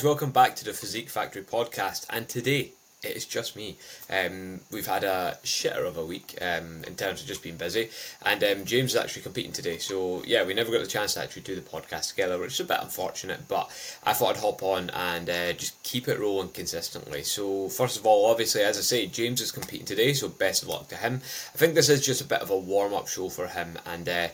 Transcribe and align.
guys, 0.00 0.04
welcome 0.06 0.30
back 0.30 0.56
to 0.56 0.64
the 0.64 0.72
Physique 0.72 1.10
Factory 1.10 1.42
podcast. 1.42 2.06
And 2.08 2.26
today 2.26 2.72
it 3.02 3.16
is 3.16 3.26
just 3.26 3.54
me. 3.54 3.76
Um, 4.08 4.60
we've 4.72 4.86
had 4.86 5.04
a 5.04 5.36
shitter 5.44 5.86
of 5.86 5.98
a 5.98 6.06
week 6.06 6.38
um, 6.40 6.84
in 6.86 6.94
terms 6.94 7.20
of 7.20 7.26
just 7.26 7.42
being 7.42 7.58
busy, 7.58 7.90
and 8.24 8.42
um, 8.42 8.64
James 8.64 8.92
is 8.92 8.96
actually 8.96 9.20
competing 9.20 9.52
today. 9.52 9.76
So 9.76 10.22
yeah, 10.24 10.42
we 10.46 10.54
never 10.54 10.72
got 10.72 10.80
the 10.80 10.86
chance 10.86 11.12
to 11.14 11.20
actually 11.20 11.42
do 11.42 11.54
the 11.54 11.60
podcast 11.60 12.08
together, 12.08 12.38
which 12.38 12.54
is 12.54 12.60
a 12.60 12.64
bit 12.64 12.78
unfortunate. 12.80 13.46
But 13.46 13.70
I 14.02 14.14
thought 14.14 14.36
I'd 14.36 14.40
hop 14.40 14.62
on 14.62 14.88
and 14.88 15.28
uh, 15.28 15.52
just 15.52 15.82
keep 15.82 16.08
it 16.08 16.18
rolling 16.18 16.48
consistently. 16.48 17.22
So 17.22 17.68
first 17.68 17.98
of 17.98 18.06
all, 18.06 18.30
obviously, 18.30 18.62
as 18.62 18.78
I 18.78 18.82
say, 18.82 19.06
James 19.06 19.42
is 19.42 19.52
competing 19.52 19.84
today, 19.84 20.14
so 20.14 20.30
best 20.30 20.62
of 20.62 20.70
luck 20.70 20.88
to 20.88 20.96
him. 20.96 21.20
I 21.54 21.58
think 21.58 21.74
this 21.74 21.90
is 21.90 22.04
just 22.04 22.22
a 22.22 22.26
bit 22.26 22.40
of 22.40 22.48
a 22.48 22.58
warm 22.58 22.94
up 22.94 23.06
show 23.06 23.28
for 23.28 23.48
him, 23.48 23.78
and 23.84 24.08
uh, 24.08 24.28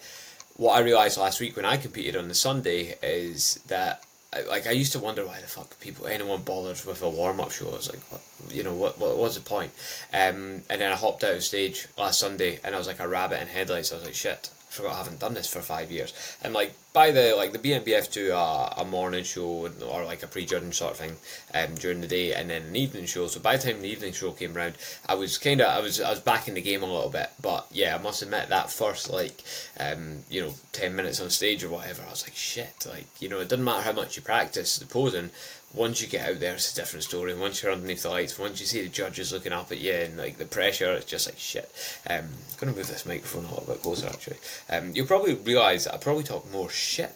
what 0.59 0.77
I 0.77 0.81
realised 0.81 1.19
last 1.19 1.41
week 1.41 1.57
when 1.57 1.65
I 1.65 1.77
competed 1.77 2.15
on 2.15 2.29
the 2.29 2.35
Sunday 2.37 2.97
is 3.03 3.59
that 3.67 4.05
like 4.49 4.67
I 4.67 4.73
used 4.73 4.93
to 4.93 4.99
wonder 4.99 5.25
why 5.27 5.41
the 5.41 5.47
fuck 5.47 5.79
people 5.81 6.07
anyone 6.07 6.43
bothers 6.43 6.85
with 6.85 7.03
a 7.03 7.09
warm 7.09 7.41
up 7.41 7.51
show. 7.51 7.69
I 7.69 7.77
was 7.77 7.91
like, 7.91 8.01
what, 8.11 8.23
you 8.55 8.63
know, 8.63 8.75
what, 8.75 8.99
what 8.99 9.17
what's 9.17 9.37
the 9.37 9.41
point? 9.41 9.73
Um, 10.13 10.63
and 10.71 10.81
then 10.81 10.93
I 10.93 10.97
hopped 10.97 11.25
out 11.25 11.35
of 11.35 11.45
stage 11.45 11.87
last 11.97 12.21
Sunday, 12.21 12.61
and 12.65 12.75
I 12.75 12.79
was 12.79 12.87
like 12.87 13.01
a 13.01 13.09
rabbit 13.09 13.41
in 13.41 13.49
headlights. 13.49 13.93
I 13.93 13.97
was 13.97 14.05
like, 14.05 14.15
shit, 14.15 14.51
I 14.69 14.73
forgot 14.73 14.95
I 14.95 14.99
haven't 14.99 15.21
done 15.21 15.35
this 15.35 15.53
for 15.53 15.61
five 15.61 15.91
years. 15.91 16.13
And 16.43 16.53
like 16.55 16.75
by 16.97 17.11
the 17.11 17.35
like 17.37 17.53
the 17.53 17.59
BNBF 17.59 18.11
do 18.11 18.33
a, 18.33 18.73
a 18.79 18.85
morning 18.87 19.23
show 19.23 19.69
or 19.87 20.05
like 20.07 20.23
a 20.23 20.27
pre-judging 20.27 20.73
sort 20.73 20.93
of 20.93 20.97
thing 20.97 21.15
um, 21.53 21.75
during 21.75 22.01
the 22.01 22.07
day 22.07 22.33
and 22.33 22.49
then 22.49 22.63
an 22.63 22.75
evening 22.75 23.05
show. 23.05 23.27
So 23.27 23.39
by 23.39 23.59
the 23.59 23.71
time 23.71 23.83
the 23.83 23.89
evening 23.89 24.15
show 24.15 24.31
came 24.33 24.57
around, 24.57 24.77
I 25.07 25.15
was 25.15 25.37
kind 25.37 25.61
of 25.61 25.67
I 25.67 25.81
was 25.81 26.01
I 26.01 26.09
was 26.09 26.21
back 26.21 26.49
in 26.49 26.55
the 26.55 26.63
game 26.63 26.83
a 26.83 26.87
little 26.87 27.11
bit. 27.11 27.29
But 27.43 27.67
yeah, 27.71 27.95
I 27.95 28.03
must 28.03 28.23
admit 28.23 28.49
that 28.49 28.71
first 28.71 29.11
like 29.11 29.45
um, 29.79 30.21
you 30.31 30.41
know 30.41 30.55
ten 30.73 30.97
minutes 30.97 31.21
on 31.21 31.29
stage 31.29 31.63
or 31.63 31.69
whatever, 31.69 32.03
I 32.03 32.09
was 32.09 32.27
like 32.27 32.35
shit. 32.35 32.87
Like 32.89 33.09
you 33.21 33.29
know 33.29 33.41
it 33.41 33.51
doesn't 33.51 33.63
matter 33.63 33.83
how 33.83 33.93
much 33.93 34.17
you 34.17 34.23
practice 34.23 34.79
the 34.79 34.87
posing 34.87 35.31
once 35.77 36.01
you 36.01 36.09
get 36.09 36.29
out 36.29 36.41
there, 36.41 36.55
it's 36.55 36.73
a 36.73 36.77
different 36.77 37.05
story. 37.05 37.33
And 37.33 37.41
once 37.41 37.63
you're 37.63 37.73
underneath 37.73 38.03
the 38.03 38.09
lights, 38.09 38.39
once 38.39 38.61
you 38.61 38.67
see 38.67 38.83
the 38.83 38.89
judges 38.89 39.33
looking 39.33 39.53
up 39.53 39.71
at 39.71 39.79
you 39.79 39.93
and 39.93 40.17
like 40.17 40.39
the 40.39 40.47
pressure, 40.47 40.93
it's 40.93 41.05
just 41.05 41.27
like 41.27 41.39
shit. 41.39 41.71
Um, 42.09 42.25
I'm 42.25 42.59
gonna 42.59 42.73
move 42.73 42.89
this 42.89 43.05
microphone 43.05 43.45
a 43.45 43.49
little 43.49 43.67
bit 43.67 43.83
closer 43.83 44.07
actually. 44.07 44.39
Um, 44.71 44.93
you'll 44.95 45.07
probably 45.07 45.35
realise 45.35 45.87
I 45.87 45.99
probably 45.99 46.25
talk 46.25 46.51
more 46.51 46.71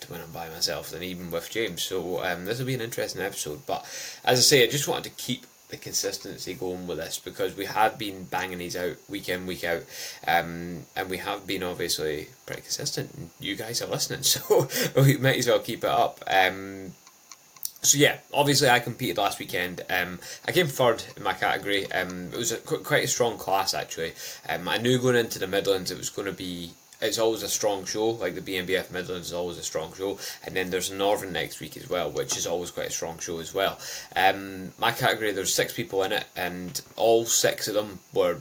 when 0.08 0.20
I'm 0.20 0.30
by 0.32 0.48
myself 0.48 0.90
than 0.90 1.02
even 1.02 1.30
with 1.30 1.50
James. 1.50 1.82
So 1.82 2.24
um, 2.24 2.44
this 2.44 2.58
will 2.58 2.66
be 2.66 2.74
an 2.74 2.80
interesting 2.80 3.22
episode. 3.22 3.66
But 3.66 3.84
as 4.24 4.38
I 4.38 4.42
say, 4.42 4.64
I 4.64 4.70
just 4.70 4.88
wanted 4.88 5.04
to 5.04 5.22
keep 5.22 5.46
the 5.68 5.76
consistency 5.76 6.54
going 6.54 6.86
with 6.86 6.98
this 6.98 7.18
because 7.18 7.56
we 7.56 7.64
have 7.64 7.96
been 7.96 8.24
banging 8.24 8.58
these 8.58 8.76
out 8.76 8.96
week 9.08 9.28
in 9.28 9.46
week 9.46 9.62
out 9.62 9.84
um, 10.26 10.84
and 10.96 11.08
we 11.08 11.18
have 11.18 11.46
been 11.46 11.62
obviously 11.62 12.28
pretty 12.44 12.62
consistent 12.62 13.30
you 13.38 13.54
guys 13.54 13.80
are 13.80 13.86
listening 13.86 14.22
so 14.24 14.68
we 14.96 15.16
might 15.16 15.38
as 15.38 15.46
well 15.46 15.60
keep 15.60 15.84
it 15.84 15.91
up 15.91 16.24
um, 16.26 16.92
so 17.82 17.96
yeah, 17.96 18.18
obviously 18.32 18.68
I 18.68 18.78
competed 18.78 19.16
last 19.16 19.38
weekend. 19.38 19.80
Um, 19.88 20.18
I 20.46 20.52
came 20.52 20.66
third 20.66 21.02
in 21.16 21.22
my 21.22 21.32
category. 21.32 21.91
Um, 21.91 22.28
it 22.32 22.36
was 22.36 22.52
a, 22.52 22.58
quite 22.58 23.04
a 23.04 23.08
strong 23.08 23.38
class 23.38 23.72
actually. 23.72 24.12
Um, 24.48 24.68
I 24.68 24.76
knew 24.76 24.98
going 24.98 25.16
into 25.16 25.38
the 25.38 25.46
Midlands 25.46 25.91
it 25.91 25.98
was 25.98 26.10
going 26.10 26.26
to 26.26 26.32
be. 26.32 26.72
It's 27.01 27.19
always 27.19 27.43
a 27.43 27.48
strong 27.48 27.84
show. 27.84 28.11
Like 28.11 28.34
the 28.34 28.41
BNBF 28.41 28.91
Midlands 28.91 29.29
is 29.29 29.33
always 29.33 29.59
a 29.59 29.62
strong 29.62 29.93
show, 29.95 30.19
and 30.45 30.55
then 30.55 30.70
there's 30.70 30.91
Northern 30.91 31.33
next 31.33 31.61
week 31.61 31.77
as 31.77 31.89
well, 31.89 32.11
which 32.11 32.37
is 32.37 32.47
always 32.47 32.70
quite 32.70 32.89
a 32.89 32.93
strong 32.93 33.19
show 33.19 33.39
as 33.39 33.55
well. 33.55 33.79
Um, 34.15 34.73
my 34.79 34.93
category 34.93 35.33
there's 35.33 35.55
six 35.55 35.73
people 35.73 36.03
in 36.03 36.12
it, 36.12 36.25
and 36.37 36.81
all 36.97 37.25
six 37.25 37.69
of 37.69 37.75
them 37.75 38.01
were 38.12 38.39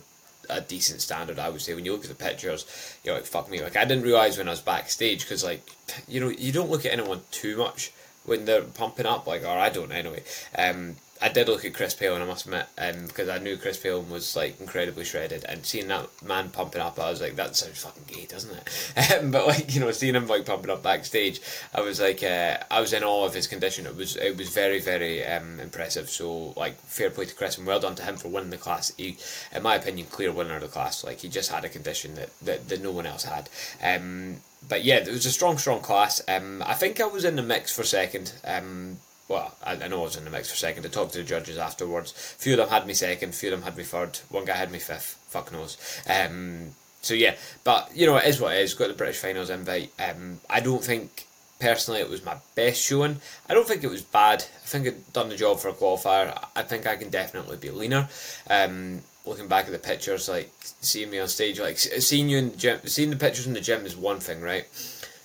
a 0.49 0.61
decent 0.61 1.01
standard, 1.01 1.39
I 1.39 1.49
would 1.49 1.61
say. 1.61 1.73
When 1.73 1.85
you 1.85 1.93
look 1.93 2.03
at 2.03 2.09
the 2.09 2.15
pictures, 2.15 2.65
you're 3.03 3.15
like, 3.15 3.25
fuck 3.25 3.49
me. 3.49 3.61
Like, 3.61 3.77
I 3.77 3.85
didn't 3.85 4.03
realise 4.03 4.37
when 4.37 4.47
I 4.47 4.51
was 4.51 4.61
backstage, 4.61 5.21
because, 5.21 5.43
like, 5.43 5.61
you 6.07 6.19
know, 6.19 6.29
you 6.29 6.51
don't 6.51 6.71
look 6.71 6.85
at 6.85 6.91
anyone 6.91 7.21
too 7.31 7.57
much 7.57 7.91
when 8.25 8.45
they're 8.45 8.63
pumping 8.63 9.05
up, 9.05 9.27
like, 9.27 9.43
or 9.43 9.47
I 9.49 9.69
don't 9.69 9.91
anyway. 9.91 10.23
Um, 10.57 10.95
I 11.21 11.29
did 11.29 11.47
look 11.47 11.65
at 11.65 11.73
Chris 11.73 11.93
Palin, 11.93 12.21
I 12.21 12.25
must 12.25 12.45
admit, 12.45 12.67
um, 12.77 13.07
because 13.07 13.27
I 13.27 13.39
knew 13.39 13.57
Chris 13.57 13.77
Palin 13.77 14.09
was 14.09 14.35
like 14.35 14.59
incredibly 14.59 15.03
shredded, 15.03 15.43
and 15.45 15.65
seeing 15.65 15.87
that 15.89 16.07
man 16.23 16.49
pumping 16.49 16.81
up, 16.81 16.99
I 16.99 17.09
was 17.09 17.21
like, 17.21 17.35
that 17.35 17.55
sounds 17.55 17.81
fucking 17.81 18.03
gay, 18.07 18.25
doesn't 18.25 18.55
it? 18.55 18.69
Um, 19.19 19.31
but 19.31 19.47
like 19.47 19.73
you 19.73 19.79
know, 19.79 19.91
seeing 19.91 20.15
him 20.15 20.27
like 20.27 20.45
pumping 20.45 20.69
up 20.69 20.83
backstage, 20.83 21.41
I 21.73 21.81
was 21.81 21.99
like, 21.99 22.21
uh, 22.21 22.57
I 22.69 22.79
was 22.79 22.93
in 22.93 23.03
awe 23.03 23.25
of 23.25 23.33
his 23.33 23.47
condition. 23.47 23.85
It 23.85 23.95
was 23.95 24.15
it 24.15 24.37
was 24.37 24.49
very 24.49 24.79
very 24.79 25.25
um, 25.25 25.59
impressive. 25.59 26.09
So 26.09 26.53
like, 26.55 26.79
fair 26.81 27.09
play 27.09 27.25
to 27.25 27.35
Chris, 27.35 27.57
and 27.57 27.65
well 27.65 27.79
done 27.79 27.95
to 27.95 28.03
him 28.03 28.17
for 28.17 28.27
winning 28.27 28.51
the 28.51 28.57
class. 28.57 28.93
He, 28.97 29.17
in 29.53 29.63
my 29.63 29.75
opinion, 29.75 30.07
clear 30.07 30.31
winner 30.31 30.55
of 30.55 30.61
the 30.61 30.67
class. 30.67 31.03
Like 31.03 31.19
he 31.21 31.27
just 31.27 31.51
had 31.51 31.65
a 31.65 31.69
condition 31.69 32.15
that 32.15 32.29
that, 32.41 32.69
that 32.69 32.81
no 32.81 32.91
one 32.91 33.05
else 33.05 33.23
had. 33.23 33.49
Um, 33.81 34.37
but 34.67 34.83
yeah, 34.83 34.97
it 34.97 35.07
was 35.07 35.25
a 35.25 35.31
strong, 35.31 35.57
strong 35.57 35.81
class. 35.81 36.21
Um, 36.27 36.61
I 36.65 36.73
think 36.73 36.99
I 36.99 37.05
was 37.05 37.25
in 37.25 37.35
the 37.35 37.41
mix 37.41 37.73
for 37.75 37.83
second. 37.83 38.33
Um, 38.43 38.97
well, 39.29 39.55
I, 39.63 39.73
I, 39.73 39.87
know 39.87 40.01
I 40.01 40.03
was 40.03 40.17
in 40.17 40.25
the 40.25 40.31
mix 40.31 40.49
for 40.49 40.57
second. 40.57 40.85
I 40.85 40.89
talked 40.89 41.13
to 41.13 41.19
the 41.19 41.23
judges 41.23 41.57
afterwards. 41.57 42.11
A 42.11 42.41
few 42.41 42.53
of 42.53 42.57
them 42.57 42.69
had 42.69 42.85
me 42.85 42.93
second, 42.93 43.33
few 43.33 43.53
of 43.53 43.59
them 43.59 43.63
had 43.63 43.77
me 43.77 43.83
third. 43.83 44.17
One 44.29 44.43
guy 44.43 44.55
had 44.55 44.71
me 44.71 44.79
fifth. 44.79 45.17
Fuck 45.29 45.51
knows. 45.53 45.77
Um, 46.09 46.71
so 47.01 47.13
yeah, 47.13 47.35
but 47.63 47.91
you 47.95 48.05
know 48.07 48.17
it 48.17 48.25
is 48.25 48.41
what 48.41 48.55
it 48.55 48.61
is. 48.61 48.73
Got 48.73 48.89
the 48.89 48.93
British 48.95 49.19
finals 49.19 49.49
invite. 49.49 49.93
Um, 49.99 50.41
I 50.49 50.59
don't 50.59 50.83
think 50.83 51.27
personally 51.59 52.01
it 52.01 52.09
was 52.09 52.25
my 52.25 52.37
best 52.55 52.81
showing. 52.81 53.21
I 53.47 53.53
don't 53.53 53.67
think 53.67 53.83
it 53.83 53.89
was 53.89 54.01
bad. 54.01 54.43
I 54.63 54.65
think 54.65 54.87
it 54.87 55.13
done 55.13 55.29
the 55.29 55.37
job 55.37 55.59
for 55.59 55.69
a 55.69 55.73
qualifier. 55.73 56.37
I 56.55 56.63
think 56.63 56.87
I 56.87 56.97
can 56.97 57.09
definitely 57.09 57.57
be 57.57 57.69
leaner. 57.69 58.09
Um, 58.49 59.01
looking 59.25 59.47
back 59.47 59.65
at 59.65 59.71
the 59.71 59.79
pictures, 59.79 60.27
like 60.27 60.51
seeing 60.59 61.09
me 61.09 61.19
on 61.19 61.27
stage, 61.27 61.59
like 61.59 61.77
seeing 61.77 62.29
you 62.29 62.37
in 62.39 62.51
the 62.51 62.57
gym, 62.57 62.79
seeing 62.85 63.11
the 63.11 63.15
pictures 63.15 63.47
in 63.47 63.53
the 63.53 63.61
gym 63.61 63.85
is 63.85 63.95
one 63.95 64.19
thing, 64.19 64.41
right? 64.41 64.65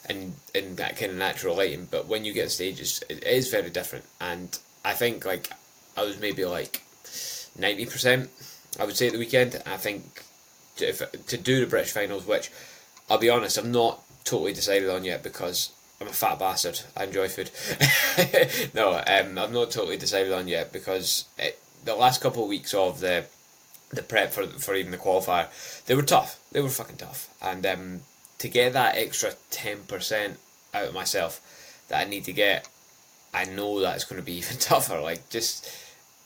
And 0.06 0.34
in 0.54 0.76
that 0.76 0.98
kind 0.98 1.12
of 1.12 1.18
natural 1.18 1.56
lighting, 1.56 1.88
but 1.90 2.06
when 2.06 2.24
you 2.24 2.32
get 2.32 2.44
on 2.44 2.48
stage, 2.50 2.80
it's, 2.80 3.02
it 3.08 3.24
is 3.24 3.48
very 3.48 3.70
different. 3.70 4.04
And 4.20 4.58
I 4.84 4.92
think 4.92 5.24
like 5.24 5.50
I 5.96 6.04
was 6.04 6.20
maybe 6.20 6.44
like 6.44 6.82
ninety 7.58 7.86
percent, 7.86 8.30
I 8.78 8.84
would 8.84 8.96
say 8.96 9.06
at 9.06 9.12
the 9.12 9.18
weekend. 9.18 9.62
I 9.64 9.76
think 9.78 10.22
to, 10.76 10.88
if, 10.88 11.26
to 11.26 11.36
do 11.36 11.60
the 11.60 11.66
British 11.66 11.92
finals, 11.92 12.26
which 12.26 12.50
I'll 13.08 13.18
be 13.18 13.30
honest, 13.30 13.56
I'm 13.56 13.72
not 13.72 14.02
totally 14.24 14.52
decided 14.52 14.90
on 14.90 15.04
yet 15.04 15.22
because 15.22 15.70
I'm 16.00 16.08
a 16.08 16.12
fat 16.12 16.38
bastard. 16.38 16.80
I 16.96 17.04
enjoy 17.04 17.28
food. 17.28 17.50
no, 18.74 18.94
um, 18.94 19.38
I'm 19.38 19.52
not 19.52 19.70
totally 19.70 19.96
decided 19.96 20.32
on 20.32 20.48
yet 20.48 20.72
because 20.72 21.26
it, 21.38 21.58
the 21.84 21.94
last 21.94 22.20
couple 22.20 22.42
of 22.42 22.48
weeks 22.48 22.74
of 22.74 23.00
the 23.00 23.24
the 23.90 24.02
prep 24.02 24.32
for 24.32 24.46
for 24.46 24.74
even 24.74 24.90
the 24.90 24.98
qualifier, 24.98 25.48
they 25.86 25.94
were 25.94 26.02
tough. 26.02 26.38
They 26.52 26.60
were 26.60 26.68
fucking 26.68 26.96
tough, 26.96 27.28
and 27.40 27.64
um, 27.64 28.00
to 28.38 28.48
get 28.48 28.72
that 28.72 28.96
extra 28.96 29.32
ten 29.50 29.78
percent 29.82 30.38
out 30.72 30.88
of 30.88 30.94
myself 30.94 31.40
that 31.88 32.06
I 32.06 32.08
need 32.08 32.24
to 32.24 32.32
get, 32.32 32.68
I 33.32 33.44
know 33.44 33.80
that 33.80 33.94
it's 33.94 34.04
going 34.04 34.20
to 34.20 34.24
be 34.24 34.32
even 34.38 34.58
tougher. 34.58 35.00
Like 35.00 35.28
just, 35.30 35.68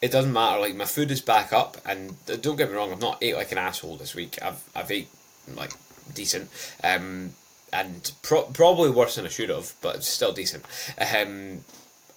it 0.00 0.10
doesn't 0.10 0.32
matter. 0.32 0.60
Like 0.60 0.74
my 0.74 0.84
food 0.84 1.10
is 1.10 1.20
back 1.20 1.52
up, 1.52 1.76
and 1.84 2.14
don't 2.40 2.56
get 2.56 2.70
me 2.70 2.76
wrong, 2.76 2.92
I've 2.92 3.00
not 3.00 3.18
ate 3.22 3.36
like 3.36 3.52
an 3.52 3.58
asshole 3.58 3.96
this 3.96 4.14
week. 4.14 4.38
I've 4.42 4.62
I've 4.74 4.90
ate 4.90 5.08
like 5.54 5.72
decent. 6.14 6.50
Um, 6.82 7.32
and 7.72 8.12
pro- 8.22 8.44
probably 8.44 8.90
worse 8.90 9.16
than 9.16 9.26
I 9.26 9.28
should 9.28 9.50
have, 9.50 9.74
but 9.82 10.02
still 10.02 10.32
decent. 10.32 10.64
Um, 10.98 11.64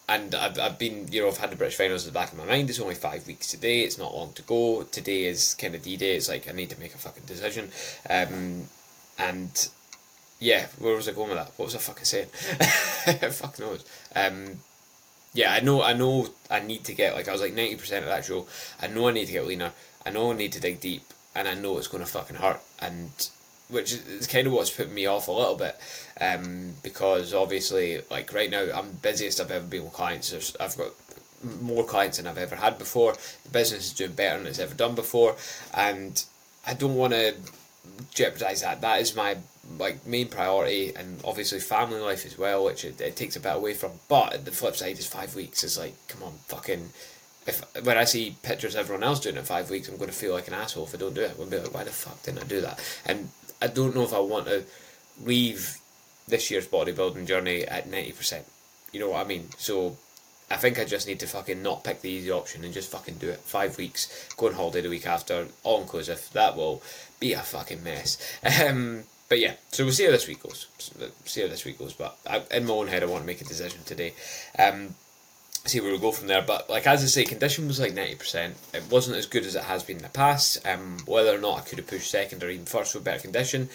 and 0.07 0.35
I've, 0.35 0.59
I've 0.59 0.79
been, 0.79 1.07
you 1.11 1.21
know, 1.21 1.27
I've 1.27 1.37
had 1.37 1.51
the 1.51 1.55
British 1.55 1.77
finals 1.77 2.05
in 2.05 2.13
the 2.13 2.19
back 2.19 2.31
of 2.31 2.37
my 2.37 2.45
mind. 2.45 2.69
It's 2.69 2.79
only 2.79 2.95
five 2.95 3.27
weeks 3.27 3.47
today. 3.47 3.81
It's 3.81 3.97
not 3.97 4.15
long 4.15 4.33
to 4.33 4.41
go. 4.43 4.83
Today 4.83 5.25
is 5.25 5.53
kind 5.53 5.75
of 5.75 5.83
D 5.83 5.97
Day. 5.97 6.15
It's 6.15 6.29
like 6.29 6.49
I 6.49 6.51
need 6.51 6.69
to 6.69 6.79
make 6.79 6.93
a 6.93 6.97
fucking 6.97 7.23
decision. 7.25 7.69
Um, 8.09 8.67
and 9.17 9.69
yeah, 10.41 10.65
where 10.79 10.95
was 10.95 11.07
I 11.07 11.13
going 11.13 11.29
with 11.29 11.37
that? 11.37 11.51
What 11.55 11.65
was 11.65 11.75
I 11.75 11.77
fucking 11.77 12.03
saying? 12.03 12.25
Fuck 13.31 13.59
knows. 13.59 13.85
Um, 14.15 14.57
yeah, 15.33 15.53
I 15.53 15.59
know, 15.59 15.83
I 15.83 15.93
know, 15.93 16.27
I 16.49 16.59
need 16.59 16.83
to 16.85 16.95
get 16.95 17.13
like 17.13 17.29
I 17.29 17.31
was 17.31 17.41
like 17.41 17.53
ninety 17.53 17.75
percent 17.75 18.03
of 18.03 18.09
that 18.09 18.25
show. 18.25 18.47
I 18.81 18.87
know 18.87 19.07
I 19.07 19.11
need 19.11 19.27
to 19.27 19.31
get 19.31 19.45
leaner. 19.45 19.71
I 20.03 20.09
know 20.09 20.31
I 20.31 20.35
need 20.35 20.51
to 20.53 20.59
dig 20.59 20.81
deep, 20.81 21.03
and 21.35 21.47
I 21.47 21.53
know 21.53 21.77
it's 21.77 21.87
going 21.87 22.03
to 22.03 22.09
fucking 22.09 22.37
hurt. 22.37 22.59
And 22.79 23.11
which 23.69 23.93
is 23.93 24.25
kind 24.27 24.47
of 24.47 24.53
what's 24.53 24.71
putting 24.71 24.95
me 24.95 25.05
off 25.05 25.27
a 25.27 25.31
little 25.31 25.55
bit, 25.55 25.77
um, 26.19 26.73
because 26.81 27.35
obviously, 27.35 28.01
like 28.09 28.33
right 28.33 28.49
now, 28.49 28.67
I'm 28.73 28.91
busiest 28.93 29.39
I've 29.39 29.51
ever 29.51 29.65
been 29.65 29.83
with 29.83 29.93
clients. 29.93 30.31
There's, 30.31 30.55
I've 30.59 30.75
got 30.75 30.91
more 31.61 31.85
clients 31.85 32.17
than 32.17 32.25
I've 32.25 32.39
ever 32.39 32.55
had 32.55 32.79
before. 32.79 33.13
The 33.43 33.49
business 33.49 33.85
is 33.85 33.93
doing 33.93 34.13
better 34.13 34.39
than 34.39 34.47
it's 34.47 34.59
ever 34.59 34.73
done 34.73 34.95
before, 34.95 35.35
and 35.71 36.21
I 36.65 36.73
don't 36.73 36.95
want 36.95 37.13
to 37.13 37.35
jeopardize 38.13 38.61
that. 38.61 38.81
That 38.81 39.01
is 39.01 39.15
my 39.15 39.37
like 39.79 40.05
main 40.05 40.27
priority, 40.27 40.93
and 40.95 41.19
obviously 41.23 41.59
family 41.59 41.99
life 41.99 42.25
as 42.25 42.37
well, 42.37 42.65
which 42.65 42.83
it, 42.83 42.99
it 42.99 43.15
takes 43.15 43.35
a 43.35 43.39
bit 43.39 43.55
away 43.55 43.73
from. 43.73 43.91
But 44.09 44.45
the 44.45 44.51
flip 44.51 44.75
side 44.75 44.99
is 44.99 45.07
five 45.07 45.35
weeks. 45.35 45.63
It's 45.63 45.77
like, 45.77 45.95
come 46.07 46.23
on, 46.23 46.33
fucking 46.47 46.89
if 47.47 47.63
when 47.83 47.97
I 47.97 48.03
see 48.03 48.35
pictures 48.43 48.75
of 48.75 48.81
everyone 48.81 49.03
else 49.03 49.19
doing 49.19 49.37
it 49.37 49.45
five 49.45 49.69
weeks, 49.69 49.89
I'm 49.89 49.97
going 49.97 50.09
to 50.09 50.15
feel 50.15 50.33
like 50.33 50.47
an 50.47 50.53
asshole 50.53 50.85
if 50.85 50.93
I 50.93 50.97
don't 50.97 51.13
do 51.13 51.21
it. 51.21 51.31
I'm 51.31 51.37
going 51.37 51.49
to 51.49 51.57
be 51.57 51.63
like, 51.63 51.73
why 51.73 51.83
the 51.83 51.91
fuck 51.91 52.21
didn't 52.23 52.43
I 52.43 52.47
do 52.47 52.61
that? 52.61 52.79
And 53.05 53.29
I 53.61 53.67
don't 53.67 53.95
know 53.95 54.03
if 54.03 54.13
I 54.13 54.19
want 54.19 54.45
to 54.47 54.63
leave 55.23 55.77
this 56.27 56.51
year's 56.51 56.67
bodybuilding 56.67 57.27
journey 57.27 57.63
at 57.63 57.89
90%. 57.89 58.43
You 58.91 58.99
know 58.99 59.09
what 59.09 59.25
I 59.25 59.27
mean? 59.27 59.49
So 59.57 59.97
I 60.51 60.57
think 60.57 60.79
I 60.79 60.85
just 60.85 61.07
need 61.07 61.19
to 61.21 61.27
fucking 61.27 61.61
not 61.63 61.83
pick 61.83 62.01
the 62.01 62.09
easy 62.09 62.31
option 62.31 62.63
and 62.63 62.73
just 62.73 62.91
fucking 62.91 63.15
do 63.15 63.29
it. 63.29 63.39
Five 63.39 63.77
weeks, 63.77 64.29
go 64.37 64.47
on 64.47 64.53
holiday 64.53 64.81
the 64.81 64.89
week 64.89 65.07
after, 65.07 65.47
all 65.63 65.81
inclusive. 65.81 66.29
That 66.33 66.55
will 66.55 66.81
be 67.19 67.33
a 67.33 67.39
fucking 67.39 67.83
mess. 67.83 68.17
Um, 68.65 69.03
but 69.29 69.39
yeah, 69.39 69.53
so 69.71 69.85
we'll 69.85 69.93
see 69.93 70.05
how 70.05 70.11
this 70.11 70.27
week 70.27 70.43
goes. 70.43 70.67
See 71.25 71.41
how 71.41 71.47
this 71.47 71.63
week 71.63 71.79
goes. 71.79 71.93
But 71.93 72.17
I, 72.29 72.43
in 72.51 72.65
my 72.65 72.73
own 72.73 72.87
head, 72.87 73.01
I 73.01 73.05
want 73.05 73.23
to 73.23 73.27
make 73.27 73.39
a 73.39 73.45
decision 73.45 73.79
today. 73.85 74.13
Um, 74.59 74.95
see 75.65 75.79
where 75.79 75.91
we 75.91 75.99
go 75.99 76.11
from 76.11 76.27
there. 76.27 76.41
But 76.41 76.69
like 76.69 76.87
as 76.87 77.03
I 77.03 77.07
say, 77.07 77.23
condition 77.23 77.67
was 77.67 77.79
like 77.79 77.93
ninety 77.93 78.15
percent. 78.15 78.55
It 78.73 78.83
wasn't 78.89 79.17
as 79.17 79.25
good 79.25 79.45
as 79.45 79.55
it 79.55 79.63
has 79.63 79.83
been 79.83 79.97
in 79.97 80.03
the 80.03 80.09
past. 80.09 80.65
Um, 80.67 80.97
whether 81.05 81.33
or 81.33 81.39
not 81.39 81.59
I 81.59 81.61
could 81.61 81.77
have 81.77 81.87
pushed 81.87 82.11
second 82.11 82.43
or 82.43 82.49
even 82.49 82.65
first 82.65 82.93
with 82.93 83.03
better 83.03 83.21
condition, 83.21 83.69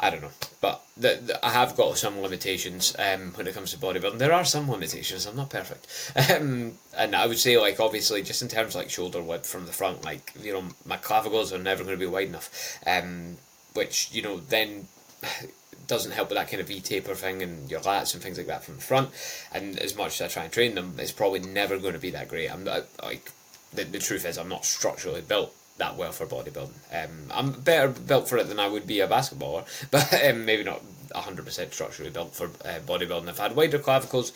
I 0.00 0.08
don't 0.10 0.22
know. 0.22 0.30
But 0.62 0.82
the, 0.96 1.20
the, 1.22 1.46
I 1.46 1.50
have 1.50 1.76
got 1.76 1.98
some 1.98 2.20
limitations 2.20 2.96
um, 2.98 3.32
when 3.34 3.46
it 3.46 3.54
comes 3.54 3.72
to 3.72 3.78
bodybuilding. 3.78 4.18
There 4.18 4.32
are 4.32 4.46
some 4.46 4.70
limitations. 4.70 5.26
I'm 5.26 5.36
not 5.36 5.50
perfect. 5.50 5.86
Um, 6.30 6.78
and 6.96 7.14
I 7.14 7.26
would 7.26 7.38
say 7.38 7.58
like 7.58 7.78
obviously 7.78 8.22
just 8.22 8.40
in 8.40 8.48
terms 8.48 8.74
of, 8.74 8.80
like 8.80 8.90
shoulder 8.90 9.22
width 9.22 9.46
from 9.46 9.66
the 9.66 9.72
front, 9.72 10.04
like 10.04 10.32
you 10.40 10.52
know 10.54 10.64
my 10.86 10.96
clavicles 10.96 11.52
are 11.52 11.58
never 11.58 11.84
going 11.84 11.96
to 11.96 12.00
be 12.00 12.10
wide 12.10 12.28
enough. 12.28 12.78
Um, 12.86 13.36
which 13.74 14.10
you 14.12 14.22
know 14.22 14.38
then 14.38 14.88
doesn't 15.86 16.12
help 16.12 16.30
with 16.30 16.38
that 16.38 16.48
kind 16.48 16.60
of 16.60 16.68
V 16.68 16.80
taper 16.80 17.14
thing 17.14 17.42
and 17.42 17.70
your 17.70 17.80
lats 17.80 18.14
and 18.14 18.22
things 18.22 18.38
like 18.38 18.46
that 18.46 18.64
from 18.64 18.76
the 18.76 18.80
front. 18.80 19.10
And 19.52 19.78
as 19.78 19.96
much 19.96 20.20
as 20.20 20.30
I 20.30 20.32
try 20.32 20.44
and 20.44 20.52
train 20.52 20.74
them, 20.74 20.94
it's 20.98 21.12
probably 21.12 21.40
never 21.40 21.78
going 21.78 21.94
to 21.94 22.00
be 22.00 22.10
that 22.10 22.28
great. 22.28 22.50
I'm 22.50 22.64
not, 22.64 22.86
like 23.02 23.30
the, 23.72 23.84
the 23.84 23.98
truth 23.98 24.24
is 24.24 24.38
I'm 24.38 24.48
not 24.48 24.64
structurally 24.64 25.20
built 25.20 25.54
that 25.80 25.96
well 25.96 26.12
for 26.12 26.26
bodybuilding. 26.26 27.04
Um, 27.04 27.10
I'm 27.30 27.50
better 27.52 27.88
built 27.88 28.28
for 28.28 28.38
it 28.38 28.48
than 28.48 28.60
I 28.60 28.68
would 28.68 28.86
be 28.86 29.00
a 29.00 29.08
basketballer, 29.08 29.64
but 29.90 30.12
um, 30.24 30.44
maybe 30.44 30.64
not 30.64 30.82
hundred 31.14 31.44
percent 31.44 31.74
structurally 31.74 32.10
built 32.10 32.34
for 32.34 32.46
uh, 32.64 32.78
bodybuilding. 32.86 33.28
If 33.28 33.40
I 33.40 33.44
had 33.44 33.56
wider 33.56 33.78
clavicles, 33.78 34.32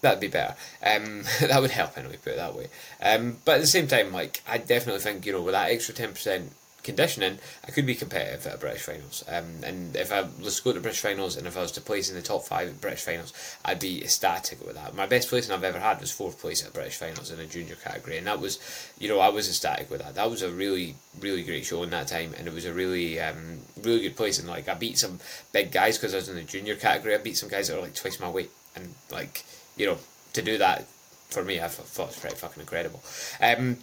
that'd 0.00 0.20
be 0.20 0.28
better. 0.28 0.54
Um, 0.82 1.24
that 1.40 1.60
would 1.60 1.70
help 1.70 1.98
anyway. 1.98 2.16
Put 2.16 2.32
it 2.32 2.36
that 2.36 2.54
way. 2.54 2.68
Um, 3.02 3.36
but 3.44 3.56
at 3.56 3.60
the 3.60 3.66
same 3.66 3.86
time, 3.86 4.12
like 4.12 4.42
I 4.48 4.58
definitely 4.58 5.02
think 5.02 5.26
you 5.26 5.32
know 5.32 5.42
with 5.42 5.52
that 5.52 5.70
extra 5.70 5.94
ten 5.94 6.12
percent 6.12 6.52
conditioning, 6.82 7.38
I 7.66 7.70
could 7.70 7.86
be 7.86 7.94
competitive 7.94 8.46
at 8.46 8.54
a 8.54 8.58
British 8.58 8.82
finals. 8.82 9.24
Um, 9.28 9.62
and 9.62 9.96
if 9.96 10.12
I 10.12 10.22
was 10.42 10.56
to 10.56 10.64
go 10.64 10.72
to 10.72 10.80
British 10.80 11.00
finals 11.00 11.36
and 11.36 11.46
if 11.46 11.56
I 11.56 11.62
was 11.62 11.72
to 11.72 11.80
place 11.80 12.08
in 12.08 12.16
the 12.16 12.22
top 12.22 12.44
five 12.44 12.68
at 12.68 12.80
British 12.80 13.02
finals, 13.02 13.32
I'd 13.64 13.80
be 13.80 14.02
ecstatic 14.02 14.64
with 14.64 14.76
that. 14.76 14.94
My 14.94 15.06
best 15.06 15.28
placing 15.28 15.52
I've 15.52 15.64
ever 15.64 15.80
had 15.80 16.00
was 16.00 16.10
fourth 16.10 16.40
place 16.40 16.64
at 16.64 16.72
British 16.72 16.96
finals 16.96 17.30
in 17.30 17.40
a 17.40 17.46
junior 17.46 17.74
category, 17.74 18.18
and 18.18 18.26
that 18.26 18.40
was, 18.40 18.58
you 18.98 19.08
know, 19.08 19.20
I 19.20 19.28
was 19.28 19.48
ecstatic 19.48 19.90
with 19.90 20.02
that. 20.02 20.14
That 20.14 20.30
was 20.30 20.42
a 20.42 20.50
really, 20.50 20.96
really 21.20 21.42
great 21.42 21.66
show 21.66 21.82
in 21.82 21.90
that 21.90 22.08
time, 22.08 22.34
and 22.38 22.46
it 22.46 22.54
was 22.54 22.64
a 22.64 22.72
really, 22.72 23.20
um, 23.20 23.58
really 23.82 24.00
good 24.00 24.16
place. 24.16 24.38
And 24.38 24.48
like 24.48 24.68
I 24.68 24.74
beat 24.74 24.98
some 24.98 25.20
big 25.52 25.72
guys 25.72 25.98
because 25.98 26.14
I 26.14 26.18
was 26.18 26.28
in 26.28 26.36
the 26.36 26.42
junior 26.42 26.76
category. 26.76 27.14
I 27.14 27.18
beat 27.18 27.36
some 27.36 27.48
guys 27.48 27.68
that 27.68 27.76
were 27.76 27.82
like 27.82 27.94
twice 27.94 28.20
my 28.20 28.30
weight, 28.30 28.50
and 28.74 28.94
like 29.10 29.44
you 29.76 29.86
know, 29.86 29.98
to 30.32 30.42
do 30.42 30.58
that 30.58 30.86
for 31.28 31.44
me, 31.44 31.60
I 31.60 31.68
thought 31.68 32.04
it 32.04 32.08
was 32.08 32.18
pretty 32.18 32.36
fucking 32.36 32.60
incredible. 32.60 33.02
Um, 33.40 33.78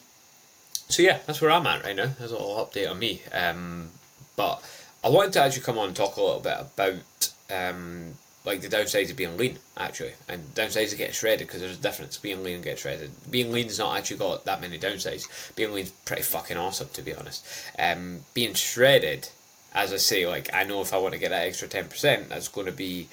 so 0.88 1.04
yeah, 1.04 1.20
that's 1.26 1.42
where 1.42 1.52
I'm 1.52 1.66
at 1.68 1.84
right 1.84 1.96
now. 1.96 2.12
There's 2.18 2.32
a 2.32 2.38
little 2.38 2.66
update 2.66 2.90
on 2.90 3.00
me. 3.00 3.22
Um, 3.32 3.90
but 4.36 4.64
I 5.04 5.10
wanted 5.10 5.34
to 5.34 5.44
actually 5.44 5.64
come 5.64 5.78
on 5.78 5.88
and 5.88 5.96
talk 5.96 6.18
a 6.18 6.22
little 6.22 6.40
bit 6.40 6.58
about 6.60 7.32
um, 7.50 8.14
like 8.46 8.62
the 8.62 8.68
downsides 8.68 9.10
of 9.10 9.18
being 9.18 9.38
lean 9.38 9.58
actually, 9.78 10.14
and 10.28 10.44
downsides 10.54 10.92
of 10.92 10.98
getting 10.98 11.14
shredded 11.14 11.48
because 11.48 11.62
there's 11.62 11.78
a 11.78 11.82
difference. 11.82 12.18
Being 12.18 12.44
lean 12.44 12.56
and 12.56 12.64
getting 12.64 12.78
shredded. 12.78 13.12
Being 13.30 13.52
lean's 13.52 13.80
not 13.80 13.98
actually 13.98 14.18
got 14.18 14.46
that 14.46 14.62
many 14.62 14.78
downsides. 14.78 15.56
Being 15.56 15.74
lean's 15.74 15.92
pretty 15.92 16.24
fucking 16.24 16.58
awesome 16.58 16.90
to 16.94 17.02
be 17.02 17.14
honest. 17.14 17.46
Um, 17.80 18.22
being 18.34 18.54
shredded, 18.54 19.30
as 19.74 19.94
I 19.94 19.98
say, 19.98 20.28
like 20.28 20.50
I 20.54 20.64
know 20.64 20.82
if 20.82 20.94
I 20.94 20.98
want 20.98 21.14
to 21.14 21.20
get 21.20 21.30
that 21.30 21.48
extra 21.48 21.68
ten 21.68 21.88
percent, 21.88 22.30
that's 22.30 22.48
going 22.48 22.68
to 22.68 22.74
be 22.74 23.08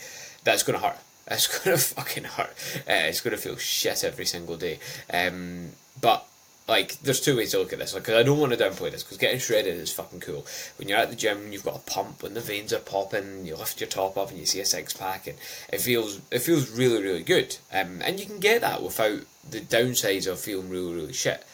that's 0.45 0.63
going 0.63 0.79
to 0.79 0.87
hurt. 0.87 0.99
That's 1.29 1.47
going 1.47 1.77
to 1.77 1.83
fucking 1.83 2.25
hurt. 2.25 2.51
Uh, 2.79 3.07
it's 3.07 3.21
going 3.21 3.31
to 3.31 3.41
feel 3.41 3.57
shit 3.57 4.03
every 4.03 4.27
single 4.27 4.57
day. 4.57 4.81
Um, 5.15 5.69
but 6.01 6.27
like 6.69 6.99
there's 7.01 7.21
two 7.21 7.37
ways 7.37 7.51
to 7.51 7.59
look 7.59 7.73
at 7.73 7.79
this. 7.79 7.93
Because 7.93 8.15
like, 8.15 8.21
I 8.21 8.23
don't 8.23 8.39
want 8.39 8.53
to 8.53 8.59
downplay 8.59 8.91
this 8.91 9.03
because 9.03 9.19
getting 9.19 9.41
shredded 9.41 9.77
is 9.77 9.93
fucking 9.93 10.21
cool. 10.21 10.47
When 10.77 10.89
you're 10.89 10.99
at 10.99 11.11
the 11.11 11.17
gym 11.17 11.39
and 11.39 11.53
you've 11.53 11.65
got 11.65 11.77
a 11.77 11.91
pump 11.91 12.23
when 12.23 12.35
the 12.35 12.41
veins 12.41 12.73
are 12.73 12.79
popping 12.79 13.47
you 13.47 13.57
lift 13.57 13.81
your 13.81 13.89
top 13.89 14.17
up 14.17 14.31
and 14.31 14.39
you 14.39 14.47
see 14.47 14.61
a 14.61 14.65
six 14.65 14.93
pack 14.93 15.27
and 15.27 15.37
it 15.73 15.81
feels 15.81 16.21
it 16.31 16.41
feels 16.41 16.71
really 16.71 17.03
really 17.03 17.23
good. 17.23 17.57
Um, 17.73 18.01
and 18.03 18.21
you 18.21 18.27
can 18.27 18.39
get 18.39 18.61
that 18.61 18.83
without 18.83 19.21
the 19.49 19.61
downsides 19.61 20.31
of 20.31 20.41
feeling 20.41 20.71
really 20.71 20.95
really 20.95 21.13
shit. 21.13 21.45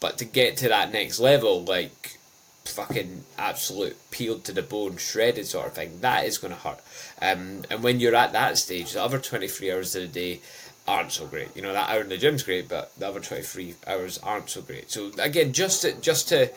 But 0.00 0.18
to 0.18 0.24
get 0.24 0.56
to 0.58 0.68
that 0.68 0.92
next 0.92 1.18
level 1.18 1.64
like 1.64 2.18
fucking 2.64 3.24
absolute 3.38 3.96
peeled 4.10 4.44
to 4.44 4.52
the 4.52 4.62
bone 4.62 4.98
shredded 4.98 5.46
sort 5.46 5.66
of 5.66 5.72
thing 5.72 6.00
that 6.00 6.26
is 6.26 6.36
going 6.36 6.52
to 6.52 6.60
hurt. 6.60 6.80
Um, 7.22 7.64
and 7.70 7.82
when 7.82 7.98
you're 7.98 8.14
at 8.14 8.32
that 8.32 8.58
stage 8.58 8.92
the 8.92 9.02
other 9.02 9.18
23 9.18 9.72
hours 9.72 9.94
of 9.94 10.02
the 10.02 10.08
day 10.08 10.40
aren't 10.88 11.12
so 11.12 11.26
great. 11.26 11.54
You 11.54 11.62
know, 11.62 11.72
that 11.72 11.90
hour 11.90 12.00
in 12.00 12.08
the 12.08 12.18
gym's 12.18 12.42
great, 12.42 12.68
but 12.68 12.92
the 12.98 13.06
other 13.06 13.20
23 13.20 13.74
hours 13.86 14.18
aren't 14.18 14.50
so 14.50 14.62
great. 14.62 14.90
So 14.90 15.12
again, 15.18 15.52
just 15.52 15.82
to, 15.82 15.92
just 16.00 16.28
to 16.30 16.50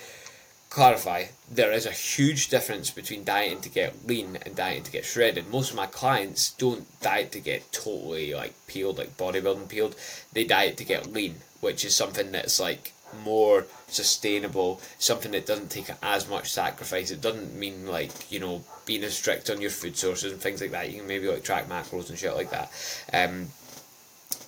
clarify, 0.69 1.25
there 1.51 1.71
is 1.71 1.85
a 1.85 1.91
huge 1.91 2.47
difference 2.47 2.89
between 2.89 3.25
dieting 3.25 3.59
to 3.61 3.69
get 3.69 4.07
lean 4.07 4.37
and 4.43 4.55
dieting 4.55 4.83
to 4.83 4.91
get 4.91 5.05
shredded. 5.05 5.51
Most 5.51 5.71
of 5.71 5.75
my 5.75 5.85
clients 5.85 6.51
don't 6.51 6.87
diet 7.01 7.33
to 7.33 7.39
get 7.39 7.71
totally 7.73 8.33
like 8.33 8.53
peeled, 8.67 8.97
like 8.97 9.17
bodybuilding 9.17 9.67
peeled. 9.67 9.95
They 10.31 10.45
diet 10.45 10.77
to 10.77 10.85
get 10.85 11.11
lean, 11.11 11.35
which 11.59 11.83
is 11.83 11.95
something 11.95 12.31
that's 12.31 12.59
like 12.59 12.93
more 13.25 13.65
sustainable, 13.87 14.81
something 14.97 15.31
that 15.31 15.45
doesn't 15.45 15.69
take 15.69 15.89
as 16.01 16.29
much 16.29 16.51
sacrifice. 16.51 17.11
It 17.11 17.21
doesn't 17.21 17.53
mean 17.53 17.85
like, 17.85 18.31
you 18.31 18.39
know, 18.39 18.63
being 18.85 19.03
as 19.03 19.13
strict 19.13 19.49
on 19.49 19.61
your 19.61 19.69
food 19.69 19.97
sources 19.97 20.31
and 20.31 20.41
things 20.41 20.61
like 20.61 20.71
that. 20.71 20.89
You 20.89 20.99
can 20.99 21.07
maybe 21.07 21.27
like 21.27 21.43
track 21.43 21.67
macros 21.67 22.09
and 22.09 22.17
shit 22.17 22.33
like 22.33 22.51
that. 22.51 22.71
Um, 23.11 23.49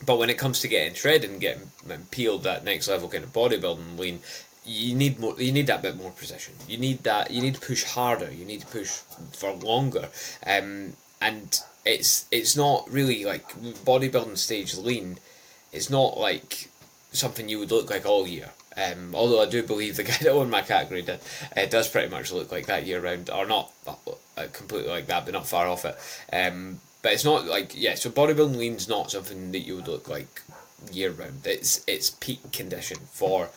but 0.05 0.17
when 0.17 0.29
it 0.29 0.37
comes 0.37 0.59
to 0.61 0.67
getting 0.67 0.93
shredded 0.93 1.29
and 1.29 1.39
getting 1.39 1.69
peeled 2.11 2.43
that 2.43 2.63
next 2.63 2.87
level 2.87 3.09
kind 3.09 3.23
of 3.23 3.33
bodybuilding 3.33 3.97
lean, 3.97 4.19
you 4.65 4.95
need 4.95 5.19
more. 5.19 5.39
You 5.39 5.51
need 5.51 5.67
that 5.67 5.81
bit 5.81 5.97
more 5.97 6.11
precision. 6.11 6.53
You 6.67 6.77
need 6.77 7.03
that. 7.03 7.31
You 7.31 7.41
need 7.41 7.55
to 7.55 7.61
push 7.61 7.83
harder. 7.83 8.31
You 8.31 8.45
need 8.45 8.61
to 8.61 8.67
push 8.67 8.89
for 9.33 9.53
longer. 9.53 10.09
Um, 10.45 10.93
and 11.21 11.59
it's 11.85 12.25
it's 12.31 12.55
not 12.55 12.89
really 12.89 13.25
like 13.25 13.49
bodybuilding 13.85 14.37
stage 14.37 14.75
lean. 14.75 15.17
It's 15.71 15.89
not 15.89 16.17
like 16.17 16.69
something 17.11 17.49
you 17.49 17.59
would 17.59 17.71
look 17.71 17.89
like 17.89 18.05
all 18.05 18.27
year. 18.27 18.51
Um, 18.75 19.13
although 19.13 19.41
I 19.41 19.45
do 19.45 19.61
believe 19.63 19.97
the 19.97 20.03
guy 20.03 20.17
that 20.21 20.35
won 20.35 20.49
my 20.49 20.61
category 20.61 21.01
did, 21.01 21.19
it 21.55 21.69
does 21.69 21.89
pretty 21.89 22.09
much 22.09 22.31
look 22.31 22.51
like 22.51 22.65
that 22.67 22.85
year 22.85 23.01
round, 23.01 23.29
or 23.29 23.45
not 23.45 23.71
uh, 23.87 24.47
completely 24.51 24.89
like 24.89 25.07
that, 25.07 25.25
but 25.25 25.33
not 25.33 25.47
far 25.47 25.67
off 25.67 25.85
it. 25.85 25.97
Um, 26.31 26.79
but 27.03 27.11
it's 27.13 27.25
not 27.25 27.45
like 27.45 27.79
yeah. 27.79 27.93
So 27.93 28.09
bodybuilding 28.09 28.57
lean's 28.57 28.89
not 28.89 29.11
something 29.11 29.51
that 29.51 29.59
you 29.59 29.75
would 29.75 29.87
look 29.87 30.09
like 30.09 30.41
year 30.91 31.11
round. 31.11 31.45
It's 31.45 31.83
it's 31.85 32.09
peak 32.09 32.51
condition 32.51 32.97
for 33.11 33.49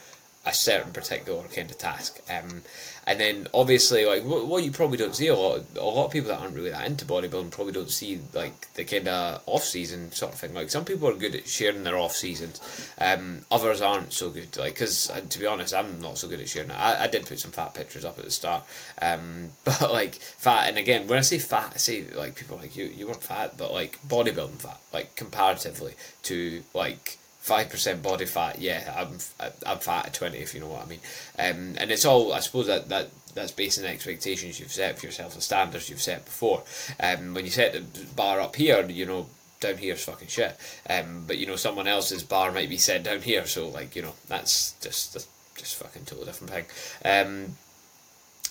a 0.46 0.54
certain 0.54 0.92
particular 0.92 1.42
kind 1.48 1.70
of 1.70 1.76
task. 1.76 2.20
Um, 2.30 2.62
and 3.08 3.20
then 3.20 3.48
obviously, 3.52 4.04
like 4.04 4.24
what, 4.24 4.46
what 4.46 4.64
you 4.64 4.70
probably 4.72 4.96
don't 4.96 5.14
see 5.14 5.28
a 5.28 5.34
lot, 5.34 5.64
a 5.76 5.84
lot 5.84 6.06
of 6.06 6.12
people 6.12 6.28
that 6.28 6.40
aren't 6.40 6.54
really 6.54 6.70
that 6.70 6.86
into 6.86 7.04
bodybuilding 7.04 7.50
probably 7.50 7.72
don't 7.72 7.90
see 7.90 8.20
like 8.32 8.72
the 8.74 8.84
kind 8.84 9.06
of 9.06 9.42
off 9.46 9.62
season 9.64 10.10
sort 10.12 10.32
of 10.32 10.38
thing. 10.38 10.54
Like 10.54 10.70
some 10.70 10.84
people 10.84 11.08
are 11.08 11.14
good 11.14 11.34
at 11.34 11.48
sharing 11.48 11.84
their 11.84 11.98
off 11.98 12.16
seasons, 12.16 12.60
um, 12.98 13.42
others 13.50 13.80
aren't 13.80 14.12
so 14.12 14.30
good. 14.30 14.56
Like 14.56 14.74
because 14.74 15.10
uh, 15.10 15.20
to 15.20 15.38
be 15.38 15.46
honest, 15.46 15.74
I'm 15.74 16.00
not 16.00 16.18
so 16.18 16.28
good 16.28 16.40
at 16.40 16.48
sharing. 16.48 16.70
I, 16.70 17.04
I 17.04 17.06
did 17.06 17.26
put 17.26 17.38
some 17.38 17.52
fat 17.52 17.74
pictures 17.74 18.04
up 18.04 18.18
at 18.18 18.24
the 18.24 18.30
start, 18.30 18.64
um, 19.02 19.50
but 19.64 19.92
like 19.92 20.14
fat. 20.14 20.68
And 20.68 20.78
again, 20.78 21.06
when 21.06 21.18
I 21.18 21.22
say 21.22 21.38
fat, 21.38 21.72
I 21.74 21.78
say 21.78 22.04
like 22.14 22.34
people 22.36 22.56
like 22.56 22.76
you 22.76 22.86
you 22.86 23.06
weren't 23.06 23.22
fat, 23.22 23.56
but 23.56 23.72
like 23.72 23.98
bodybuilding 24.06 24.60
fat, 24.60 24.80
like 24.92 25.14
comparatively 25.16 25.94
to 26.22 26.62
like 26.74 27.18
five 27.46 27.70
percent 27.70 28.02
body 28.02 28.26
fat, 28.26 28.60
yeah, 28.60 28.92
I'm 28.98 29.18
I'm 29.64 29.78
fat 29.78 30.06
at 30.06 30.14
twenty, 30.14 30.38
if 30.38 30.52
you 30.52 30.60
know 30.60 30.66
what 30.66 30.82
I 30.82 30.86
mean. 30.86 30.98
Um, 31.38 31.76
and 31.78 31.92
it's 31.92 32.04
all 32.04 32.32
I 32.32 32.40
suppose 32.40 32.66
that 32.66 32.88
that 32.88 33.10
that's 33.34 33.52
based 33.52 33.78
on 33.78 33.84
expectations 33.84 34.58
you've 34.58 34.72
set 34.72 34.98
for 34.98 35.06
yourself, 35.06 35.34
the 35.34 35.40
standards 35.40 35.88
you've 35.88 36.02
set 36.02 36.24
before. 36.24 36.64
Um, 36.98 37.34
when 37.34 37.44
you 37.44 37.52
set 37.52 37.72
the 37.72 38.04
bar 38.16 38.40
up 38.40 38.56
here, 38.56 38.84
you 38.86 39.06
know 39.06 39.26
down 39.60 39.76
here 39.76 39.94
is 39.94 40.04
fucking 40.04 40.26
shit. 40.26 40.56
Um, 40.90 41.22
but 41.24 41.38
you 41.38 41.46
know 41.46 41.54
someone 41.54 41.86
else's 41.86 42.24
bar 42.24 42.50
might 42.50 42.68
be 42.68 42.78
set 42.78 43.04
down 43.04 43.22
here, 43.22 43.46
so 43.46 43.68
like 43.68 43.94
you 43.94 44.02
know 44.02 44.14
that's 44.26 44.72
just 44.80 45.12
that's 45.14 45.28
just 45.56 45.76
fucking 45.76 46.04
totally 46.04 46.26
different 46.26 46.52
thing. 46.52 46.66
Um, 47.04 47.56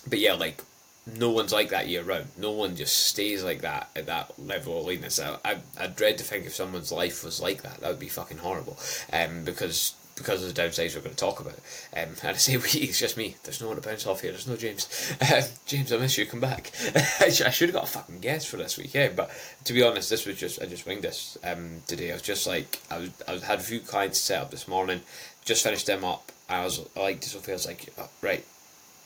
but 0.07 0.19
yeah, 0.19 0.35
like 0.35 0.61
no 1.05 1.29
one's 1.29 1.53
like 1.53 1.69
that 1.69 1.88
year 1.88 2.03
round. 2.03 2.27
No 2.38 2.51
one 2.51 2.75
just 2.75 3.07
stays 3.07 3.43
like 3.43 3.62
that 3.62 3.89
at 3.95 4.07
that 4.07 4.38
level 4.39 4.79
of 4.79 4.85
leanness. 4.85 5.19
I, 5.19 5.38
I, 5.45 5.57
I 5.79 5.88
dread 5.88 6.17
to 6.17 6.24
think 6.24 6.45
if 6.45 6.55
someone's 6.55 6.91
life 6.91 7.24
was 7.24 7.41
like 7.41 7.62
that, 7.62 7.79
that 7.81 7.89
would 7.89 8.00
be 8.00 8.09
fucking 8.09 8.39
horrible. 8.39 8.77
Um, 9.13 9.43
because 9.43 9.93
because 10.15 10.43
of 10.43 10.53
the 10.53 10.62
downsides 10.62 10.95
we're 10.95 11.01
going 11.01 11.12
to 11.12 11.17
talk 11.17 11.39
about. 11.39 11.55
Um, 11.95 12.15
and 12.24 12.29
I 12.29 12.33
say 12.33 12.57
we, 12.57 12.69
it's 12.79 13.00
just 13.00 13.17
me. 13.17 13.35
There's 13.43 13.62
no 13.62 13.67
one 13.67 13.75
to 13.75 13.88
bounce 13.88 14.07
off 14.07 14.21
here. 14.21 14.31
There's 14.31 14.47
no 14.47 14.55
James. 14.55 15.13
Uh, 15.21 15.41
James, 15.65 15.91
I 15.91 15.97
miss 15.97 16.17
you. 16.17 16.25
Come 16.25 16.39
back. 16.39 16.71
I 17.19 17.29
should 17.29 17.69
have 17.69 17.74
got 17.74 17.83
a 17.83 17.88
fucking 17.88 18.19
guest 18.19 18.47
for 18.47 18.57
this 18.57 18.77
weekend, 18.77 19.15
but 19.15 19.29
to 19.65 19.74
be 19.74 19.83
honest, 19.83 20.09
this 20.09 20.25
was 20.25 20.38
just 20.38 20.62
I 20.62 20.65
just 20.65 20.85
winged 20.85 21.03
this 21.03 21.38
um, 21.43 21.81
today. 21.88 22.12
I 22.12 22.13
was 22.13 22.21
just 22.21 22.47
like 22.47 22.81
I 22.89 23.00
was 23.00 23.09
I 23.27 23.33
had 23.45 23.59
a 23.59 23.63
few 23.63 23.79
clients 23.79 24.19
set 24.19 24.41
up 24.41 24.51
this 24.51 24.67
morning. 24.67 25.01
Just 25.43 25.63
finished 25.63 25.85
them 25.85 26.03
up. 26.03 26.31
I 26.50 26.63
was 26.63 26.81
I 26.95 27.01
like 27.01 27.21
to 27.21 27.29
Sophie. 27.29 27.51
I 27.51 27.55
was 27.55 27.67
like, 27.67 27.89
oh, 27.97 28.09
right, 28.21 28.45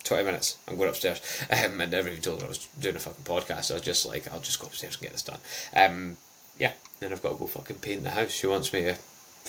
20 0.04 0.24
minutes. 0.24 0.58
I'm 0.68 0.78
going 0.78 0.90
upstairs. 0.90 1.22
Um, 1.52 1.82
and 1.82 1.94
even 1.94 2.18
told 2.18 2.42
her 2.42 2.46
I 2.46 2.50
was 2.50 2.68
doing 2.80 2.96
a 2.96 3.00
fucking 3.00 3.24
podcast. 3.24 3.72
I 3.72 3.76
was 3.76 3.84
just 3.84 4.06
like, 4.06 4.32
I'll 4.32 4.40
just 4.40 4.60
go 4.60 4.68
upstairs 4.68 4.96
and 4.96 5.04
get 5.04 5.12
this 5.12 5.24
done. 5.24 5.40
Um, 5.76 6.18
yeah, 6.58 6.74
then 7.00 7.12
I've 7.12 7.24
got 7.24 7.34
to 7.34 7.36
go 7.36 7.48
fucking 7.48 7.78
paint 7.78 8.04
the 8.04 8.12
house. 8.12 8.32
She 8.32 8.48
wants 8.48 8.72
me 8.72 8.84
to 8.84 8.96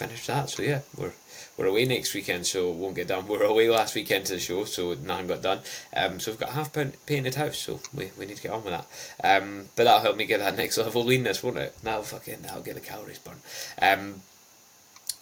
finish 0.00 0.26
that. 0.26 0.48
So 0.48 0.62
yeah, 0.62 0.80
we're 0.96 1.12
we're 1.56 1.66
away 1.66 1.84
next 1.84 2.14
weekend, 2.14 2.46
so 2.46 2.70
won't 2.70 2.96
get 2.96 3.08
done. 3.08 3.28
We 3.28 3.36
are 3.36 3.42
away 3.42 3.68
last 3.68 3.94
weekend 3.94 4.26
to 4.26 4.34
the 4.34 4.40
show, 4.40 4.64
so 4.64 4.94
nothing 4.94 5.26
got 5.26 5.42
done. 5.42 5.60
Um, 5.94 6.18
so 6.18 6.30
we've 6.30 6.40
got 6.40 6.50
half 6.50 6.72
paint 6.72 6.94
painted 7.06 7.34
house, 7.34 7.58
so 7.58 7.80
we, 7.94 8.10
we 8.18 8.26
need 8.26 8.36
to 8.36 8.42
get 8.42 8.52
on 8.52 8.64
with 8.64 8.72
that. 8.72 9.42
Um, 9.42 9.66
but 9.76 9.84
that'll 9.84 10.00
help 10.00 10.16
me 10.16 10.24
get 10.24 10.40
that 10.40 10.56
next 10.62 10.78
level 10.78 11.04
leanness, 11.04 11.42
won't 11.42 11.58
it? 11.58 11.76
That'll 11.82 12.02
fucking 12.02 12.42
that'll 12.42 12.62
get 12.62 12.74
the 12.74 12.80
calories 12.80 13.18
burned. 13.18 13.40
Um, 13.80 14.22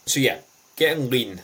so 0.06 0.20
yeah, 0.20 0.38
getting 0.76 1.10
lean 1.10 1.42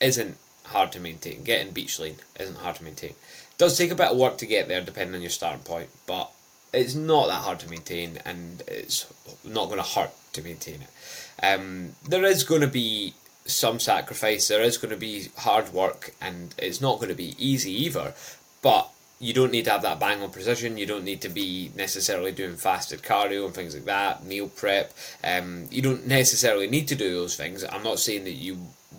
isn't 0.00 0.36
hard 0.68 0.92
to 0.92 1.00
maintain. 1.00 1.44
Getting 1.44 1.72
beach 1.72 1.98
lane 1.98 2.16
isn't 2.38 2.58
hard 2.58 2.76
to 2.76 2.84
maintain. 2.84 3.10
It 3.10 3.58
does 3.58 3.76
take 3.76 3.90
a 3.90 3.94
bit 3.94 4.08
of 4.08 4.16
work 4.16 4.38
to 4.38 4.46
get 4.46 4.68
there, 4.68 4.80
depending 4.80 5.16
on 5.16 5.22
your 5.22 5.30
starting 5.30 5.62
point, 5.62 5.90
but 6.06 6.30
it's 6.72 6.94
not 6.94 7.28
that 7.28 7.42
hard 7.42 7.60
to 7.60 7.70
maintain, 7.70 8.18
and 8.24 8.62
it's 8.66 9.06
not 9.44 9.66
going 9.66 9.82
to 9.82 9.88
hurt 9.88 10.10
to 10.34 10.42
maintain 10.42 10.80
it. 10.82 11.44
Um, 11.44 11.94
there 12.06 12.24
is 12.24 12.44
going 12.44 12.60
to 12.60 12.66
be 12.66 13.14
some 13.46 13.78
sacrifice. 13.78 14.48
There 14.48 14.62
is 14.62 14.76
going 14.76 14.90
to 14.90 14.96
be 14.96 15.28
hard 15.38 15.72
work, 15.72 16.14
and 16.20 16.54
it's 16.58 16.80
not 16.80 16.96
going 16.96 17.08
to 17.08 17.14
be 17.14 17.34
easy 17.38 17.72
either. 17.84 18.14
But 18.60 18.90
you 19.20 19.32
don't 19.32 19.50
need 19.50 19.64
to 19.64 19.70
have 19.70 19.82
that 19.82 19.98
bang 19.98 20.22
on 20.22 20.30
precision. 20.30 20.78
You 20.78 20.86
don't 20.86 21.04
need 21.04 21.20
to 21.22 21.28
be 21.28 21.72
necessarily 21.74 22.32
doing 22.32 22.56
fasted 22.56 23.02
cardio 23.02 23.46
and 23.46 23.54
things 23.54 23.74
like 23.74 23.86
that. 23.86 24.24
Meal 24.24 24.48
prep. 24.48 24.92
Um, 25.24 25.66
you 25.70 25.82
don't 25.82 26.06
necessarily 26.06 26.68
need 26.68 26.88
to 26.88 26.94
do 26.94 27.14
those 27.14 27.36
things. 27.36 27.64
I'm 27.64 27.82
not 27.82 27.98
saying 27.98 28.24
that 28.24 28.32
you 28.32 28.58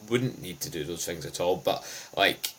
wouldn't 0.09 0.41
need 0.41 0.59
to 0.61 0.69
do 0.69 0.83
those 0.83 1.05
things 1.05 1.25
at 1.25 1.39
all, 1.39 1.55
but 1.55 1.85
like, 2.15 2.53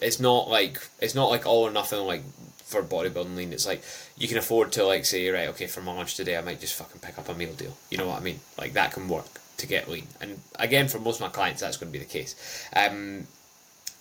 it's 0.00 0.20
not 0.20 0.48
like 0.48 0.80
it's 1.00 1.14
not 1.14 1.28
like 1.28 1.46
all 1.46 1.66
or 1.66 1.70
nothing. 1.70 2.00
Like 2.06 2.22
for 2.64 2.82
bodybuilding 2.82 3.36
lean, 3.36 3.52
it's 3.52 3.66
like 3.66 3.82
you 4.16 4.28
can 4.28 4.38
afford 4.38 4.72
to 4.72 4.84
like 4.84 5.04
say 5.04 5.28
right, 5.28 5.48
okay, 5.48 5.66
for 5.66 5.82
my 5.82 5.92
lunch 5.92 6.16
today, 6.16 6.36
I 6.36 6.40
might 6.40 6.60
just 6.60 6.74
fucking 6.74 7.00
pick 7.00 7.18
up 7.18 7.28
a 7.28 7.34
meal 7.34 7.52
deal. 7.52 7.76
You 7.90 7.98
know 7.98 8.08
what 8.08 8.20
I 8.20 8.24
mean? 8.24 8.40
Like 8.58 8.72
that 8.72 8.92
can 8.92 9.08
work 9.08 9.40
to 9.58 9.66
get 9.66 9.88
lean. 9.88 10.06
And 10.20 10.40
again, 10.58 10.88
for 10.88 10.98
most 10.98 11.16
of 11.16 11.22
my 11.22 11.28
clients, 11.28 11.60
that's 11.60 11.76
going 11.76 11.92
to 11.92 11.98
be 11.98 12.04
the 12.04 12.10
case. 12.10 12.34
Um, 12.74 13.26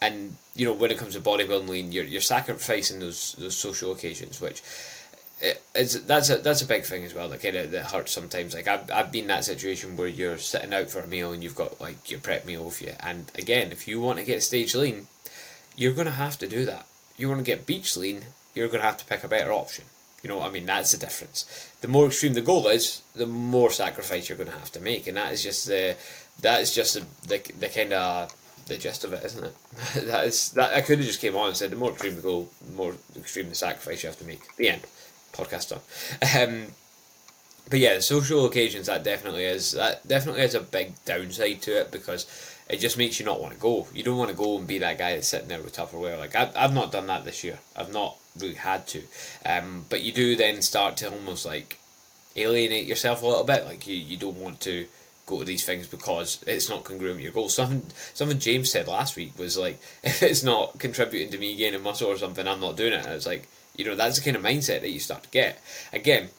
and 0.02 0.36
you 0.56 0.66
know, 0.66 0.74
when 0.74 0.92
it 0.92 0.98
comes 0.98 1.16
to 1.16 1.22
bodybuilding 1.22 1.70
lean, 1.70 1.92
you're 1.92 2.04
you're 2.04 2.22
sacrificing 2.22 3.00
those 3.00 3.34
those 3.40 3.56
social 3.56 3.92
occasions, 3.92 4.42
which 4.42 4.62
it's 5.74 6.00
that's 6.02 6.30
a 6.30 6.38
that's 6.38 6.62
a 6.62 6.68
big 6.68 6.84
thing 6.84 7.04
as 7.04 7.14
well. 7.14 7.30
That 7.30 7.42
kind 7.42 7.56
of 7.56 7.72
that 7.72 7.92
hurts 7.92 8.12
sometimes. 8.12 8.54
Like 8.54 8.68
I've 8.68 8.90
I've 8.92 9.12
been 9.12 9.28
that 9.28 9.46
situation 9.46 9.98
where 9.98 10.08
you're 10.08 10.38
sitting 10.38 10.74
out 10.74 10.90
for 10.90 11.00
a 11.00 11.08
meal 11.08 11.32
and 11.32 11.44
you've 11.44 11.56
got 11.56 11.80
like 11.82 12.10
your 12.10 12.20
prep 12.20 12.46
meal 12.46 12.66
with 12.66 12.82
you. 12.82 12.94
And 13.00 13.32
again, 13.36 13.72
if 13.72 13.88
you 13.88 14.02
want 14.02 14.20
to 14.20 14.26
get 14.26 14.44
stage 14.44 14.76
lean, 14.76 15.08
you're 15.76 15.94
gonna 15.94 16.12
have 16.12 16.38
to 16.40 16.48
do 16.48 16.66
that. 16.66 16.86
You 17.18 17.30
want 17.30 17.40
to 17.40 17.46
get 17.46 17.66
beach 17.66 17.96
lean, 17.96 18.24
you're 18.54 18.68
gonna 18.68 18.84
have 18.84 18.98
to 18.98 19.06
pick 19.06 19.24
a 19.24 19.28
better 19.28 19.52
option. 19.52 19.86
You 20.26 20.30
know 20.30 20.42
I 20.42 20.50
mean? 20.50 20.66
That's 20.66 20.92
the 20.92 20.98
difference. 20.98 21.46
The 21.82 21.88
more 21.88 22.08
extreme 22.08 22.34
the 22.34 22.42
goal 22.42 22.68
is, 22.68 23.04
the 23.16 23.28
more 23.28 23.70
sacrifice 23.70 24.28
you're 24.28 24.40
going 24.40 24.50
to 24.50 24.58
have 24.58 24.72
to 24.72 24.80
make, 24.80 25.06
and 25.06 25.18
that 25.18 25.32
is 25.32 25.44
just 25.44 25.68
the 25.68 25.96
that 26.42 26.62
is 26.62 26.74
just 26.74 26.96
the 26.96 27.06
the, 27.28 27.54
the 27.60 27.68
kind 27.70 27.94
of 27.94 28.34
the 28.66 28.76
gist 28.76 29.04
of 29.04 29.14
it, 29.14 29.24
isn't 29.24 29.44
it? 29.44 29.56
that 30.08 30.26
is 30.26 30.50
that 30.54 30.74
I 30.74 30.82
could 30.82 30.98
have 30.98 31.06
just 31.06 31.22
came 31.22 31.36
on 31.36 31.50
and 31.50 31.56
said 31.56 31.70
the 31.70 31.76
more 31.76 31.92
extreme 31.92 32.16
the 32.16 32.24
goal, 32.24 32.50
the 32.66 32.74
more 32.74 32.96
extreme 33.16 33.50
the 33.50 33.56
sacrifice 33.56 34.02
you 34.02 34.10
have 34.10 34.18
to 34.18 34.26
make. 34.26 34.42
The 34.56 34.70
end. 34.70 34.82
Podcast 35.36 35.70
done. 35.70 36.50
Um, 36.50 36.68
but 37.70 37.80
yeah, 37.80 38.00
social 38.00 38.46
occasions 38.46 38.88
that 38.88 39.04
definitely 39.04 39.46
is 39.46 39.72
that 39.72 40.08
definitely 40.08 40.42
has 40.42 40.54
a 40.54 40.62
big 40.62 40.94
downside 41.06 41.62
to 41.64 41.82
it 41.82 41.92
because 41.92 42.28
it 42.70 42.80
just 42.80 42.98
makes 42.98 43.20
you 43.20 43.26
not 43.26 43.42
want 43.42 43.54
to 43.54 43.60
go. 43.60 43.88
You 43.94 44.04
don't 44.04 44.18
want 44.18 44.32
to 44.32 44.36
go 44.36 44.58
and 44.58 44.68
be 44.68 44.80
that 44.80 44.98
guy 44.98 45.14
that's 45.14 45.28
sitting 45.28 45.48
there 45.48 45.62
with 45.62 45.76
Tupperware. 45.76 46.18
Like 46.18 46.36
I've, 46.36 46.56
I've 46.56 46.74
not 46.74 46.92
done 46.92 47.08
that 47.08 47.26
this 47.26 47.44
year. 47.44 47.60
I've 47.76 47.94
not 47.94 48.18
really 48.40 48.56
had 48.56 48.88
to. 48.88 49.04
Um, 49.46 49.86
but 49.90 50.02
you 50.02 50.12
do 50.12 50.36
then 50.36 50.62
start 50.62 50.98
to 50.98 51.12
almost 51.12 51.46
like 51.46 51.80
alienate 52.36 52.86
yourself 52.86 53.24
a 53.24 53.28
little 53.28 53.44
bit. 53.44 53.66
Like 53.66 53.88
you, 53.88 53.96
you 53.96 54.18
don't 54.18 54.40
want 54.40 54.60
to 54.62 54.88
go 55.26 55.40
to 55.40 55.46
these 55.46 55.66
things 55.66 55.88
because 55.88 56.44
it's 56.46 56.70
not 56.70 56.84
congruent 56.84 57.16
with 57.16 57.24
your 57.24 57.34
goals. 57.34 57.56
Something 57.56 57.84
something 58.14 58.40
James 58.40 58.72
said 58.72 58.88
last 58.88 59.16
week 59.16 59.38
was 59.38 59.58
like, 59.58 59.80
if 60.04 60.22
it's 60.24 60.44
not 60.44 60.78
contributing 60.80 61.32
to 61.32 61.38
me 61.38 61.56
gaining 61.56 61.84
muscle 61.84 62.10
or 62.10 62.18
something, 62.18 62.48
I'm 62.48 62.60
not 62.60 62.78
doing 62.78 62.94
it. 62.94 63.06
And 63.06 63.14
it's 63.14 63.26
like, 63.26 63.48
you 63.78 63.86
know, 63.86 63.96
that's 63.96 64.20
the 64.20 64.24
kind 64.24 64.38
of 64.38 64.44
mindset 64.44 64.82
that 64.82 64.92
you 64.92 65.00
start 65.00 65.24
to 65.24 65.30
get. 65.30 65.62
Again, 65.94 66.30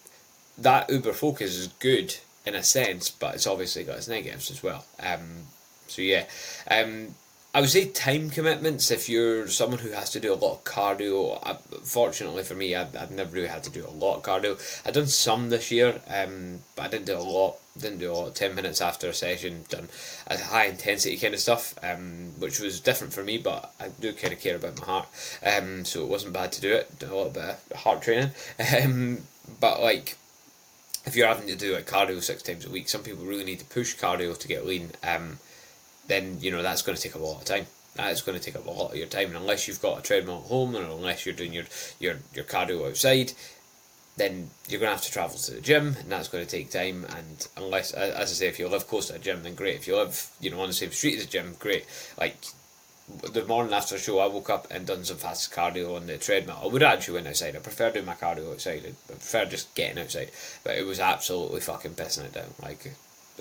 that 0.58 0.90
uber 0.90 1.12
focus 1.12 1.54
is 1.56 1.68
good 1.68 2.16
in 2.44 2.54
a 2.54 2.62
sense, 2.62 3.10
but 3.10 3.34
it's 3.34 3.46
obviously 3.46 3.84
got 3.84 3.98
its 3.98 4.08
negatives 4.08 4.50
as 4.50 4.62
well. 4.62 4.84
Um, 5.00 5.44
so 5.86 6.02
yeah, 6.02 6.24
um, 6.70 7.14
I 7.56 7.60
would 7.60 7.70
say 7.70 7.86
time 7.86 8.28
commitments. 8.28 8.90
If 8.90 9.08
you're 9.08 9.48
someone 9.48 9.78
who 9.78 9.92
has 9.92 10.10
to 10.10 10.20
do 10.20 10.30
a 10.30 10.36
lot 10.36 10.56
of 10.56 10.64
cardio, 10.64 11.38
I, 11.42 11.54
fortunately 11.84 12.42
for 12.42 12.54
me, 12.54 12.74
I've, 12.74 12.94
I've 12.94 13.10
never 13.10 13.34
really 13.34 13.48
had 13.48 13.64
to 13.64 13.70
do 13.70 13.86
a 13.86 13.88
lot 13.88 14.16
of 14.16 14.22
cardio. 14.24 14.60
I've 14.84 14.92
done 14.92 15.06
some 15.06 15.48
this 15.48 15.70
year, 15.70 16.02
um, 16.06 16.60
but 16.74 16.82
I 16.82 16.88
didn't 16.88 17.06
do 17.06 17.16
a 17.16 17.20
lot. 17.20 17.56
Didn't 17.78 18.00
do 18.00 18.12
a 18.12 18.12
lot. 18.12 18.34
Ten 18.34 18.54
minutes 18.54 18.82
after 18.82 19.08
a 19.08 19.14
session, 19.14 19.64
done 19.70 19.88
a 20.26 20.36
high 20.36 20.66
intensity 20.66 21.16
kind 21.16 21.32
of 21.32 21.40
stuff, 21.40 21.74
um, 21.82 22.32
which 22.38 22.60
was 22.60 22.78
different 22.78 23.14
for 23.14 23.24
me. 23.24 23.38
But 23.38 23.72
I 23.80 23.88
do 23.88 24.12
kind 24.12 24.34
of 24.34 24.40
care 24.40 24.56
about 24.56 24.78
my 24.78 24.84
heart, 24.84 25.08
um, 25.42 25.86
so 25.86 26.02
it 26.02 26.10
wasn't 26.10 26.34
bad 26.34 26.52
to 26.52 26.60
do 26.60 26.74
it. 26.74 26.98
Did 26.98 27.08
a 27.08 27.16
little 27.16 27.32
bit 27.32 27.42
of 27.42 27.72
heart 27.74 28.02
training, 28.02 28.32
um, 28.84 29.20
but 29.60 29.80
like 29.80 30.18
if 31.06 31.16
you're 31.16 31.28
having 31.28 31.46
to 31.46 31.56
do 31.56 31.72
like 31.72 31.86
cardio 31.86 32.22
six 32.22 32.42
times 32.42 32.66
a 32.66 32.70
week, 32.70 32.90
some 32.90 33.02
people 33.02 33.24
really 33.24 33.44
need 33.44 33.60
to 33.60 33.64
push 33.64 33.96
cardio 33.96 34.36
to 34.36 34.46
get 34.46 34.66
lean. 34.66 34.90
Um, 35.02 35.38
then 36.08 36.38
you 36.40 36.50
know 36.50 36.62
that's 36.62 36.82
going 36.82 36.96
to 36.96 37.02
take 37.02 37.16
up 37.16 37.22
a 37.22 37.24
lot 37.24 37.38
of 37.38 37.44
time. 37.44 37.66
That 37.96 38.12
is 38.12 38.22
going 38.22 38.38
to 38.38 38.44
take 38.44 38.56
up 38.56 38.66
a 38.66 38.70
lot 38.70 38.90
of 38.92 38.96
your 38.96 39.06
time, 39.06 39.28
and 39.28 39.36
unless 39.36 39.66
you've 39.66 39.80
got 39.80 39.98
a 39.98 40.02
treadmill 40.02 40.42
at 40.44 40.48
home, 40.50 40.76
or 40.76 40.82
unless 40.82 41.24
you're 41.24 41.34
doing 41.34 41.52
your 41.52 41.64
your 41.98 42.16
your 42.34 42.44
cardio 42.44 42.88
outside, 42.88 43.32
then 44.16 44.50
you're 44.68 44.80
going 44.80 44.90
to 44.90 44.96
have 44.96 45.04
to 45.04 45.12
travel 45.12 45.38
to 45.38 45.52
the 45.52 45.60
gym, 45.60 45.96
and 46.00 46.10
that's 46.10 46.28
going 46.28 46.44
to 46.44 46.50
take 46.50 46.70
time. 46.70 47.04
And 47.16 47.48
unless, 47.56 47.92
as 47.92 48.30
I 48.30 48.34
say, 48.34 48.48
if 48.48 48.58
you 48.58 48.68
live 48.68 48.86
close 48.88 49.08
to 49.08 49.14
a 49.14 49.18
gym, 49.18 49.42
then 49.42 49.54
great. 49.54 49.76
If 49.76 49.86
you 49.86 49.96
live, 49.96 50.30
you 50.40 50.50
know, 50.50 50.60
on 50.60 50.68
the 50.68 50.74
same 50.74 50.90
street 50.90 51.18
as 51.18 51.24
a 51.24 51.28
gym, 51.28 51.54
great. 51.58 51.84
Like 52.18 52.36
the 53.32 53.44
morning 53.44 53.72
after 53.72 53.94
the 53.94 54.00
show, 54.00 54.18
I 54.18 54.26
woke 54.26 54.50
up 54.50 54.66
and 54.70 54.86
done 54.86 55.04
some 55.04 55.18
fast 55.18 55.52
cardio 55.52 55.96
on 55.96 56.06
the 56.06 56.18
treadmill. 56.18 56.58
I 56.62 56.66
would 56.66 56.82
actually 56.82 57.14
went 57.14 57.28
outside. 57.28 57.54
I 57.54 57.60
prefer 57.60 57.90
doing 57.90 58.06
my 58.06 58.14
cardio 58.14 58.52
outside. 58.52 58.84
I 58.86 59.12
prefer 59.12 59.44
just 59.44 59.74
getting 59.74 60.02
outside. 60.02 60.30
But 60.64 60.76
it 60.76 60.86
was 60.86 60.98
absolutely 60.98 61.60
fucking 61.60 61.92
pissing 61.92 62.24
it 62.24 62.32
down. 62.32 62.54
Like 62.62 62.92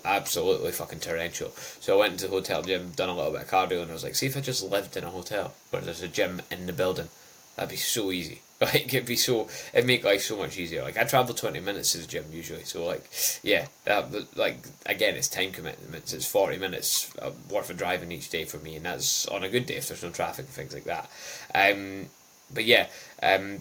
absolutely 0.03 0.71
fucking 0.71 0.99
torrential. 0.99 1.51
So 1.79 1.95
I 1.95 1.99
went 1.99 2.13
into 2.13 2.25
the 2.25 2.31
hotel 2.31 2.61
gym, 2.63 2.91
done 2.91 3.09
a 3.09 3.15
little 3.15 3.31
bit 3.31 3.43
of 3.43 3.49
cardio, 3.49 3.81
and 3.81 3.89
I 3.89 3.93
was 3.93 4.03
like, 4.03 4.15
see 4.15 4.27
if 4.27 4.37
I 4.37 4.41
just 4.41 4.63
lived 4.63 4.97
in 4.97 5.03
a 5.03 5.09
hotel 5.09 5.53
where 5.69 5.81
there's 5.81 6.01
a 6.01 6.07
gym 6.07 6.41
in 6.51 6.65
the 6.65 6.73
building, 6.73 7.09
that'd 7.55 7.69
be 7.69 7.75
so 7.77 8.11
easy. 8.11 8.41
Like 8.61 8.93
it'd 8.93 9.05
be 9.05 9.17
so, 9.17 9.49
it'd 9.73 9.85
make 9.85 10.05
life 10.05 10.21
so 10.21 10.37
much 10.37 10.57
easier. 10.57 10.81
Like 10.81 10.97
I 10.97 11.03
travel 11.03 11.35
twenty 11.35 11.59
minutes 11.59 11.91
to 11.91 11.97
the 11.97 12.07
gym 12.07 12.23
usually, 12.31 12.63
so 12.63 12.85
like 12.85 13.03
yeah, 13.43 13.67
that, 13.83 14.37
like 14.37 14.59
again, 14.85 15.15
it's 15.15 15.27
time 15.27 15.51
commitments. 15.51 16.13
It's 16.13 16.25
forty 16.25 16.57
minutes 16.57 17.13
uh, 17.21 17.31
worth 17.49 17.69
of 17.69 17.75
driving 17.75 18.13
each 18.13 18.29
day 18.29 18.45
for 18.45 18.57
me, 18.59 18.77
and 18.77 18.85
that's 18.85 19.27
on 19.27 19.43
a 19.43 19.49
good 19.49 19.65
day 19.65 19.75
if 19.75 19.89
there's 19.89 20.03
no 20.03 20.09
traffic 20.09 20.45
and 20.45 20.53
things 20.53 20.73
like 20.73 20.85
that. 20.85 21.09
Um, 21.53 22.05
but 22.53 22.63
yeah, 22.63 22.87
um, 23.21 23.59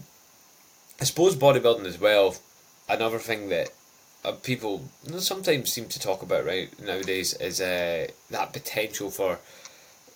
I 1.01 1.03
suppose 1.03 1.35
bodybuilding 1.35 1.85
as 1.85 1.99
well. 1.99 2.37
Another 2.87 3.19
thing 3.19 3.49
that 3.49 3.71
uh, 4.25 4.31
people 4.31 4.89
sometimes 5.19 5.71
seem 5.71 5.87
to 5.87 5.99
talk 5.99 6.21
about 6.21 6.45
right 6.45 6.69
nowadays 6.83 7.33
is 7.35 7.61
uh, 7.61 8.07
that 8.31 8.53
potential 8.53 9.11
for 9.11 9.39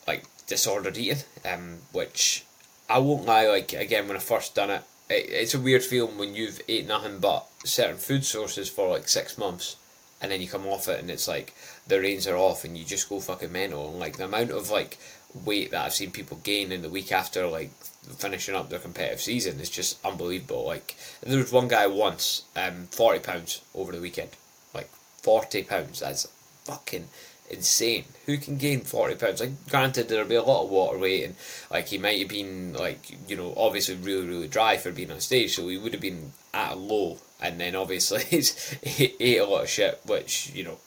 like 0.08 0.24
disordered 0.48 0.98
eating, 0.98 1.24
um, 1.46 1.78
which 1.92 2.44
I 2.90 2.98
won't 2.98 3.26
lie. 3.26 3.48
Like 3.48 3.74
again, 3.74 4.08
when 4.08 4.18
I 4.18 4.20
first 4.20 4.56
done 4.56 4.72
it, 4.72 4.82
it, 5.10 5.30
it's 5.30 5.54
a 5.54 5.60
weird 5.60 5.84
feeling 5.84 6.18
when 6.18 6.36
you've 6.36 6.60
ate 6.68 6.88
nothing 6.88 7.20
but 7.20 7.48
certain 7.64 7.98
food 7.98 8.26
sources 8.26 8.68
for 8.68 8.90
like 8.90 9.08
six 9.08 9.38
months, 9.38 9.76
and 10.22 10.32
then 10.32 10.42
you 10.42 10.48
come 10.48 10.66
off 10.66 10.88
it 10.88 11.00
and 11.00 11.12
it's 11.12 11.28
like 11.28 11.54
the 11.90 12.00
reins 12.00 12.28
are 12.28 12.38
off 12.38 12.64
and 12.64 12.78
you 12.78 12.86
just 12.86 13.10
go 13.10 13.20
fucking 13.20 13.52
mental. 13.52 13.92
Like 13.92 14.18
the 14.18 14.26
amount 14.26 14.52
of 14.52 14.70
like 14.70 14.98
weight 15.34 15.72
that 15.72 15.86
I've 15.86 15.94
seen 15.94 16.12
people 16.12 16.40
gain 16.44 16.72
in 16.72 16.82
the 16.82 16.90
week 16.90 17.12
after 17.12 17.46
like 17.48 17.72
finishing 18.18 18.56
up 18.56 18.70
their 18.70 18.80
competitive 18.80 19.22
season 19.22 19.60
is 19.60 19.70
just 19.70 20.04
unbelievable. 20.06 20.66
Like 20.66 20.96
there 21.22 21.38
was 21.38 21.52
one 21.52 21.68
guy 21.68 21.88
once, 21.88 22.44
um, 22.56 22.88
forty 22.92 23.20
pounds 23.20 23.62
over 23.76 23.92
the 23.92 24.00
weekend, 24.00 24.30
like 24.74 24.90
forty 25.22 25.64
pounds. 25.64 26.00
That's 26.00 26.28
fucking 26.64 27.08
insane. 27.50 28.06
Who 28.28 28.38
can 28.38 28.58
gain 28.58 28.82
forty 28.82 29.16
pounds? 29.16 29.42
Like, 29.42 29.68
granted, 29.70 30.10
there'll 30.10 30.28
be 30.28 30.36
a 30.36 30.44
lot 30.44 30.64
of 30.64 30.70
water 30.70 30.98
weight, 30.98 31.24
and 31.24 31.36
like 31.72 31.88
he 31.88 31.98
might 31.98 32.20
have 32.20 32.30
been 32.30 32.74
like 32.74 33.18
you 33.28 33.36
know 33.36 33.54
obviously 33.58 33.96
really 33.96 34.28
really 34.28 34.48
dry 34.48 34.78
for 34.78 34.92
being 34.92 35.12
on 35.12 35.20
stage, 35.20 35.56
so 35.56 35.68
he 35.68 35.78
would 35.78 35.94
have 35.94 36.02
been 36.02 36.34
at 36.54 36.74
a 36.74 36.76
low, 36.76 37.18
and 37.42 37.60
then 37.60 37.76
obviously 37.76 38.24
he 38.84 39.16
ate 39.20 39.40
a 39.40 39.46
lot 39.46 39.64
of 39.64 39.70
shit, 39.70 40.00
which 40.06 40.52
you 40.54 40.64
know 40.64 40.78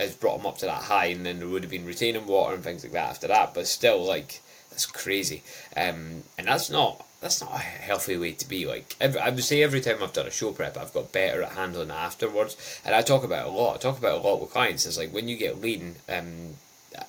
has 0.00 0.14
brought 0.14 0.40
him 0.40 0.46
up 0.46 0.58
to 0.58 0.66
that 0.66 0.82
high, 0.82 1.06
and 1.06 1.24
then 1.24 1.38
there 1.38 1.48
would 1.48 1.62
have 1.62 1.70
been 1.70 1.86
retaining 1.86 2.26
water 2.26 2.54
and 2.54 2.64
things 2.64 2.82
like 2.82 2.92
that 2.92 3.10
after 3.10 3.28
that. 3.28 3.54
But 3.54 3.66
still, 3.66 4.04
like 4.04 4.40
that's 4.70 4.86
crazy, 4.86 5.42
um, 5.76 6.24
and 6.38 6.46
that's 6.46 6.70
not 6.70 7.06
that's 7.20 7.40
not 7.40 7.54
a 7.54 7.58
healthy 7.58 8.16
way 8.16 8.32
to 8.32 8.48
be. 8.48 8.66
Like 8.66 8.96
every, 9.00 9.20
I 9.20 9.30
would 9.30 9.44
say, 9.44 9.62
every 9.62 9.80
time 9.80 10.02
I've 10.02 10.12
done 10.12 10.26
a 10.26 10.30
show 10.30 10.52
prep, 10.52 10.76
I've 10.76 10.94
got 10.94 11.12
better 11.12 11.42
at 11.42 11.52
handling 11.52 11.90
it 11.90 11.94
afterwards, 11.94 12.80
and 12.84 12.94
I 12.94 13.02
talk 13.02 13.24
about 13.24 13.46
a 13.46 13.50
lot. 13.50 13.76
I 13.76 13.78
talk 13.78 13.98
about 13.98 14.18
a 14.18 14.26
lot 14.26 14.40
with 14.40 14.50
clients. 14.50 14.86
It's 14.86 14.98
like 14.98 15.12
when 15.12 15.28
you 15.28 15.36
get 15.36 15.60
lean, 15.60 15.96
um, 16.08 16.54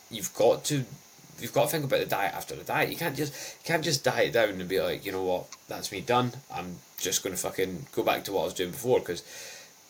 you've 0.10 0.34
got 0.36 0.66
to 0.66 0.86
you've 1.40 1.54
got 1.54 1.66
to 1.66 1.70
think 1.70 1.86
about 1.86 2.00
the 2.00 2.06
diet 2.06 2.34
after 2.34 2.56
the 2.56 2.64
diet. 2.64 2.90
You 2.90 2.98
can't 2.98 3.16
just 3.16 3.34
you 3.34 3.66
can't 3.66 3.84
just 3.84 4.04
diet 4.04 4.34
down 4.34 4.50
and 4.50 4.70
be 4.70 4.82
like, 4.82 5.06
you 5.06 5.12
know 5.12 5.24
what, 5.24 5.48
that's 5.68 5.92
me 5.92 6.02
done. 6.02 6.34
I'm 6.54 6.78
just 6.98 7.24
gonna 7.24 7.38
fucking 7.38 7.88
go 7.94 8.04
back 8.04 8.24
to 8.26 8.34
what 8.34 8.42
I 8.42 8.46
was 8.46 8.54
doing 8.54 8.72
before 8.72 9.00
because 9.00 9.24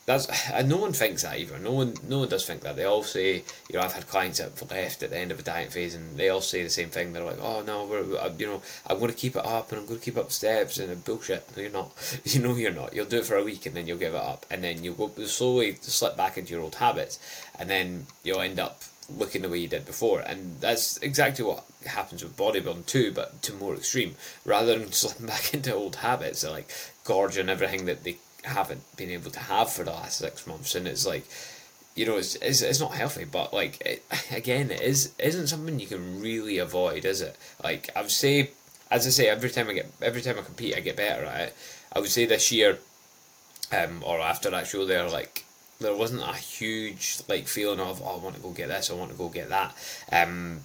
that's 0.05 0.27
and 0.51 0.69
no 0.69 0.77
one 0.77 0.93
thinks 0.93 1.23
that 1.23 1.37
either. 1.37 1.59
No 1.59 1.71
one, 1.71 1.93
no 2.07 2.19
one 2.19 2.29
does 2.29 2.45
think 2.45 2.61
that. 2.61 2.75
They 2.75 2.85
all 2.85 3.03
say, 3.03 3.43
you 3.69 3.73
know, 3.73 3.81
I've 3.81 3.93
had 3.93 4.07
clients 4.07 4.39
that 4.39 4.57
have 4.59 4.71
left 4.71 5.03
at 5.03 5.11
the 5.11 5.17
end 5.17 5.31
of 5.31 5.39
a 5.39 5.43
diet 5.43 5.71
phase, 5.71 5.95
and 5.95 6.17
they 6.17 6.29
all 6.29 6.41
say 6.41 6.63
the 6.63 6.69
same 6.69 6.89
thing. 6.89 7.13
They're 7.13 7.23
like, 7.23 7.41
"Oh 7.41 7.61
no, 7.61 7.85
we're, 7.85 8.03
you 8.37 8.47
know, 8.47 8.61
I'm 8.87 8.99
going 8.99 9.11
to 9.11 9.17
keep 9.17 9.35
it 9.35 9.45
up, 9.45 9.71
and 9.71 9.79
I'm 9.79 9.87
going 9.87 9.99
to 9.99 10.05
keep 10.05 10.17
up 10.17 10.31
steps." 10.31 10.77
And 10.79 11.03
bullshit. 11.03 11.45
No, 11.55 11.61
you're 11.63 11.71
not. 11.71 11.91
You 12.31 12.41
know, 12.41 12.55
you're 12.55 12.71
not. 12.71 12.93
You'll 12.93 13.05
do 13.05 13.17
it 13.17 13.25
for 13.25 13.35
a 13.35 13.43
week, 13.43 13.65
and 13.65 13.75
then 13.75 13.87
you'll 13.87 13.97
give 13.97 14.13
it 14.13 14.21
up, 14.21 14.45
and 14.49 14.63
then 14.63 14.83
you'll 14.83 14.95
go 14.95 15.11
slowly 15.25 15.77
slip 15.81 16.15
back 16.15 16.37
into 16.37 16.53
your 16.53 16.61
old 16.61 16.75
habits, 16.75 17.19
and 17.59 17.69
then 17.69 18.05
you'll 18.23 18.41
end 18.41 18.59
up 18.59 18.83
looking 19.17 19.41
the 19.41 19.49
way 19.49 19.57
you 19.57 19.67
did 19.67 19.85
before. 19.85 20.21
And 20.21 20.59
that's 20.59 20.97
exactly 20.97 21.43
what 21.43 21.65
happens 21.85 22.23
with 22.23 22.37
bodybuilding 22.37 22.85
too, 22.85 23.11
but 23.13 23.41
to 23.43 23.53
more 23.53 23.75
extreme. 23.75 24.15
Rather 24.45 24.77
than 24.77 24.91
slipping 24.91 25.27
back 25.27 25.53
into 25.53 25.73
old 25.73 25.97
habits, 25.97 26.41
they're 26.41 26.51
like 26.51 26.71
gorging 27.03 27.49
everything 27.49 27.85
that 27.85 28.03
they 28.03 28.17
haven't 28.43 28.95
been 28.97 29.09
able 29.09 29.31
to 29.31 29.39
have 29.39 29.71
for 29.71 29.83
the 29.83 29.91
last 29.91 30.17
six 30.19 30.47
months, 30.47 30.75
and 30.75 30.87
it's 30.87 31.05
like, 31.05 31.25
you 31.95 32.05
know, 32.05 32.17
it's 32.17 32.35
it's, 32.35 32.61
it's 32.61 32.79
not 32.79 32.93
healthy. 32.93 33.25
But 33.25 33.53
like, 33.53 33.81
it, 33.85 34.03
again, 34.31 34.71
it 34.71 34.81
is 34.81 35.13
isn't 35.19 35.47
something 35.47 35.79
you 35.79 35.87
can 35.87 36.21
really 36.21 36.57
avoid, 36.57 37.05
is 37.05 37.21
it? 37.21 37.37
Like 37.63 37.89
I 37.95 38.01
would 38.01 38.11
say, 38.11 38.51
as 38.89 39.05
I 39.07 39.09
say, 39.09 39.27
every 39.27 39.49
time 39.49 39.69
I 39.69 39.73
get 39.73 39.91
every 40.01 40.21
time 40.21 40.37
I 40.39 40.43
compete, 40.43 40.75
I 40.75 40.79
get 40.79 40.97
better 40.97 41.25
at 41.25 41.49
it. 41.49 41.55
I 41.93 41.99
would 41.99 42.09
say 42.09 42.25
this 42.25 42.51
year, 42.51 42.79
um, 43.71 44.03
or 44.05 44.19
after 44.19 44.49
that 44.49 44.67
show 44.67 44.85
there, 44.85 45.09
like 45.09 45.45
there 45.79 45.95
wasn't 45.95 46.21
a 46.21 46.33
huge 46.33 47.19
like 47.27 47.47
feeling 47.47 47.79
of 47.79 48.01
oh, 48.01 48.17
I 48.19 48.23
want 48.23 48.35
to 48.35 48.41
go 48.41 48.51
get 48.51 48.69
this, 48.69 48.89
I 48.89 48.95
want 48.95 49.11
to 49.11 49.17
go 49.17 49.29
get 49.29 49.49
that. 49.49 49.75
Um, 50.11 50.61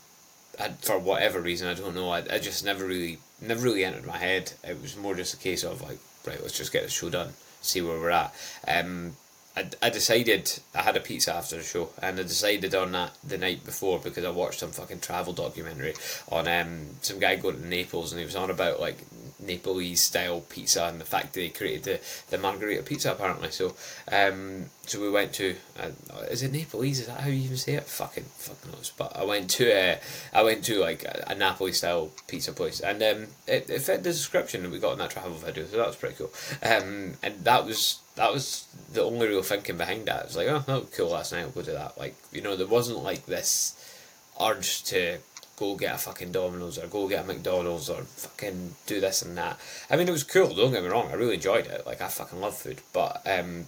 I, 0.59 0.71
for 0.71 0.99
whatever 0.99 1.41
reason, 1.41 1.69
I 1.69 1.75
don't 1.75 1.95
know. 1.95 2.09
I, 2.11 2.19
I 2.31 2.39
just 2.39 2.65
never 2.65 2.87
really 2.87 3.19
never 3.41 3.63
really 3.63 3.85
entered 3.85 4.07
my 4.07 4.17
head. 4.17 4.53
It 4.65 4.81
was 4.81 4.97
more 4.97 5.15
just 5.15 5.35
a 5.35 5.37
case 5.37 5.65
of 5.65 5.83
like, 5.83 5.99
right, 6.27 6.41
let's 6.41 6.57
just 6.57 6.73
get 6.73 6.83
the 6.83 6.91
show 6.91 7.11
done 7.11 7.35
see 7.61 7.83
where 7.83 7.99
we're 7.99 8.11
at. 8.11 8.35
Um, 8.67 9.17
I, 9.57 9.69
I 9.81 9.91
decided 9.91 10.53
I 10.75 10.83
had 10.83 10.97
a 10.97 11.01
pizza 11.01 11.35
after 11.35 11.57
the 11.57 11.63
show, 11.63 11.91
and 12.03 12.21
I 12.21 12.23
decided 12.23 12.75
on 12.75 12.93
that 12.93 13.17
the 13.25 13.39
night 13.39 13.65
before 13.65 13.99
because 13.99 14.25
I 14.25 14.31
watched 14.31 14.61
some 14.61 14.71
fucking 14.71 15.01
travel 15.01 15.33
documentary 15.33 15.95
on 16.31 16.47
um 16.47 16.87
some 17.01 17.19
guy 17.19 17.37
going 17.37 17.63
to 17.63 17.67
Naples, 17.67 18.13
and 18.13 18.19
he 18.19 18.25
was 18.27 18.37
on 18.37 18.51
about 18.51 18.81
like 18.81 18.99
Nepalese 19.39 20.03
style 20.03 20.41
pizza 20.41 20.85
and 20.85 21.01
the 21.01 21.05
fact 21.05 21.33
that 21.33 21.41
they 21.41 21.49
created 21.49 21.85
the, 21.85 22.01
the 22.31 22.39
margherita 22.39 22.83
pizza 22.83 23.13
apparently. 23.13 23.51
So 23.51 23.75
um 24.11 24.67
so 24.87 25.01
we 25.01 25.11
went 25.11 25.33
to 25.35 25.57
uh, 25.79 25.91
is 26.31 26.43
it 26.43 26.53
Nepalese? 26.53 27.01
Is 27.01 27.07
that 27.07 27.21
how 27.21 27.29
you 27.29 27.43
even 27.43 27.57
say 27.57 27.75
it? 27.75 27.85
Fucking 27.85 28.25
fucking 28.25 28.73
knows. 28.73 28.93
But 28.97 29.17
I 29.17 29.25
went 29.25 29.51
to 29.51 29.73
uh, 29.73 29.97
I 30.33 30.43
went 30.43 30.65
to 30.65 30.81
like 30.81 31.05
a, 31.05 31.25
a 31.29 31.35
Napoli 31.35 31.73
style 31.73 32.11
pizza 32.29 32.53
place, 32.53 32.81
and 32.81 33.03
um 33.03 33.27
it, 33.47 33.71
it 33.71 33.83
fit 33.83 34.03
the 34.03 34.11
description 34.11 34.63
that 34.63 34.71
we 34.71 34.79
got 34.79 34.93
in 34.93 34.99
that 34.99 35.11
travel 35.11 35.33
video, 35.33 35.65
so 35.65 35.79
that 35.79 35.87
was 35.87 35.97
pretty 35.97 36.17
cool. 36.17 36.33
Um 36.63 37.15
and 37.23 37.43
that 37.45 37.65
was 37.65 38.01
that 38.17 38.33
was 38.33 38.67
the 38.93 39.03
only 39.03 39.29
real 39.29 39.43
thinking 39.43 39.77
behind 39.77 40.07
that. 40.07 40.21
It 40.21 40.27
was 40.27 40.37
like, 40.37 40.49
oh, 40.49 40.65
that 40.67 40.81
was 40.81 40.91
cool 40.97 41.11
last 41.11 41.33
night. 41.33 41.43
I'll 41.43 41.51
go 41.51 41.63
to 41.63 41.73
that. 41.73 41.99
Like, 41.99 42.17
you 42.33 42.43
know, 42.43 42.57
there 42.57 42.67
wasn't 42.67 43.03
like 43.03 43.27
this 43.27 43.75
urge 44.41 44.85
to 44.85 45.19
go 45.57 45.77
get 45.77 45.95
a 45.95 45.99
fucking 45.99 46.33
Domino's 46.33 46.79
or 46.79 46.87
go 46.87 47.09
get 47.09 47.25
a 47.25 47.27
McDonald's 47.27 47.89
or 47.89 48.03
fucking 48.03 48.75
do 48.87 49.01
this 49.01 49.23
and 49.23 49.37
that. 49.37 49.59
I 49.91 49.97
mean, 49.97 50.09
it 50.09 50.13
was 50.13 50.25
cool. 50.25 50.55
Don't 50.55 50.73
get 50.73 50.83
me 50.83 50.89
wrong. 50.89 51.09
I 51.11 51.15
really 51.15 51.35
enjoyed 51.35 51.67
it. 51.67 51.87
Like, 51.87 52.01
I 52.01 52.09
fucking 52.09 52.41
love 52.41 52.57
food, 52.57 52.81
but 52.93 53.23
um, 53.27 53.67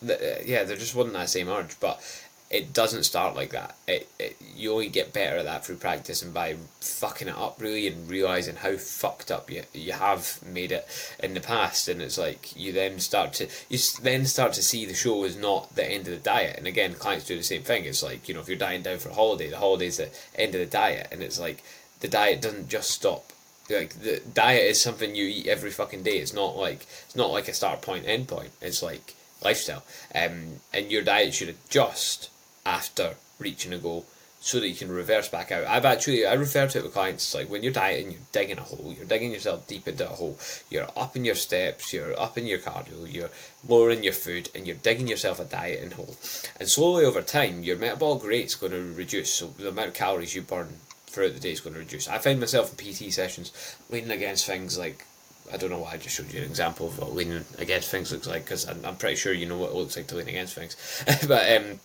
the, 0.00 0.42
yeah, 0.44 0.64
there 0.64 0.76
just 0.76 0.94
wasn't 0.94 1.14
that 1.14 1.28
same 1.28 1.48
urge. 1.48 1.78
But 1.80 2.00
it 2.48 2.72
doesn't 2.72 3.02
start 3.02 3.34
like 3.34 3.50
that. 3.50 3.76
It, 3.88 4.08
it 4.18 4.36
you 4.54 4.72
only 4.72 4.88
get 4.88 5.12
better 5.12 5.38
at 5.38 5.44
that 5.44 5.64
through 5.64 5.76
practice 5.76 6.22
and 6.22 6.32
by 6.32 6.56
fucking 6.80 7.28
it 7.28 7.36
up 7.36 7.60
really 7.60 7.86
and 7.88 8.08
realizing 8.08 8.56
how 8.56 8.76
fucked 8.76 9.30
up 9.30 9.50
you 9.50 9.64
you 9.72 9.92
have 9.92 10.40
made 10.46 10.70
it 10.70 10.86
in 11.22 11.34
the 11.34 11.40
past. 11.40 11.88
And 11.88 12.00
it's 12.00 12.18
like 12.18 12.54
you 12.56 12.72
then 12.72 13.00
start 13.00 13.32
to 13.34 13.48
you 13.68 13.78
then 14.02 14.26
start 14.26 14.52
to 14.54 14.62
see 14.62 14.84
the 14.84 14.94
show 14.94 15.24
is 15.24 15.36
not 15.36 15.74
the 15.74 15.84
end 15.84 16.06
of 16.06 16.14
the 16.14 16.30
diet. 16.30 16.56
And 16.56 16.66
again, 16.66 16.94
clients 16.94 17.26
do 17.26 17.36
the 17.36 17.42
same 17.42 17.62
thing. 17.62 17.84
It's 17.84 18.02
like 18.02 18.28
you 18.28 18.34
know 18.34 18.40
if 18.40 18.48
you're 18.48 18.56
dying 18.56 18.82
down 18.82 18.98
for 18.98 19.08
a 19.08 19.14
holiday, 19.14 19.50
the 19.50 19.58
holiday's 19.58 19.96
the 19.96 20.10
end 20.36 20.54
of 20.54 20.60
the 20.60 20.66
diet, 20.66 21.08
and 21.10 21.22
it's 21.22 21.40
like 21.40 21.62
the 22.00 22.08
diet 22.08 22.42
doesn't 22.42 22.68
just 22.68 22.90
stop 22.90 23.32
like 23.70 24.00
the 24.00 24.22
diet 24.32 24.62
is 24.62 24.80
something 24.80 25.14
you 25.14 25.26
eat 25.26 25.48
every 25.48 25.70
fucking 25.70 26.02
day. 26.02 26.18
It's 26.18 26.32
not 26.32 26.56
like 26.56 26.86
it's 27.06 27.16
not 27.16 27.30
like 27.30 27.48
a 27.48 27.54
start 27.54 27.82
point 27.82 28.06
end 28.06 28.28
point. 28.28 28.50
It's 28.60 28.82
like 28.82 29.14
lifestyle. 29.42 29.84
Um, 30.14 30.60
and 30.72 30.90
your 30.90 31.02
diet 31.02 31.34
should 31.34 31.48
adjust 31.48 32.30
after 32.66 33.14
reaching 33.38 33.72
a 33.72 33.78
goal 33.78 34.04
so 34.40 34.60
that 34.60 34.68
you 34.68 34.74
can 34.74 34.90
reverse 34.90 35.28
back 35.28 35.50
out. 35.50 35.66
I've 35.66 35.84
actually 35.84 36.26
I 36.26 36.34
refer 36.34 36.68
to 36.68 36.78
it 36.78 36.84
with 36.84 36.92
clients 36.92 37.34
like 37.34 37.50
when 37.50 37.62
you're 37.62 37.72
dieting, 37.72 38.12
you're 38.12 38.20
digging 38.32 38.58
a 38.58 38.62
hole, 38.62 38.94
you're 38.96 39.06
digging 39.06 39.32
yourself 39.32 39.66
deep 39.66 39.88
into 39.88 40.04
a 40.04 40.14
hole. 40.14 40.38
You're 40.70 40.88
upping 40.96 41.24
your 41.24 41.34
steps, 41.34 41.92
you're 41.92 42.18
upping 42.20 42.46
your 42.46 42.58
cardio, 42.58 43.12
you're 43.12 43.30
lowering 43.66 44.04
your 44.04 44.12
food, 44.12 44.50
and 44.54 44.66
you're 44.66 44.76
digging 44.76 45.08
yourself 45.08 45.40
a 45.40 45.44
dieting 45.44 45.92
hole. 45.92 46.16
And 46.60 46.68
slowly 46.68 47.04
over 47.04 47.22
time, 47.22 47.62
your 47.62 47.76
metabolic 47.76 48.24
rate's 48.24 48.54
going 48.54 48.72
to 48.72 48.92
reduce. 48.94 49.32
So 49.32 49.46
the 49.46 49.68
amount 49.68 49.88
of 49.88 49.94
calories 49.94 50.34
you 50.34 50.42
burn 50.42 50.76
throughout 51.06 51.34
the 51.34 51.40
day 51.40 51.52
is 51.52 51.60
going 51.60 51.74
to 51.74 51.80
reduce. 51.80 52.08
I 52.08 52.18
find 52.18 52.38
myself 52.38 52.70
in 52.70 52.94
PT 52.94 53.12
sessions 53.12 53.52
leaning 53.90 54.10
against 54.10 54.46
things 54.46 54.78
like 54.78 55.06
I 55.52 55.56
don't 55.56 55.70
know 55.70 55.78
why 55.78 55.92
I 55.92 55.96
just 55.96 56.16
showed 56.16 56.32
you 56.32 56.40
an 56.40 56.46
example 56.46 56.88
of 56.88 56.98
what 56.98 57.14
leaning 57.14 57.44
against 57.58 57.90
things 57.90 58.12
looks 58.12 58.26
like 58.26 58.44
because 58.44 58.68
I'm, 58.68 58.84
I'm 58.84 58.96
pretty 58.96 59.16
sure 59.16 59.32
you 59.32 59.46
know 59.46 59.56
what 59.56 59.70
it 59.70 59.76
looks 59.76 59.96
like 59.96 60.08
to 60.08 60.16
lean 60.16 60.28
against 60.28 60.54
things. 60.54 60.76
but 61.28 61.50
um, 61.56 61.80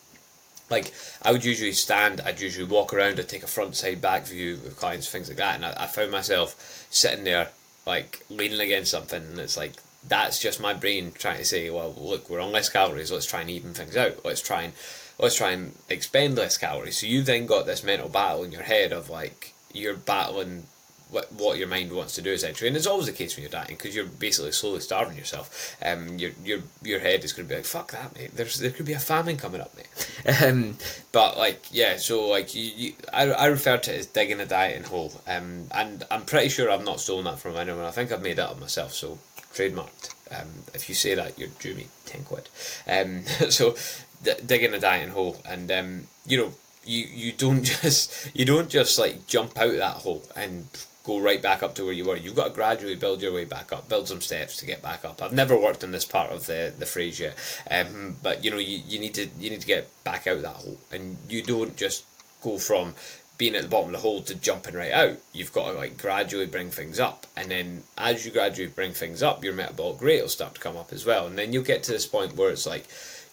like 0.71 0.93
I 1.21 1.31
would 1.31 1.45
usually 1.45 1.73
stand, 1.73 2.21
I'd 2.21 2.39
usually 2.39 2.65
walk 2.65 2.93
around, 2.93 3.19
I'd 3.19 3.29
take 3.29 3.43
a 3.43 3.47
front 3.47 3.75
side 3.75 4.01
back 4.01 4.25
view 4.25 4.60
with 4.63 4.77
clients, 4.77 5.10
things 5.10 5.27
like 5.27 5.38
that, 5.38 5.55
and 5.55 5.65
I, 5.65 5.84
I 5.84 5.88
found 5.88 6.12
myself 6.12 6.88
sitting 6.89 7.25
there 7.25 7.49
like 7.86 8.25
leaning 8.29 8.62
against 8.62 8.91
something, 8.91 9.21
and 9.21 9.38
it's 9.39 9.57
like 9.57 9.73
that's 10.07 10.39
just 10.39 10.60
my 10.60 10.73
brain 10.73 11.12
trying 11.12 11.38
to 11.38 11.45
say, 11.45 11.69
well, 11.69 11.93
look, 11.95 12.29
we're 12.29 12.39
on 12.39 12.51
less 12.51 12.69
calories, 12.69 13.12
let's 13.12 13.25
try 13.25 13.41
and 13.41 13.49
even 13.49 13.73
things 13.73 13.95
out, 13.95 14.25
let's 14.25 14.41
try 14.41 14.63
and 14.63 14.73
let's 15.19 15.36
try 15.36 15.51
and 15.51 15.73
expend 15.89 16.38
less 16.38 16.57
calories. 16.57 16.97
So 16.97 17.05
you 17.05 17.21
then 17.21 17.45
got 17.45 17.65
this 17.65 17.84
mental 17.84 18.10
battle 18.10 18.43
in 18.43 18.51
your 18.51 18.63
head 18.63 18.91
of 18.91 19.10
like 19.10 19.53
you're 19.73 19.95
battling 19.95 20.65
what, 21.12 21.32
what 21.34 21.58
your 21.58 21.67
mind 21.67 21.91
wants 21.91 22.15
to 22.15 22.21
do 22.21 22.32
essentially, 22.32 22.69
and 22.69 22.78
it's 22.78 22.88
always 22.88 23.06
the 23.06 23.12
case 23.12 23.36
when 23.36 23.43
you're 23.43 23.52
dieting 23.52 23.76
because 23.76 23.93
you're 23.93 24.06
basically 24.06 24.52
slowly 24.54 24.80
starving 24.80 25.17
yourself. 25.17 25.76
Um, 25.84 26.17
your 26.17 26.32
your 26.43 26.60
your 26.82 27.00
head 27.00 27.24
is 27.24 27.34
going 27.34 27.47
to 27.47 27.50
be 27.50 27.58
like, 27.58 27.65
"Fuck 27.65 27.91
that, 27.91 28.15
mate." 28.15 28.32
There's 28.34 28.60
there 28.60 28.71
could 28.71 28.86
be 28.86 28.93
a 28.93 29.00
famine 29.00 29.38
coming 29.38 29.62
up, 29.62 29.76
mate. 29.76 30.41
um, 30.43 30.78
but 31.12 31.38
like 31.38 31.65
yeah, 31.69 31.97
so 31.97 32.28
like 32.30 32.56
you, 32.56 32.71
you 32.76 32.93
I, 33.13 33.30
I 33.30 33.45
refer 33.47 33.78
to 33.78 33.93
it 33.93 34.00
as 34.00 34.08
digging 34.08 34.39
a 34.39 34.45
dieting 34.45 34.84
hole. 34.84 35.21
Um, 35.28 35.67
and 35.71 36.04
I'm 36.10 36.24
pretty 36.24 36.50
sure 36.50 36.71
I've 36.71 36.86
not 36.86 37.02
stolen 37.02 37.26
that 37.26 37.39
from 37.39 37.58
anyone. 37.58 37.86
I 37.86 37.91
think 37.91 38.12
I've 38.12 38.24
made 38.24 38.38
that 38.38 38.50
up 38.50 38.60
myself. 38.60 38.93
So 38.93 39.19
trademarked. 39.54 40.13
Um, 40.32 40.47
if 40.74 40.88
you 40.88 40.95
say 40.95 41.13
that, 41.15 41.38
you're 41.38 41.50
due 41.60 41.76
me 41.76 41.88
ten 42.06 42.24
quid. 42.24 42.47
Um, 42.88 43.26
so 43.50 43.76
d- 44.24 44.41
digging 44.45 44.74
a 44.74 44.80
dieting 44.80 45.10
hole, 45.10 45.41
and 45.45 45.69
um, 45.71 46.08
you 46.26 46.38
know 46.38 46.54
you 46.86 47.06
you 47.13 47.32
don't 47.34 47.63
just 47.82 48.32
you 48.34 48.45
don't 48.45 48.69
just 48.69 48.97
like 48.97 49.28
jump 49.28 49.58
out 49.60 49.69
of 49.69 49.78
that 49.78 49.97
hole 49.97 50.24
and 50.36 50.67
go 51.03 51.19
right 51.19 51.41
back 51.41 51.63
up 51.63 51.75
to 51.75 51.83
where 51.83 51.93
you 51.93 52.05
were. 52.05 52.15
You've 52.15 52.35
got 52.35 52.49
to 52.49 52.53
gradually 52.53 52.95
build 52.95 53.21
your 53.21 53.33
way 53.33 53.45
back 53.45 53.73
up, 53.73 53.89
build 53.89 54.07
some 54.07 54.21
steps 54.21 54.57
to 54.57 54.65
get 54.65 54.81
back 54.81 55.03
up. 55.03 55.21
I've 55.21 55.33
never 55.33 55.57
worked 55.57 55.83
in 55.83 55.91
this 55.91 56.05
part 56.05 56.31
of 56.31 56.45
the, 56.45 56.73
the 56.77 56.85
phrase 56.85 57.19
yet, 57.19 57.35
um, 57.69 58.17
but 58.21 58.43
you 58.43 58.51
know 58.51 58.57
you, 58.57 58.81
you 58.85 58.99
need 58.99 59.15
to 59.15 59.27
you 59.39 59.49
need 59.49 59.61
to 59.61 59.67
get 59.67 59.89
back 60.03 60.27
out 60.27 60.37
of 60.37 60.41
that 60.43 60.55
hole, 60.55 60.77
and 60.91 61.17
you 61.27 61.41
don't 61.41 61.75
just 61.75 62.05
go 62.41 62.57
from 62.57 62.95
being 63.37 63.55
at 63.55 63.63
the 63.63 63.67
bottom 63.67 63.87
of 63.87 63.93
the 63.93 64.07
hole 64.07 64.21
to 64.21 64.35
jumping 64.35 64.75
right 64.75 64.91
out. 64.91 65.17
You've 65.33 65.53
got 65.53 65.71
to 65.71 65.77
like 65.77 65.97
gradually 65.97 66.45
bring 66.45 66.69
things 66.69 66.99
up, 66.99 67.25
and 67.35 67.49
then 67.49 67.83
as 67.97 68.25
you 68.25 68.31
gradually 68.31 68.69
bring 68.69 68.93
things 68.93 69.23
up, 69.23 69.43
your 69.43 69.53
metabolic 69.53 70.01
rate 70.01 70.21
will 70.21 70.29
start 70.29 70.55
to 70.55 70.61
come 70.61 70.77
up 70.77 70.93
as 70.93 71.05
well, 71.05 71.25
and 71.25 71.37
then 71.37 71.51
you'll 71.51 71.63
get 71.63 71.83
to 71.83 71.91
this 71.91 72.05
point 72.05 72.35
where 72.35 72.51
it's 72.51 72.67
like 72.67 72.87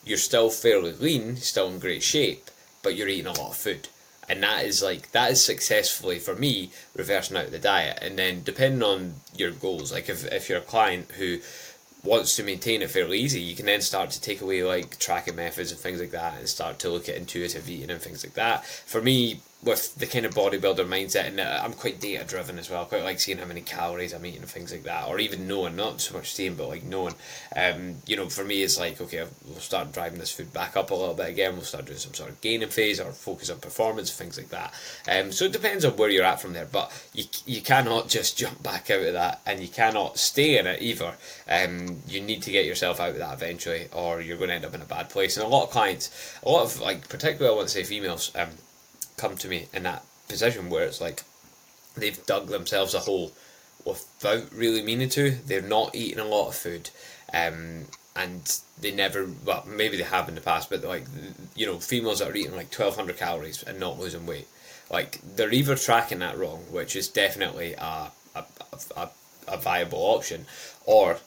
you're 0.04 0.16
still 0.16 0.48
fairly 0.48 0.92
lean, 0.92 1.36
still 1.36 1.68
in 1.68 1.78
great 1.78 2.02
shape, 2.02 2.50
but 2.82 2.96
you're 2.96 3.08
eating 3.08 3.26
a 3.26 3.32
lot 3.32 3.50
of 3.50 3.56
food 3.56 3.88
and 4.28 4.42
that 4.42 4.64
is 4.64 4.82
like 4.82 5.10
that 5.12 5.30
is 5.32 5.44
successfully 5.44 6.18
for 6.18 6.34
me 6.34 6.70
reversing 6.94 7.36
out 7.36 7.50
the 7.50 7.58
diet. 7.58 7.98
And 8.02 8.18
then 8.18 8.42
depending 8.42 8.82
on 8.82 9.14
your 9.36 9.50
goals 9.50 9.92
like 9.92 10.08
if, 10.08 10.24
if 10.26 10.48
you're 10.48 10.58
a 10.58 10.62
client 10.62 11.10
who 11.12 11.38
wants 12.04 12.36
to 12.36 12.42
maintain 12.42 12.80
it 12.80 12.90
fairly 12.90 13.18
easy 13.18 13.40
you 13.40 13.56
can 13.56 13.66
then 13.66 13.80
start 13.80 14.10
to 14.10 14.20
take 14.20 14.40
away 14.40 14.62
like 14.62 14.98
tracking 15.00 15.34
methods 15.34 15.72
and 15.72 15.80
things 15.80 16.00
like 16.00 16.12
that 16.12 16.38
and 16.38 16.48
start 16.48 16.78
to 16.78 16.88
look 16.88 17.08
at 17.08 17.16
intuitive 17.16 17.68
eating 17.68 17.90
and 17.90 18.00
things 18.00 18.24
like 18.24 18.34
that. 18.34 18.64
For 18.64 19.02
me 19.02 19.40
with 19.60 19.96
the 19.96 20.06
kind 20.06 20.24
of 20.24 20.34
bodybuilder 20.34 20.86
mindset, 20.86 21.26
and 21.26 21.40
uh, 21.40 21.60
I'm 21.62 21.72
quite 21.72 22.00
data 22.00 22.24
driven 22.24 22.60
as 22.60 22.70
well. 22.70 22.82
I 22.82 22.84
quite 22.84 23.02
like 23.02 23.18
seeing 23.18 23.38
how 23.38 23.44
many 23.44 23.60
calories 23.60 24.12
I'm 24.12 24.24
eating 24.24 24.42
and 24.42 24.48
things 24.48 24.70
like 24.70 24.84
that, 24.84 25.08
or 25.08 25.18
even 25.18 25.48
knowing, 25.48 25.74
not 25.74 26.00
so 26.00 26.14
much 26.14 26.32
seeing, 26.32 26.54
but 26.54 26.68
like 26.68 26.84
knowing. 26.84 27.14
Um, 27.56 27.96
you 28.06 28.16
know, 28.16 28.28
for 28.28 28.44
me, 28.44 28.62
it's 28.62 28.78
like 28.78 29.00
okay, 29.00 29.26
we'll 29.46 29.58
start 29.58 29.92
driving 29.92 30.20
this 30.20 30.30
food 30.30 30.52
back 30.52 30.76
up 30.76 30.92
a 30.92 30.94
little 30.94 31.14
bit 31.14 31.28
again. 31.28 31.54
We'll 31.54 31.62
start 31.62 31.86
doing 31.86 31.98
some 31.98 32.14
sort 32.14 32.30
of 32.30 32.40
gaining 32.40 32.68
phase 32.68 33.00
or 33.00 33.10
focus 33.10 33.50
on 33.50 33.58
performance, 33.58 34.12
things 34.12 34.38
like 34.38 34.50
that. 34.50 34.72
Um, 35.08 35.32
so 35.32 35.46
it 35.46 35.52
depends 35.52 35.84
on 35.84 35.96
where 35.96 36.10
you're 36.10 36.24
at 36.24 36.40
from 36.40 36.52
there, 36.52 36.68
but 36.70 36.92
you 37.12 37.24
you 37.44 37.60
cannot 37.60 38.08
just 38.08 38.38
jump 38.38 38.62
back 38.62 38.90
out 38.90 39.02
of 39.02 39.14
that, 39.14 39.40
and 39.44 39.58
you 39.58 39.68
cannot 39.68 40.18
stay 40.18 40.58
in 40.58 40.68
it 40.68 40.82
either. 40.82 41.14
Um, 41.50 42.02
you 42.06 42.20
need 42.20 42.42
to 42.42 42.52
get 42.52 42.64
yourself 42.64 43.00
out 43.00 43.10
of 43.10 43.18
that 43.18 43.34
eventually, 43.34 43.88
or 43.92 44.20
you're 44.20 44.36
going 44.36 44.50
to 44.50 44.54
end 44.54 44.64
up 44.64 44.74
in 44.74 44.82
a 44.82 44.86
bad 44.86 45.10
place. 45.10 45.36
And 45.36 45.44
a 45.44 45.48
lot 45.48 45.64
of 45.64 45.70
clients, 45.70 46.10
a 46.44 46.48
lot 46.48 46.62
of 46.62 46.80
like, 46.80 47.08
particularly 47.08 47.52
I 47.52 47.56
want 47.56 47.68
to 47.68 47.74
say 47.74 47.82
females. 47.82 48.30
Um, 48.36 48.50
come 49.18 49.36
to 49.36 49.48
me 49.48 49.66
in 49.74 49.82
that 49.82 50.04
position 50.28 50.70
where 50.70 50.84
it's 50.84 51.00
like 51.00 51.22
they've 51.96 52.24
dug 52.26 52.48
themselves 52.48 52.94
a 52.94 53.00
hole 53.00 53.32
without 53.84 54.52
really 54.52 54.82
meaning 54.82 55.08
to. 55.10 55.30
They're 55.30 55.60
not 55.62 55.94
eating 55.94 56.18
a 56.18 56.24
lot 56.24 56.48
of 56.48 56.54
food, 56.54 56.90
um, 57.32 57.86
and 58.16 58.60
they 58.80 58.90
never 58.90 59.28
well 59.44 59.64
maybe 59.66 59.96
they 59.96 60.02
have 60.02 60.28
in 60.28 60.34
the 60.34 60.40
past 60.40 60.68
but 60.70 60.82
like 60.82 61.04
you 61.54 61.66
know 61.66 61.78
females 61.78 62.18
that 62.18 62.28
are 62.28 62.36
eating 62.36 62.56
like 62.56 62.66
1200 62.66 63.16
calories 63.16 63.62
and 63.62 63.78
not 63.78 63.98
losing 63.98 64.26
weight 64.26 64.48
like 64.90 65.20
they're 65.36 65.52
either 65.52 65.76
tracking 65.76 66.18
that 66.18 66.38
wrong 66.38 66.64
which 66.70 66.96
is 66.96 67.08
definitely 67.08 67.74
a, 67.74 68.10
a, 68.34 68.44
a, 68.96 69.08
a 69.46 69.56
viable 69.56 69.98
option 69.98 70.46
or 70.84 71.18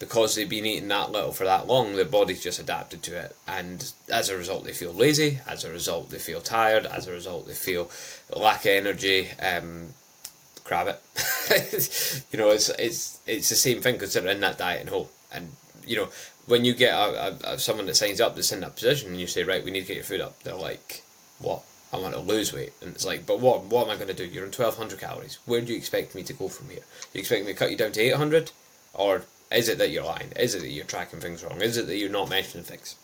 because 0.00 0.34
they've 0.34 0.48
been 0.48 0.66
eating 0.66 0.88
that 0.88 1.12
little 1.12 1.30
for 1.30 1.44
that 1.44 1.68
long 1.68 1.94
their 1.94 2.04
body's 2.04 2.42
just 2.42 2.58
adapted 2.58 3.02
to 3.04 3.16
it 3.16 3.36
and 3.46 3.92
as 4.12 4.28
a 4.28 4.36
result 4.36 4.64
they 4.64 4.72
feel 4.72 4.92
lazy 4.92 5.38
as 5.46 5.64
a 5.64 5.70
result 5.70 6.10
they 6.10 6.18
feel 6.18 6.40
tired 6.40 6.86
as 6.86 7.06
a 7.06 7.12
result 7.12 7.46
they 7.46 7.54
feel 7.54 7.88
lack 8.36 8.64
of 8.64 8.72
energy 8.72 9.28
um, 9.40 9.94
grab 10.64 10.88
it 10.88 11.00
you 12.32 12.38
know 12.38 12.50
it's 12.50 12.68
it's 12.70 13.20
it's 13.26 13.48
the 13.48 13.54
same 13.54 13.80
thing 13.80 13.94
because 13.94 14.14
that 14.14 14.58
diet 14.58 14.80
and 14.88 15.06
and 15.32 15.52
you 15.86 15.96
know 15.96 16.08
when 16.50 16.64
you 16.64 16.74
get 16.74 16.92
a, 16.92 17.38
a, 17.48 17.52
a, 17.54 17.58
someone 17.58 17.86
that 17.86 17.96
signs 17.96 18.20
up 18.20 18.34
that's 18.34 18.52
in 18.52 18.60
that 18.60 18.74
position 18.74 19.10
and 19.10 19.20
you 19.20 19.26
say, 19.26 19.44
right, 19.44 19.64
we 19.64 19.70
need 19.70 19.82
to 19.82 19.86
get 19.86 19.96
your 19.96 20.04
food 20.04 20.20
up, 20.20 20.42
they're 20.42 20.54
like, 20.54 21.02
what? 21.38 21.62
I 21.92 21.98
want 21.98 22.14
to 22.14 22.20
lose 22.20 22.52
weight. 22.52 22.72
And 22.82 22.94
it's 22.94 23.04
like, 23.04 23.26
but 23.26 23.40
what 23.40 23.64
what 23.64 23.84
am 23.84 23.90
I 23.90 23.96
going 23.96 24.08
to 24.08 24.14
do? 24.14 24.24
You're 24.24 24.44
on 24.44 24.52
1200 24.52 25.00
calories. 25.00 25.38
Where 25.44 25.60
do 25.60 25.72
you 25.72 25.78
expect 25.78 26.14
me 26.14 26.22
to 26.22 26.32
go 26.32 26.48
from 26.48 26.68
here? 26.68 26.84
You 27.12 27.20
expect 27.20 27.44
me 27.44 27.52
to 27.52 27.58
cut 27.58 27.70
you 27.72 27.76
down 27.76 27.92
to 27.92 28.00
800? 28.00 28.52
Or 28.94 29.24
is 29.52 29.68
it 29.68 29.78
that 29.78 29.90
you're 29.90 30.04
lying? 30.04 30.32
Is 30.36 30.54
it 30.54 30.60
that 30.60 30.70
you're 30.70 30.84
tracking 30.84 31.20
things 31.20 31.42
wrong? 31.42 31.60
Is 31.60 31.76
it 31.76 31.86
that 31.86 31.96
you're 31.96 32.08
not 32.08 32.30
mentioning 32.30 32.64
things? 32.64 32.96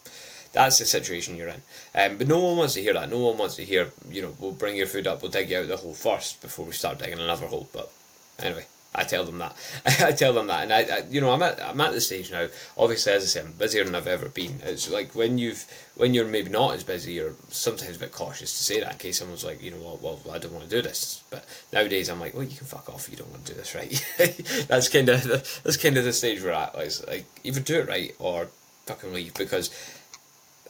That's 0.52 0.78
the 0.78 0.84
situation 0.84 1.36
you're 1.36 1.48
in. 1.48 1.62
Um, 1.94 2.16
but 2.16 2.28
no 2.28 2.40
one 2.40 2.56
wants 2.56 2.74
to 2.74 2.82
hear 2.82 2.94
that. 2.94 3.10
No 3.10 3.18
one 3.18 3.36
wants 3.36 3.56
to 3.56 3.64
hear, 3.64 3.90
you 4.10 4.22
know, 4.22 4.34
we'll 4.38 4.52
bring 4.52 4.76
your 4.76 4.86
food 4.86 5.06
up, 5.06 5.22
we'll 5.22 5.30
dig 5.30 5.50
you 5.50 5.58
out 5.58 5.68
the 5.68 5.76
hole 5.76 5.92
first 5.92 6.40
before 6.40 6.64
we 6.64 6.72
start 6.72 6.98
digging 6.98 7.18
another 7.18 7.46
hole. 7.46 7.68
But 7.72 7.90
anyway, 8.38 8.66
I 8.96 9.04
tell 9.04 9.24
them 9.24 9.38
that. 9.38 9.54
I 10.00 10.12
tell 10.12 10.32
them 10.32 10.46
that, 10.46 10.62
and 10.64 10.72
I, 10.72 10.80
I, 10.80 11.02
you 11.10 11.20
know, 11.20 11.30
I'm 11.30 11.42
at 11.42 11.62
I'm 11.62 11.80
at 11.80 11.92
the 11.92 12.00
stage 12.00 12.32
now. 12.32 12.48
Obviously, 12.78 13.12
as 13.12 13.22
I 13.22 13.26
say, 13.26 13.40
I'm 13.40 13.52
busier 13.52 13.84
than 13.84 13.94
I've 13.94 14.06
ever 14.06 14.28
been. 14.28 14.60
It's 14.64 14.90
like 14.90 15.14
when 15.14 15.36
you've 15.36 15.66
when 15.96 16.14
you're 16.14 16.26
maybe 16.26 16.48
not 16.48 16.74
as 16.74 16.82
busy, 16.82 17.12
you're 17.12 17.34
sometimes 17.48 17.96
a 17.96 18.00
bit 18.00 18.12
cautious 18.12 18.56
to 18.56 18.64
say 18.64 18.80
that 18.80 18.92
in 18.92 18.98
case 18.98 19.18
someone's 19.18 19.44
like, 19.44 19.62
you 19.62 19.70
know, 19.70 19.78
well, 19.78 20.00
well 20.02 20.34
I 20.34 20.38
don't 20.38 20.52
want 20.52 20.64
to 20.64 20.70
do 20.70 20.80
this. 20.80 21.22
But 21.30 21.44
nowadays, 21.72 22.08
I'm 22.08 22.20
like, 22.20 22.34
well, 22.34 22.42
you 22.42 22.56
can 22.56 22.66
fuck 22.66 22.88
off 22.88 23.08
you 23.10 23.16
don't 23.16 23.30
want 23.30 23.44
to 23.44 23.52
do 23.52 23.58
this, 23.58 23.74
right? 23.76 24.66
that's 24.68 24.88
kind 24.88 25.08
of 25.08 25.24
that's 25.62 25.76
kind 25.76 25.96
of 25.98 26.04
the 26.04 26.12
stage 26.12 26.42
we're 26.42 26.50
at. 26.50 26.74
Like, 26.74 26.90
like 27.06 27.24
either 27.44 27.60
do 27.60 27.80
it 27.80 27.88
right 27.88 28.14
or 28.18 28.48
fucking 28.86 29.12
leave 29.12 29.34
because 29.34 29.70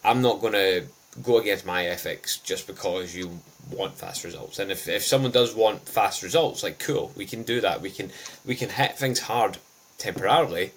I'm 0.04 0.20
not 0.20 0.40
gonna 0.40 0.82
go 1.22 1.38
against 1.38 1.66
my 1.66 1.86
ethics 1.86 2.38
just 2.38 2.66
because 2.66 3.14
you 3.14 3.40
want 3.70 3.94
fast 3.94 4.24
results. 4.24 4.58
And 4.58 4.70
if, 4.70 4.88
if 4.88 5.04
someone 5.04 5.32
does 5.32 5.54
want 5.54 5.88
fast 5.88 6.22
results, 6.22 6.62
like 6.62 6.78
cool, 6.78 7.12
we 7.16 7.26
can 7.26 7.42
do 7.42 7.60
that. 7.60 7.80
We 7.80 7.90
can 7.90 8.10
we 8.44 8.54
can 8.54 8.68
hit 8.70 8.98
things 8.98 9.20
hard 9.20 9.58
temporarily, 9.98 10.72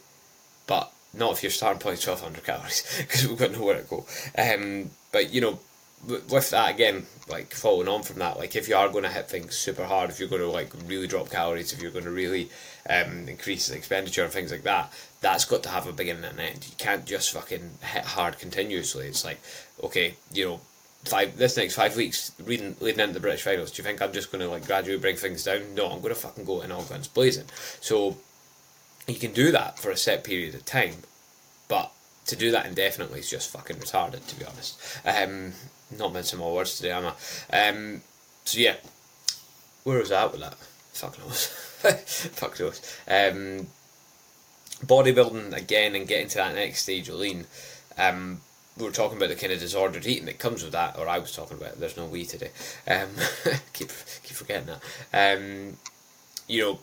but 0.68 0.92
not 1.14 1.34
if 1.34 1.44
you're 1.44 1.52
starting 1.52 1.80
point 1.80 2.02
twelve 2.02 2.22
hundred 2.22 2.44
calories 2.44 2.84
because 2.98 3.28
we've 3.28 3.38
got 3.38 3.52
nowhere 3.52 3.82
to 3.82 3.88
go. 3.88 4.06
Um, 4.38 4.92
but 5.12 5.34
you 5.34 5.42
know, 5.42 5.60
with 6.08 6.50
that 6.52 6.74
again, 6.74 7.06
like 7.28 7.54
following 7.54 7.88
on 7.88 8.04
from 8.04 8.20
that, 8.20 8.38
like 8.38 8.56
if 8.56 8.68
you 8.68 8.76
are 8.76 8.90
going 8.90 9.04
to 9.04 9.10
hit 9.10 9.30
things 9.30 9.56
super 9.56 9.86
hard, 9.86 10.10
if 10.10 10.20
you're 10.20 10.30
going 10.30 10.42
to 10.42 10.50
like 10.50 10.72
really 10.86 11.08
drop 11.08 11.30
calories, 11.30 11.74
if 11.74 11.82
you're 11.82 11.92
going 11.92 12.06
to 12.06 12.12
really 12.12 12.50
um, 12.90 13.28
increase 13.28 13.70
expenditure 13.70 14.24
and 14.24 14.32
things 14.32 14.52
like 14.52 14.64
that, 14.64 14.92
that's 15.22 15.46
got 15.46 15.64
to 15.64 15.70
have 15.70 15.88
a 15.88 15.92
beginning 15.94 16.24
and 16.24 16.40
an 16.40 16.46
end. 16.46 16.66
You 16.68 16.76
can't 16.78 17.06
just 17.06 17.32
fucking 17.34 17.72
hit 17.82 18.06
hard 18.06 18.40
continuously. 18.40 19.08
It's 19.08 19.26
like, 19.26 19.40
okay, 19.84 20.16
you 20.32 20.46
know, 20.46 20.62
five 21.06 21.38
this 21.38 21.56
next 21.56 21.76
five 21.76 21.96
weeks 21.96 22.34
leading 22.46 22.76
leading 22.80 23.00
into 23.00 23.14
the 23.14 23.20
British 23.20 23.44
finals. 23.44 23.72
Do 23.72 23.82
you 23.82 23.88
think 23.88 24.02
I'm 24.02 24.14
just 24.14 24.32
going 24.32 24.42
to 24.42 24.50
like 24.50 24.66
gradually 24.66 24.98
bring 24.98 25.18
things 25.18 25.44
down? 25.44 25.76
No, 25.76 25.88
I'm 25.88 26.02
going 26.02 26.14
to 26.14 26.20
fucking 26.20 26.46
go 26.46 26.62
in 26.62 26.72
all 26.72 26.84
guns 26.84 27.08
blazing. 27.08 27.46
So 27.82 28.18
you 29.08 29.16
can 29.16 29.34
do 29.34 29.52
that 29.52 29.80
for 29.80 29.92
a 29.92 29.98
set 29.98 30.24
period 30.24 30.56
of 30.56 30.66
time, 30.66 30.96
but 31.68 31.92
to 32.28 32.36
do 32.36 32.52
that 32.52 32.66
indefinitely 32.66 33.20
is 33.20 33.30
just 33.30 33.50
fucking 33.50 33.78
retarded, 33.78 34.26
to 34.28 34.36
be 34.36 34.46
honest. 34.46 34.80
Um, 35.06 35.54
not 35.98 36.14
mincing 36.14 36.40
my 36.40 36.48
words 36.48 36.78
today, 36.78 36.92
am 36.92 37.06
I? 37.06 37.70
Um, 37.70 38.02
so 38.46 38.60
yeah, 38.60 38.76
where 39.84 40.00
was 40.00 40.12
I 40.12 40.26
with 40.26 40.42
that? 40.42 40.56
Fuck 40.94 41.20
knows. 41.20 41.46
Fuck 42.36 42.60
knows. 42.60 42.98
Um, 43.08 43.68
bodybuilding 44.86 45.56
again 45.56 45.96
and 45.96 46.08
getting 46.08 46.28
to 46.30 46.36
that 46.38 46.56
next 46.56 46.84
stage 46.84 47.10
of 47.10 47.16
lean. 47.16 47.46
Um, 47.98 48.42
we 48.78 48.86
were 48.86 48.92
talking 48.92 49.18
about 49.18 49.30
the 49.30 49.36
kind 49.36 49.52
of 49.52 49.60
disordered 49.60 50.08
eating 50.08 50.26
that 50.26 50.40
comes 50.40 50.64
with 50.64 50.72
that, 50.72 50.98
or 50.98 51.08
I 51.08 51.20
was 51.20 51.36
talking 51.36 51.58
about. 51.58 51.74
It. 51.74 51.80
There's 51.80 51.98
no 51.98 52.06
we 52.06 52.26
today. 52.26 52.52
Um, 52.88 53.10
keep 53.74 53.90
keep 54.24 54.38
forgetting 54.38 54.68
that. 54.68 55.38
Um, 55.38 55.78
you 56.48 56.64
know, 56.64 56.80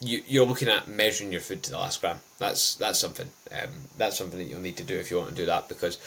you 0.00 0.22
you're 0.26 0.46
looking 0.46 0.68
at 0.68 0.88
measuring 0.88 1.32
your 1.32 1.42
food 1.42 1.62
to 1.64 1.70
the 1.70 1.78
last 1.78 2.00
gram. 2.00 2.20
That's 2.38 2.76
that's 2.76 2.98
something. 2.98 3.28
Um, 3.52 3.70
that's 3.98 4.16
something 4.16 4.38
that 4.38 4.46
you'll 4.46 4.60
need 4.60 4.78
to 4.78 4.84
do 4.84 4.96
if 4.96 5.10
you 5.10 5.18
want 5.18 5.30
to 5.30 5.36
do 5.36 5.46
that 5.46 5.68
because, 5.68 5.98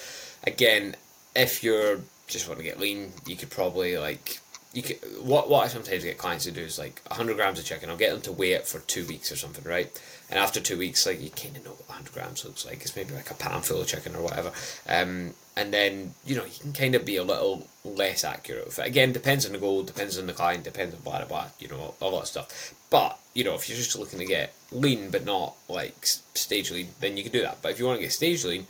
again, 0.46 0.96
if 1.36 1.64
you're 1.64 2.00
just 2.28 2.48
want 2.48 2.60
to 2.60 2.64
get 2.64 2.80
lean, 2.80 3.14
you 3.26 3.36
could 3.36 3.50
probably 3.50 3.98
like 3.98 4.40
you 4.74 4.84
could, 4.84 4.98
what 5.22 5.50
what 5.50 5.66
I 5.66 5.70
sometimes 5.70 6.04
get 6.04 6.18
clients 6.18 6.44
to 6.44 6.52
do 6.52 6.62
is 6.62 6.78
like 6.78 7.02
100 7.08 7.36
grams 7.36 7.58
of 7.58 7.66
chicken. 7.66 7.90
I'll 7.90 7.98
get 7.98 8.12
them 8.12 8.22
to 8.22 8.32
weigh 8.32 8.52
it 8.52 8.68
for 8.68 8.80
two 8.82 9.06
weeks 9.06 9.32
or 9.32 9.36
something, 9.36 9.64
right? 9.64 9.90
And 10.30 10.38
after 10.38 10.60
two 10.60 10.78
weeks, 10.78 11.06
like 11.06 11.22
you 11.22 11.30
kind 11.30 11.56
of 11.56 11.66
know 11.66 11.72
what 11.72 11.88
100 11.88 12.14
grams 12.14 12.46
looks 12.46 12.66
like. 12.66 12.82
It's 12.82 12.96
maybe 12.96 13.14
like 13.14 13.32
a 13.32 13.34
pan 13.34 13.62
full 13.62 13.82
of 13.82 13.88
chicken 13.88 14.16
or 14.16 14.22
whatever. 14.22 14.52
Um, 14.88 15.34
and 15.56 15.74
then 15.74 16.14
you 16.26 16.36
know 16.36 16.46
you 16.46 16.60
can 16.60 16.74
kind 16.74 16.96
of 16.96 17.06
be 17.06 17.16
a 17.16 17.24
little 17.24 17.68
less 17.84 18.24
accurate 18.24 18.66
with 18.66 18.78
it. 18.78 18.86
Again, 18.86 19.14
depends 19.14 19.46
on 19.46 19.54
the 19.54 19.58
goal, 19.58 19.84
depends 19.84 20.20
on 20.20 20.28
the 20.28 20.34
client, 20.34 20.64
depends 20.64 20.94
on 20.94 21.02
blah 21.02 21.20
blah 21.20 21.28
blah. 21.28 21.48
You 21.60 21.70
know 21.70 21.96
a 22.02 22.08
lot 22.08 22.22
of 22.24 22.28
stuff. 22.28 22.76
But 22.90 23.18
you 23.34 23.44
know 23.44 23.56
if 23.56 23.70
you're 23.70 23.78
just 23.78 23.98
looking 23.98 24.20
to 24.20 24.26
get 24.26 24.54
lean 24.72 25.10
but 25.10 25.26
not 25.26 25.56
like 25.70 26.06
stage 26.06 26.72
lean, 26.72 26.90
then 27.00 27.16
you 27.16 27.24
can 27.24 27.32
do 27.32 27.42
that. 27.42 27.62
But 27.62 27.72
if 27.72 27.80
you 27.80 27.86
want 27.86 27.98
to 27.98 28.04
get 28.04 28.12
stage 28.12 28.44
lean, 28.44 28.68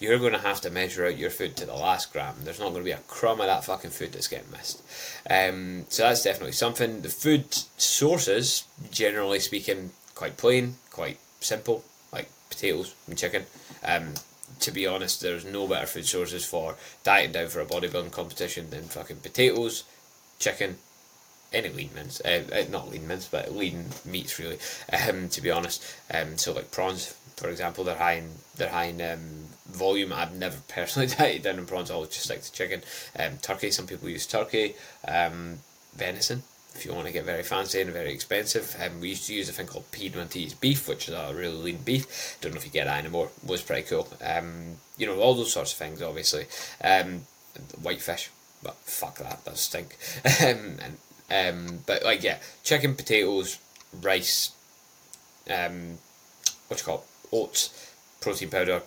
you're 0.00 0.18
going 0.18 0.32
to 0.32 0.38
have 0.38 0.62
to 0.62 0.70
measure 0.70 1.06
out 1.06 1.18
your 1.18 1.30
food 1.30 1.56
to 1.56 1.66
the 1.66 1.74
last 1.74 2.12
gram. 2.12 2.34
There's 2.42 2.58
not 2.58 2.70
going 2.70 2.80
to 2.80 2.84
be 2.84 2.90
a 2.90 2.98
crumb 3.06 3.40
of 3.40 3.46
that 3.46 3.64
fucking 3.64 3.90
food 3.90 4.12
that's 4.12 4.28
getting 4.28 4.50
missed. 4.50 4.82
Um, 5.28 5.84
so 5.90 6.02
that's 6.04 6.24
definitely 6.24 6.52
something. 6.52 7.02
The 7.02 7.10
food 7.10 7.52
sources, 7.76 8.64
generally 8.90 9.38
speaking, 9.40 9.90
quite 10.14 10.38
plain, 10.38 10.76
quite 10.90 11.18
simple, 11.40 11.84
like 12.12 12.30
potatoes 12.48 12.94
and 13.06 13.18
chicken. 13.18 13.44
Um, 13.84 14.14
to 14.60 14.70
be 14.70 14.86
honest, 14.86 15.20
there's 15.20 15.44
no 15.44 15.68
better 15.68 15.86
food 15.86 16.06
sources 16.06 16.44
for 16.44 16.76
dieting 17.04 17.32
down 17.32 17.48
for 17.48 17.60
a 17.60 17.66
bodybuilding 17.66 18.10
competition 18.10 18.70
than 18.70 18.84
fucking 18.84 19.18
potatoes, 19.18 19.84
chicken, 20.38 20.78
any 21.52 21.68
lean 21.68 21.90
mince, 21.94 22.20
uh, 22.22 22.44
uh, 22.52 22.70
not 22.70 22.90
lean 22.90 23.06
mince, 23.06 23.26
but 23.26 23.54
lean 23.54 23.86
meats 24.04 24.38
really. 24.38 24.58
Um, 25.08 25.28
to 25.30 25.40
be 25.40 25.50
honest, 25.50 25.84
um, 26.12 26.36
so 26.36 26.52
like 26.52 26.70
prawns, 26.70 27.14
for 27.40 27.48
example, 27.48 27.84
they're 27.84 27.96
high 27.96 28.14
in 28.14 28.28
they're 28.56 28.68
high 28.68 28.86
in 28.86 29.00
um, 29.00 29.46
volume. 29.66 30.12
I've 30.12 30.34
never 30.34 30.58
personally 30.68 31.08
dieted 31.08 31.42
down 31.42 31.58
on 31.58 31.66
prawns. 31.66 31.90
I 31.90 31.94
always 31.94 32.10
just 32.10 32.28
like 32.28 32.42
the 32.42 32.50
chicken. 32.50 32.82
Um, 33.18 33.38
turkey. 33.40 33.70
Some 33.70 33.86
people 33.86 34.10
use 34.10 34.26
turkey. 34.26 34.74
Um, 35.08 35.60
venison. 35.96 36.42
If 36.74 36.84
you 36.84 36.92
want 36.92 37.06
to 37.06 37.12
get 37.12 37.24
very 37.24 37.42
fancy 37.42 37.80
and 37.80 37.90
very 37.90 38.12
expensive, 38.12 38.76
um, 38.80 39.00
we 39.00 39.08
used 39.08 39.26
to 39.26 39.34
use 39.34 39.48
a 39.48 39.52
thing 39.52 39.66
called 39.66 39.90
Piedmontese 39.90 40.54
beef, 40.54 40.86
which 40.86 41.08
is 41.08 41.14
a 41.14 41.34
really 41.34 41.56
lean 41.56 41.78
beef. 41.78 42.38
Don't 42.40 42.52
know 42.52 42.58
if 42.58 42.64
you 42.64 42.70
get 42.70 42.84
that 42.84 42.98
anymore. 42.98 43.30
It 43.42 43.48
Was 43.48 43.62
pretty 43.62 43.88
cool. 43.88 44.06
Um, 44.22 44.76
you 44.98 45.06
know 45.06 45.18
all 45.18 45.34
those 45.34 45.52
sorts 45.52 45.72
of 45.72 45.78
things, 45.78 46.02
obviously. 46.02 46.46
Um, 46.84 47.22
whitefish, 47.82 48.30
but 48.62 48.76
fuck 48.76 49.18
that, 49.18 49.44
that 49.46 49.56
stink. 49.56 49.96
um, 50.42 50.76
and 50.80 50.96
um, 51.30 51.78
but 51.86 52.04
like 52.04 52.22
yeah, 52.22 52.38
chicken, 52.62 52.94
potatoes, 52.94 53.58
rice, 54.02 54.52
um, 55.50 55.98
what? 56.68 57.04
Oats, 57.32 57.92
protein 58.20 58.50
powder. 58.50 58.82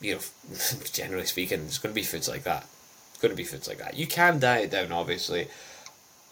You 0.00 0.14
know, 0.14 0.20
generally 0.92 1.26
speaking, 1.26 1.60
it's 1.62 1.78
going 1.78 1.92
to 1.92 2.00
be 2.00 2.06
foods 2.06 2.28
like 2.28 2.44
that. 2.44 2.66
It's 3.10 3.22
going 3.22 3.32
to 3.32 3.36
be 3.36 3.44
foods 3.44 3.68
like 3.68 3.78
that. 3.78 3.96
You 3.96 4.06
can 4.06 4.40
diet 4.40 4.70
down, 4.70 4.92
obviously, 4.92 5.48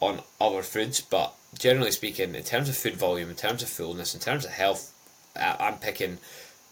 on 0.00 0.22
other 0.40 0.62
foods, 0.62 1.00
but 1.00 1.34
generally 1.58 1.92
speaking, 1.92 2.34
in 2.34 2.42
terms 2.42 2.68
of 2.68 2.76
food 2.76 2.96
volume, 2.96 3.30
in 3.30 3.36
terms 3.36 3.62
of 3.62 3.68
fullness, 3.68 4.14
in 4.14 4.20
terms 4.20 4.44
of 4.44 4.50
health, 4.50 4.92
I'm 5.36 5.78
picking 5.78 6.18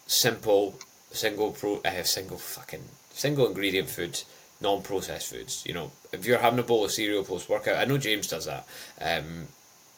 simple, 0.07 0.79
single 1.13 1.53
pro, 1.53 1.81
uh, 1.85 2.03
single 2.03 2.39
fucking 2.39 2.85
single 3.13 3.47
ingredient 3.47 3.89
foods 3.89 4.25
non-processed 4.61 5.31
foods. 5.31 5.63
You 5.67 5.75
know, 5.75 5.93
if 6.13 6.27
you're 6.27 6.39
having 6.39 6.59
a 6.59 6.65
bowl 6.65 6.85
of 6.85 6.91
cereal 6.91 7.25
post 7.25 7.49
workout, 7.49 7.77
I 7.77 7.85
know 7.85 7.99
James 7.99 8.29
does 8.29 8.47
that. 8.47 8.67
Um, 9.01 9.49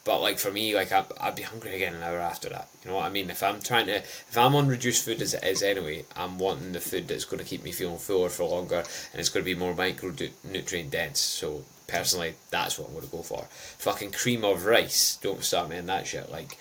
but 0.05 0.21
like 0.21 0.39
for 0.39 0.51
me, 0.51 0.75
like 0.75 0.93
I, 0.93 1.05
I'd 1.21 1.37
be 1.37 1.43
hungry 1.43 1.75
again 1.75 1.95
an 1.95 2.03
hour 2.03 2.19
after 2.19 2.49
that. 2.49 2.69
You 2.83 2.91
know 2.91 2.97
what 2.97 3.07
I 3.07 3.11
mean? 3.11 3.31
If 3.31 3.43
I'm 3.43 3.61
trying 3.61 3.87
to, 3.87 3.97
if 3.97 4.37
I'm 4.37 4.55
on 4.55 4.69
reduced 4.69 5.05
food 5.05 5.21
as 5.21 5.35
it 5.35 5.45
is 5.45 5.63
anyway, 5.63 6.05
I'm 6.17 6.39
wanting 6.39 6.73
the 6.73 6.81
food 6.81 7.09
that's 7.09 7.25
going 7.25 7.43
to 7.43 7.49
keep 7.49 7.63
me 7.63 7.73
feeling 7.73 7.99
fuller 7.99 8.31
for 8.31 8.45
longer, 8.45 8.79
and 9.13 9.21
it's 9.21 9.29
going 9.29 9.45
to 9.45 9.55
be 9.55 9.59
more 9.59 9.75
micronutrient 9.75 10.91
dense. 10.91 11.21
So 11.21 11.65
personally, 11.87 12.35
that's 12.51 12.79
what 12.79 12.89
I'm 12.89 12.95
going 12.95 13.07
to 13.07 13.13
go 13.13 13.23
for. 13.23 13.45
Fucking 13.79 14.13
cream 14.13 14.45
of 14.45 14.65
rice. 14.65 15.19
Don't 15.23 15.45
start 15.45 15.69
me 15.69 15.77
in 15.77 15.87
that 15.87 16.07
shit. 16.07 16.31
Like 16.31 16.57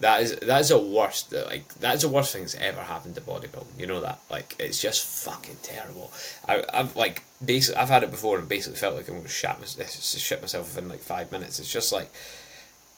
that 0.00 0.22
is 0.22 0.36
that 0.36 0.60
is 0.62 0.70
the 0.70 0.78
worst 0.78 1.32
like 1.32 1.74
that's 1.74 2.02
the 2.02 2.08
worst 2.08 2.32
thing 2.32 2.42
that's 2.42 2.54
ever 2.54 2.80
happened 2.80 3.14
to 3.14 3.20
bodybuilding. 3.20 3.78
You 3.78 3.86
know 3.86 4.00
that 4.00 4.18
like 4.30 4.56
it's 4.58 4.80
just 4.80 5.24
fucking 5.24 5.58
terrible. 5.62 6.10
I 6.48 6.64
I've 6.72 6.96
like 6.96 7.22
basically 7.44 7.80
I've 7.80 7.90
had 7.90 8.02
it 8.02 8.10
before 8.10 8.38
and 8.38 8.48
basically 8.48 8.78
felt 8.78 8.96
like 8.96 9.08
I'm 9.08 9.16
gonna 9.16 9.28
shit, 9.28 9.58
myself, 9.58 9.90
shit 9.90 10.40
myself 10.40 10.74
within 10.74 10.88
like 10.88 11.00
five 11.00 11.30
minutes. 11.30 11.60
It's 11.60 11.72
just 11.72 11.92
like 11.92 12.10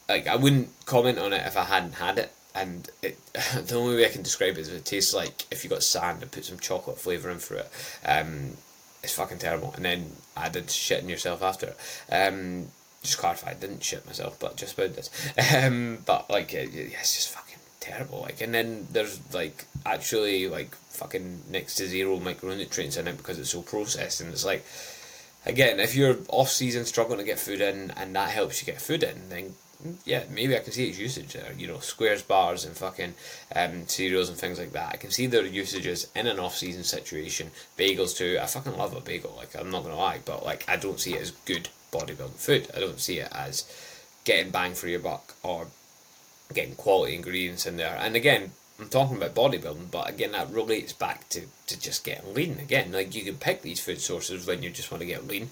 like 0.09 0.27
I 0.27 0.37
wouldn't 0.37 0.71
comment 0.87 1.19
on 1.19 1.33
it 1.33 1.47
if 1.47 1.57
I 1.57 1.65
hadn't 1.65 1.95
had 1.95 2.19
it. 2.19 2.33
And 2.55 2.89
it, 3.01 3.19
the 3.33 3.77
only 3.77 3.97
way 3.97 4.07
I 4.07 4.11
can 4.11 4.23
describe 4.23 4.59
it 4.59 4.61
is 4.61 4.69
it 4.69 4.85
tastes 4.85 5.15
like 5.15 5.47
if 5.51 5.65
you 5.65 5.71
got 5.71 5.83
sand 5.83 6.23
and 6.23 6.31
put 6.31 6.45
some 6.45 6.59
chocolate 6.59 6.99
flavour 6.99 7.31
in 7.31 7.39
for 7.39 7.55
it. 7.55 7.71
Um, 8.05 8.57
it's 9.03 9.15
fucking 9.15 9.39
terrible. 9.39 9.73
And 9.75 9.85
then 9.85 10.13
added 10.37 10.67
shitting 10.67 11.09
yourself 11.09 11.43
after 11.43 11.67
it. 11.67 11.77
Um, 12.11 12.69
just 13.03 13.19
clarify, 13.19 13.51
I 13.51 13.55
didn't 13.55 13.83
shit 13.83 14.07
myself, 14.07 14.39
but 14.39 14.57
just 14.57 14.79
about 14.79 14.95
this. 14.95 15.11
Um, 15.65 15.99
but 16.07 16.31
like, 16.31 16.53
yeah, 16.53 16.61
it's 16.63 17.15
just 17.15 17.31
fucking 17.31 17.59
terrible. 17.81 18.21
Like, 18.21 18.41
and 18.41 18.55
then 18.55 18.87
there's 18.91 19.21
like 19.35 19.67
actually 19.85 20.49
like 20.49 20.75
fucking 20.75 21.43
next 21.51 21.77
to 21.77 21.87
zero 21.87 22.19
micronutrients 22.19 22.99
in 22.99 23.09
it 23.09 23.17
because 23.19 23.39
it's 23.39 23.51
so 23.51 23.63
processed, 23.63 24.21
and 24.21 24.31
it's 24.31 24.45
like, 24.45 24.65
again, 25.45 25.81
if 25.81 25.95
you're 25.95 26.17
off 26.29 26.49
season 26.49 26.87
struggling 26.87 27.19
to 27.19 27.25
get 27.25 27.39
food 27.39 27.61
in, 27.61 27.91
and 27.97 28.15
that 28.15 28.31
helps 28.31 28.61
you 28.61 28.73
get 28.73 28.81
food 28.81 29.03
in, 29.03 29.29
then 29.29 29.55
yeah, 30.05 30.25
maybe 30.31 30.57
I 30.57 30.61
can 30.61 30.73
see 30.73 30.89
its 30.89 30.99
usage 30.99 31.33
there. 31.33 31.53
You 31.57 31.67
know, 31.67 31.79
squares 31.79 32.23
bars 32.23 32.65
and 32.65 32.77
fucking 32.77 33.15
um, 33.55 33.87
cereals 33.87 34.29
and 34.29 34.39
things 34.39 34.59
like 34.59 34.73
that. 34.73 34.93
I 34.93 34.97
can 34.97 35.11
see 35.11 35.27
their 35.27 35.45
usages 35.45 36.11
in 36.15 36.27
an 36.27 36.39
off-season 36.39 36.85
situation. 36.85 37.51
Bagels 37.79 38.17
too. 38.17 38.39
I 38.41 38.47
fucking 38.47 38.77
love 38.77 38.97
a 38.97 39.01
bagel. 39.01 39.35
Like 39.37 39.57
I'm 39.59 39.71
not 39.71 39.83
gonna 39.83 39.97
lie, 39.97 40.21
but 40.25 40.45
like 40.45 40.65
I 40.69 40.77
don't 40.77 41.01
see 41.01 41.15
it 41.15 41.23
as 41.23 41.31
good 41.31 41.69
bodybuilding 41.93 42.37
food. 42.37 42.69
I 42.77 42.81
don't 42.81 43.01
see 43.01 43.19
it 43.19 43.29
as 43.33 43.65
getting 44.25 44.51
bang 44.51 44.75
for 44.75 44.89
your 44.89 45.01
buck 45.01 45.35
or 45.43 45.69
getting 46.53 46.75
quality 46.75 47.15
ingredients 47.15 47.67
in 47.67 47.77
there. 47.77 47.97
And 48.01 48.17
again, 48.17 48.53
I'm 48.79 48.89
talking 48.89 49.17
about 49.17 49.35
bodybuilding, 49.35 49.91
but 49.91 50.09
again, 50.09 50.33
that 50.33 50.51
relates 50.51 50.93
back 50.93 51.29
to, 51.31 51.43
to 51.67 51.79
just 51.79 52.05
getting 52.05 52.35
lean. 52.35 52.59
Again, 52.59 52.93
like 52.93 53.15
you 53.15 53.23
can 53.23 53.37
pick 53.37 53.63
these 53.63 53.81
food 53.81 54.01
sources 54.01 54.47
when 54.47 54.63
you 54.63 54.71
just 54.71 54.91
want 54.91 55.01
to 55.03 55.07
get 55.07 55.27
lean, 55.27 55.51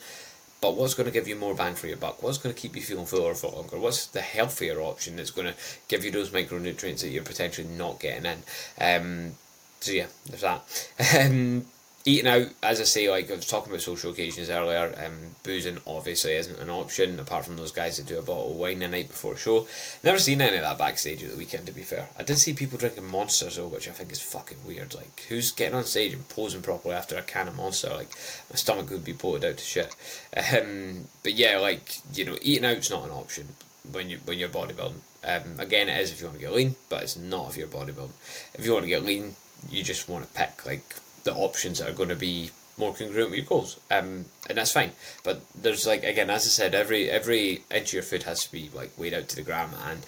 but 0.60 0.76
what's 0.76 0.94
going 0.94 1.06
to 1.06 1.12
give 1.12 1.26
you 1.26 1.36
more 1.36 1.54
bang 1.54 1.74
for 1.74 1.86
your 1.86 1.96
buck? 1.96 2.22
What's 2.22 2.38
going 2.38 2.54
to 2.54 2.60
keep 2.60 2.76
you 2.76 2.82
feeling 2.82 3.06
fuller 3.06 3.34
for 3.34 3.50
longer? 3.50 3.78
What's 3.78 4.06
the 4.06 4.20
healthier 4.20 4.80
option 4.80 5.16
that's 5.16 5.30
going 5.30 5.48
to 5.48 5.54
give 5.88 6.04
you 6.04 6.10
those 6.10 6.30
micronutrients 6.30 7.00
that 7.00 7.08
you're 7.08 7.22
potentially 7.22 7.68
not 7.68 8.00
getting 8.00 8.26
in? 8.26 8.42
Um, 8.80 9.32
so 9.80 9.92
yeah, 9.92 10.06
there's 10.26 10.42
that. 10.42 11.64
Eating 12.06 12.28
out, 12.28 12.46
as 12.62 12.80
I 12.80 12.84
say, 12.84 13.10
like 13.10 13.30
I 13.30 13.34
was 13.34 13.46
talking 13.46 13.70
about 13.70 13.82
social 13.82 14.10
occasions 14.10 14.48
earlier, 14.48 14.94
um, 15.04 15.34
boozing 15.42 15.78
obviously 15.86 16.32
isn't 16.32 16.58
an 16.58 16.70
option 16.70 17.20
apart 17.20 17.44
from 17.44 17.58
those 17.58 17.72
guys 17.72 17.98
that 17.98 18.06
do 18.06 18.18
a 18.18 18.22
bottle 18.22 18.52
of 18.52 18.56
wine 18.56 18.78
the 18.78 18.88
night 18.88 19.08
before 19.08 19.34
a 19.34 19.36
show. 19.36 19.66
Never 20.02 20.18
seen 20.18 20.40
any 20.40 20.56
of 20.56 20.62
that 20.62 20.78
backstage 20.78 21.22
at 21.22 21.30
the 21.30 21.36
weekend, 21.36 21.66
to 21.66 21.72
be 21.72 21.82
fair. 21.82 22.08
I 22.18 22.22
did 22.22 22.38
see 22.38 22.54
people 22.54 22.78
drinking 22.78 23.06
monsters 23.06 23.56
though, 23.56 23.68
which 23.68 23.86
I 23.86 23.92
think 23.92 24.12
is 24.12 24.20
fucking 24.22 24.64
weird. 24.66 24.94
Like, 24.94 25.26
who's 25.28 25.52
getting 25.52 25.74
on 25.74 25.84
stage 25.84 26.14
and 26.14 26.26
posing 26.30 26.62
properly 26.62 26.94
after 26.94 27.18
a 27.18 27.22
can 27.22 27.48
of 27.48 27.56
monster? 27.56 27.90
Like, 27.90 28.10
my 28.48 28.56
stomach 28.56 28.88
would 28.88 29.04
be 29.04 29.12
bloated 29.12 29.50
out 29.50 29.58
to 29.58 29.64
shit. 29.64 29.94
Um, 30.34 31.06
but 31.22 31.34
yeah, 31.34 31.58
like 31.58 31.98
you 32.14 32.24
know, 32.24 32.38
eating 32.40 32.64
out's 32.64 32.90
not 32.90 33.04
an 33.04 33.10
option 33.10 33.48
when 33.92 34.08
you 34.08 34.20
when 34.24 34.38
you're 34.38 34.48
bodybuilding. 34.48 35.00
Um, 35.22 35.60
again, 35.60 35.90
it 35.90 36.00
is 36.00 36.12
if 36.12 36.20
you 36.20 36.28
want 36.28 36.38
to 36.38 36.44
get 36.44 36.54
lean, 36.54 36.76
but 36.88 37.02
it's 37.02 37.16
not 37.16 37.50
if 37.50 37.58
you're 37.58 37.68
bodybuilding. 37.68 38.12
If 38.54 38.64
you 38.64 38.72
want 38.72 38.84
to 38.84 38.88
get 38.88 39.04
lean, 39.04 39.36
you 39.68 39.82
just 39.82 40.08
want 40.08 40.26
to 40.26 40.32
pick 40.32 40.64
like 40.64 40.94
the 41.24 41.34
options 41.34 41.78
that 41.78 41.88
are 41.88 41.94
going 41.94 42.08
to 42.08 42.16
be 42.16 42.50
more 42.78 42.94
congruent 42.94 43.30
with 43.30 43.38
your 43.38 43.46
goals, 43.46 43.78
um, 43.90 44.24
and 44.48 44.56
that's 44.56 44.72
fine. 44.72 44.92
But 45.22 45.42
there's 45.54 45.86
like 45.86 46.02
again, 46.02 46.30
as 46.30 46.44
I 46.46 46.48
said, 46.48 46.74
every 46.74 47.10
every 47.10 47.62
inch 47.70 47.88
of 47.88 47.94
your 47.94 48.02
food 48.02 48.24
has 48.24 48.44
to 48.44 48.52
be 48.52 48.70
like 48.74 48.90
weighed 48.98 49.14
out 49.14 49.28
to 49.28 49.36
the 49.36 49.42
gram, 49.42 49.70
and 49.86 50.00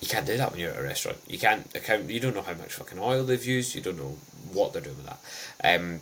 you 0.00 0.08
can't 0.08 0.26
do 0.26 0.36
that 0.36 0.50
when 0.50 0.60
you're 0.60 0.70
at 0.70 0.78
a 0.78 0.82
restaurant. 0.82 1.18
You 1.26 1.38
can't 1.38 1.74
account. 1.74 2.10
You 2.10 2.20
don't 2.20 2.34
know 2.34 2.42
how 2.42 2.54
much 2.54 2.74
fucking 2.74 2.98
oil 2.98 3.24
they've 3.24 3.44
used. 3.44 3.74
You 3.74 3.80
don't 3.80 3.98
know 3.98 4.16
what 4.52 4.72
they're 4.72 4.82
doing 4.82 4.96
with 4.96 5.06
that. 5.06 5.80
Um, 5.80 6.00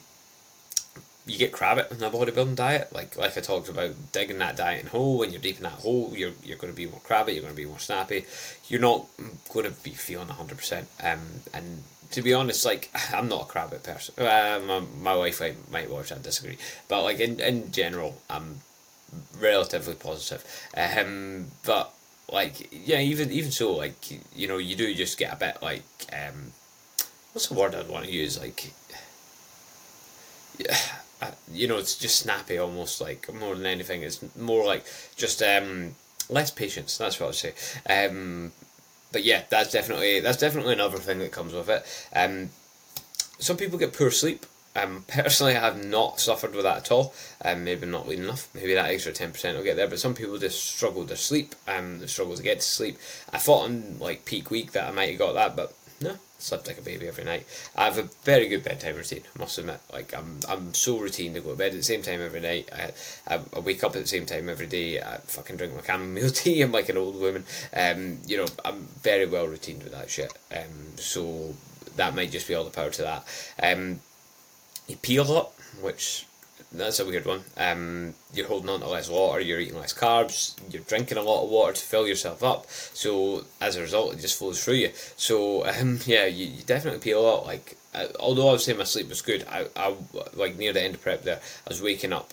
you 1.24 1.38
get 1.38 1.52
crab 1.52 1.78
it 1.78 1.90
in 1.90 2.02
a 2.02 2.10
bodybuilding 2.10 2.56
diet. 2.56 2.92
Like 2.92 3.16
like 3.16 3.36
I 3.36 3.40
talked 3.40 3.68
about, 3.68 3.94
digging 4.12 4.38
that 4.38 4.56
diet 4.56 4.82
in 4.82 4.88
hole. 4.88 5.18
When 5.18 5.30
you're 5.30 5.40
deep 5.40 5.58
in 5.58 5.62
that 5.62 5.72
hole, 5.72 6.12
you're 6.14 6.32
you're 6.42 6.58
going 6.58 6.72
to 6.72 6.76
be 6.76 6.86
more 6.86 7.00
crabby. 7.00 7.32
You're 7.32 7.42
going 7.42 7.54
to 7.54 7.60
be 7.60 7.66
more 7.66 7.78
snappy. 7.78 8.24
You're 8.68 8.80
not 8.80 9.06
going 9.52 9.66
to 9.66 9.72
be 9.82 9.90
feeling 9.90 10.28
hundred 10.28 10.58
percent. 10.58 10.88
Um, 11.02 11.20
and 11.54 11.84
to 12.10 12.22
be 12.22 12.34
honest, 12.34 12.64
like 12.64 12.90
I'm 13.12 13.28
not 13.28 13.42
a 13.42 13.44
crab 13.46 13.72
it 13.72 13.84
person. 13.84 14.14
Uh, 14.18 14.82
my, 15.00 15.14
wife 15.14 15.40
might, 15.40 15.70
might 15.70 15.90
watch 15.90 16.10
and 16.10 16.22
disagree, 16.22 16.58
but 16.88 17.02
like 17.02 17.20
in 17.20 17.38
in 17.38 17.70
general, 17.70 18.20
I'm 18.28 18.60
relatively 19.38 19.94
positive. 19.94 20.44
Um, 20.76 21.46
but 21.64 21.92
like 22.32 22.68
yeah, 22.72 22.98
even 22.98 23.30
even 23.30 23.52
so, 23.52 23.74
like 23.74 23.94
you 24.34 24.48
know, 24.48 24.58
you 24.58 24.74
do 24.74 24.92
just 24.92 25.18
get 25.18 25.32
a 25.32 25.36
bit 25.36 25.58
like 25.62 25.84
um, 26.12 26.52
what's 27.32 27.46
the 27.46 27.54
word 27.54 27.76
I'd 27.76 27.88
want 27.88 28.06
to 28.06 28.10
use? 28.10 28.40
Like 28.40 28.72
yeah 30.58 30.76
you 31.52 31.68
know, 31.68 31.78
it's 31.78 31.96
just 31.96 32.16
snappy 32.16 32.58
almost 32.58 33.00
like 33.00 33.32
more 33.32 33.54
than 33.54 33.66
anything. 33.66 34.02
It's 34.02 34.20
more 34.36 34.64
like 34.64 34.84
just 35.16 35.42
um, 35.42 35.94
less 36.28 36.50
patience. 36.50 36.98
That's 36.98 37.20
what 37.20 37.28
I'd 37.28 37.34
say. 37.34 37.54
Um, 37.88 38.52
but 39.12 39.24
yeah, 39.24 39.42
that's 39.50 39.70
definitely 39.70 40.20
that's 40.20 40.38
definitely 40.38 40.72
another 40.72 40.98
thing 40.98 41.18
that 41.18 41.32
comes 41.32 41.52
with 41.52 41.68
it. 41.68 41.84
Um, 42.14 42.50
some 43.38 43.56
people 43.56 43.78
get 43.78 43.92
poor 43.92 44.10
sleep. 44.10 44.46
Um, 44.74 45.04
personally, 45.08 45.54
I 45.54 45.60
have 45.60 45.84
not 45.84 46.18
suffered 46.18 46.54
with 46.54 46.64
that 46.64 46.78
at 46.78 46.92
all. 46.92 47.14
Um, 47.44 47.64
maybe 47.64 47.86
not 47.86 48.08
enough. 48.08 48.48
Maybe 48.54 48.74
that 48.74 48.90
extra 48.90 49.12
ten 49.12 49.32
percent 49.32 49.56
will 49.56 49.64
get 49.64 49.76
there. 49.76 49.88
But 49.88 50.00
some 50.00 50.14
people 50.14 50.38
just 50.38 50.64
struggle 50.64 51.06
to 51.06 51.16
sleep. 51.16 51.54
Um, 51.68 52.00
they 52.00 52.06
struggle 52.06 52.36
to 52.36 52.42
get 52.42 52.60
to 52.60 52.66
sleep. 52.66 52.98
I 53.32 53.38
thought 53.38 53.64
on 53.64 53.98
like 54.00 54.24
peak 54.24 54.50
week 54.50 54.72
that 54.72 54.88
I 54.88 54.92
might 54.92 55.10
have 55.10 55.18
got 55.18 55.34
that, 55.34 55.56
but 55.56 55.74
no, 56.02 56.16
slept 56.38 56.66
like 56.66 56.78
a 56.78 56.82
baby 56.82 57.06
every 57.06 57.24
night. 57.24 57.46
I 57.76 57.84
have 57.84 57.98
a 57.98 58.08
very 58.24 58.48
good 58.48 58.64
bedtime 58.64 58.96
routine. 58.96 59.22
I 59.34 59.38
must 59.38 59.58
admit, 59.58 59.80
like 59.92 60.14
I'm, 60.16 60.40
I'm 60.48 60.74
so 60.74 60.98
routine 60.98 61.34
to 61.34 61.40
go 61.40 61.50
to 61.50 61.56
bed 61.56 61.72
at 61.72 61.76
the 61.78 61.82
same 61.82 62.02
time 62.02 62.20
every 62.20 62.40
night. 62.40 62.68
I, 62.72 62.92
I, 63.32 63.40
I 63.54 63.60
wake 63.60 63.84
up 63.84 63.94
at 63.94 64.02
the 64.02 64.08
same 64.08 64.26
time 64.26 64.48
every 64.48 64.66
day. 64.66 65.00
I 65.00 65.18
fucking 65.18 65.56
drink 65.56 65.74
my 65.74 65.82
chamomile 65.82 66.30
tea. 66.34 66.62
I'm 66.62 66.72
like 66.72 66.88
an 66.88 66.96
old 66.96 67.20
woman. 67.20 67.44
Um, 67.74 68.18
you 68.26 68.36
know, 68.36 68.46
I'm 68.64 68.88
very 69.02 69.26
well 69.26 69.46
routined 69.46 69.84
with 69.84 69.92
that 69.92 70.10
shit. 70.10 70.32
Um, 70.54 70.96
so 70.96 71.54
that 71.96 72.14
might 72.14 72.30
just 72.30 72.48
be 72.48 72.54
all 72.54 72.64
the 72.64 72.70
power 72.70 72.90
to 72.90 73.02
that. 73.02 73.24
Um, 73.62 74.00
you 74.88 74.96
pee 74.96 75.16
a 75.16 75.24
lot, 75.24 75.52
which 75.80 76.26
that's 76.74 77.00
a 77.00 77.06
weird 77.06 77.26
one. 77.26 77.42
Um, 77.56 78.14
you're 78.32 78.46
holding 78.46 78.70
on 78.70 78.80
to 78.80 78.88
less 78.88 79.08
water, 79.08 79.40
you're 79.40 79.60
eating 79.60 79.78
less 79.78 79.92
carbs, 79.92 80.56
you're 80.72 80.82
drinking 80.82 81.18
a 81.18 81.22
lot 81.22 81.44
of 81.44 81.50
water 81.50 81.72
to 81.72 81.80
fill 81.80 82.06
yourself 82.06 82.42
up. 82.42 82.68
So 82.70 83.44
as 83.60 83.76
a 83.76 83.82
result, 83.82 84.14
it 84.14 84.20
just 84.20 84.38
flows 84.38 84.62
through 84.62 84.74
you. 84.74 84.90
So 85.16 85.66
um, 85.66 86.00
yeah, 86.06 86.26
you, 86.26 86.46
you 86.46 86.62
definitely 86.62 87.00
pee 87.00 87.10
a 87.12 87.20
lot. 87.20 87.46
Like 87.46 87.76
uh, 87.94 88.06
although 88.18 88.48
I 88.48 88.52
would 88.52 88.60
say 88.60 88.72
my 88.72 88.84
sleep 88.84 89.08
was 89.08 89.22
good, 89.22 89.46
I, 89.48 89.66
I 89.76 89.94
like 90.34 90.56
near 90.56 90.72
the 90.72 90.82
end 90.82 90.94
of 90.94 91.02
prep 91.02 91.22
there, 91.22 91.40
I 91.66 91.68
was 91.68 91.82
waking 91.82 92.12
up 92.12 92.32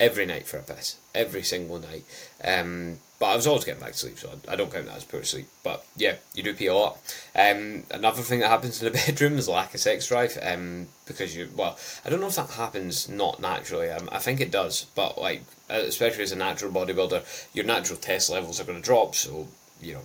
every 0.00 0.26
night 0.26 0.46
for 0.46 0.58
a 0.58 0.62
piss, 0.62 0.96
every 1.14 1.42
single 1.42 1.78
night. 1.78 2.04
Um, 2.42 2.98
but 3.18 3.26
I 3.26 3.36
was 3.36 3.46
always 3.46 3.64
getting 3.64 3.80
back 3.80 3.92
to 3.92 3.98
sleep, 3.98 4.18
so 4.18 4.30
I 4.46 4.56
don't 4.56 4.70
count 4.70 4.86
that 4.86 4.96
as 4.96 5.04
poor 5.04 5.22
sleep. 5.24 5.48
But 5.62 5.84
yeah, 5.96 6.16
you 6.34 6.42
do 6.42 6.54
pee 6.54 6.66
a 6.66 6.74
lot. 6.74 6.98
Um, 7.34 7.84
another 7.90 8.22
thing 8.22 8.40
that 8.40 8.50
happens 8.50 8.82
in 8.82 8.92
the 8.92 8.98
bedroom 9.06 9.38
is 9.38 9.48
lack 9.48 9.74
of 9.74 9.80
sex 9.80 10.08
drive. 10.08 10.38
Um, 10.42 10.88
because 11.06 11.34
you, 11.34 11.48
well, 11.56 11.78
I 12.04 12.10
don't 12.10 12.20
know 12.20 12.26
if 12.26 12.36
that 12.36 12.50
happens 12.50 13.08
not 13.08 13.40
naturally. 13.40 13.90
Um, 13.90 14.08
I 14.12 14.18
think 14.18 14.40
it 14.40 14.50
does, 14.50 14.86
but 14.94 15.18
like, 15.18 15.42
especially 15.70 16.24
as 16.24 16.32
a 16.32 16.36
natural 16.36 16.72
bodybuilder, 16.72 17.54
your 17.54 17.64
natural 17.64 17.98
test 17.98 18.28
levels 18.28 18.60
are 18.60 18.64
going 18.64 18.80
to 18.80 18.84
drop. 18.84 19.14
So 19.14 19.48
you 19.80 19.94
know, 19.94 20.02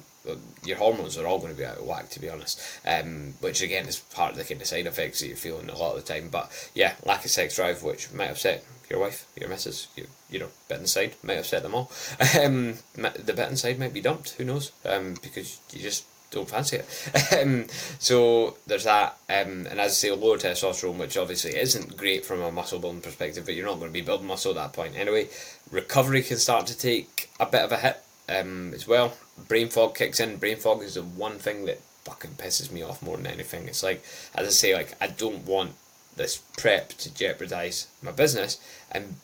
your 0.64 0.78
hormones 0.78 1.18
are 1.18 1.26
all 1.26 1.40
going 1.40 1.52
to 1.52 1.58
be 1.58 1.66
out 1.66 1.78
of 1.78 1.86
whack, 1.86 2.10
to 2.10 2.20
be 2.20 2.30
honest. 2.30 2.62
Um, 2.86 3.34
which 3.40 3.62
again 3.62 3.88
is 3.88 4.00
part 4.00 4.32
of 4.32 4.38
the 4.38 4.44
kind 4.44 4.62
of 4.62 4.68
side 4.68 4.88
effects 4.88 5.20
that 5.20 5.28
you're 5.28 5.38
feeling 5.38 5.70
a 5.70 5.78
lot 5.78 5.96
of 5.96 6.06
the 6.06 6.14
time. 6.14 6.30
But 6.30 6.52
yeah, 6.74 6.94
lack 7.06 7.26
of 7.26 7.32
sex 7.32 7.56
drive, 7.56 7.84
which 7.84 8.12
might 8.14 8.30
upset 8.30 8.64
your 8.90 9.00
wife, 9.00 9.26
your 9.40 9.50
missus, 9.50 9.88
you, 9.96 10.06
you 10.30 10.40
know, 10.40 10.50
bit 10.68 10.80
inside 10.80 11.16
might 11.24 11.40
upset 11.40 11.64
them 11.64 11.76
all. 11.76 11.92
Um, 12.42 12.76
the 12.96 13.34
bit 13.34 13.50
inside 13.50 13.80
might 13.80 13.94
be 13.94 14.02
dumped. 14.02 14.32
Who 14.32 14.46
knows? 14.46 14.72
Um, 14.86 15.16
because 15.22 15.60
you 15.74 15.82
just 15.82 16.06
don't 16.32 16.50
fancy 16.50 16.78
it. 16.78 17.34
um, 17.42 17.68
so 18.00 18.58
there's 18.66 18.86
that. 18.86 19.18
Um, 19.30 19.68
and 19.68 19.80
as 19.80 19.92
I 19.92 19.96
say, 19.96 20.12
lower 20.12 20.38
testosterone, 20.38 20.98
which 20.98 21.18
obviously 21.18 21.56
isn't 21.58 21.98
great 21.98 22.26
from 22.26 22.42
a 22.42 22.52
muscle 22.52 22.80
building 22.80 23.02
perspective, 23.02 23.46
but 23.46 23.54
you're 23.56 23.66
not 23.66 23.80
going 23.80 23.90
to 23.90 23.94
be 23.94 24.02
building 24.02 24.28
muscle 24.28 24.52
at 24.52 24.56
that 24.56 24.74
point 24.74 24.96
anyway. 24.96 25.30
Recovery 25.72 26.24
can 26.24 26.38
start 26.38 26.68
to 26.68 26.78
take 26.78 27.30
a 27.40 27.46
bit 27.46 27.62
of 27.62 27.72
a 27.72 27.78
hit 27.78 28.02
um, 28.32 28.74
as 28.74 28.88
well. 28.88 29.13
Brain 29.48 29.70
fog 29.70 29.96
kicks 29.96 30.20
in. 30.20 30.38
Brain 30.38 30.58
fog 30.58 30.82
is 30.82 30.96
the 30.96 31.04
one 31.04 31.38
thing 31.38 31.65
that 31.65 31.80
fucking 32.04 32.32
pisses 32.32 32.72
me 32.72 32.82
off 32.82 33.02
more 33.02 33.17
than 33.17 33.28
anything. 33.28 33.67
It's 33.67 33.84
like, 33.84 34.04
as 34.36 34.48
I 34.48 34.52
say, 34.52 34.74
like 34.74 34.96
I 35.02 35.08
don't 35.08 35.46
want 35.46 35.74
this 36.15 36.38
prep 36.58 36.89
to 36.89 37.13
jeopardize 37.13 37.88
my 38.02 38.12
business, 38.12 38.60
and 38.91 39.15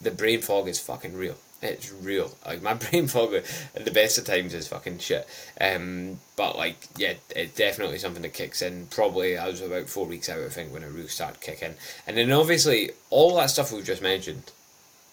the 0.00 0.10
brain 0.10 0.40
fog 0.40 0.68
is 0.68 0.78
fucking 0.78 1.16
real. 1.16 1.36
It's 1.62 1.92
real. 1.92 2.36
Like 2.46 2.62
my 2.62 2.74
brain 2.90 3.06
fog 3.06 3.34
at 3.34 3.84
the 3.84 3.90
best 3.90 4.18
of 4.18 4.24
times 4.24 4.54
is 4.54 4.68
fucking 4.68 4.98
shit. 4.98 5.26
Um, 5.60 6.18
but 6.36 6.56
like 6.56 6.76
yeah, 6.96 7.14
it's 7.30 7.54
definitely 7.54 7.98
something 7.98 8.22
that 8.22 8.34
kicks 8.34 8.62
in. 8.62 8.86
Probably 8.86 9.36
I 9.36 9.48
was 9.48 9.60
about 9.60 9.88
four 9.88 10.06
weeks 10.06 10.28
out, 10.28 10.40
I 10.40 10.48
think, 10.48 10.72
when 10.72 10.82
it 10.82 10.88
really 10.90 11.08
started 11.08 11.40
kicking. 11.40 11.74
And 12.06 12.16
then 12.16 12.32
obviously 12.32 12.92
all 13.10 13.36
that 13.36 13.50
stuff 13.50 13.72
we've 13.72 13.84
just 13.84 14.02
mentioned, 14.02 14.52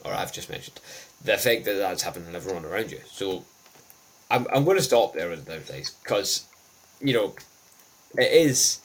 or 0.06 0.14
I've 0.14 0.34
just 0.34 0.50
mentioned, 0.50 0.80
the 1.28 1.38
fact 1.38 1.66
that 1.66 1.74
that's 1.74 2.04
having 2.04 2.26
to 2.26 2.34
everyone 2.34 2.66
around 2.66 2.92
you. 2.92 3.02
So 3.06 3.46
I'm 4.32 4.48
I'm 4.54 4.66
going 4.66 4.78
to 4.78 4.84
stop 4.84 5.14
there 5.14 5.30
with 5.30 5.48
advice 5.48 5.92
because 6.04 6.46
you 7.02 7.14
know 7.14 7.36
it 8.18 8.32
is 8.32 8.80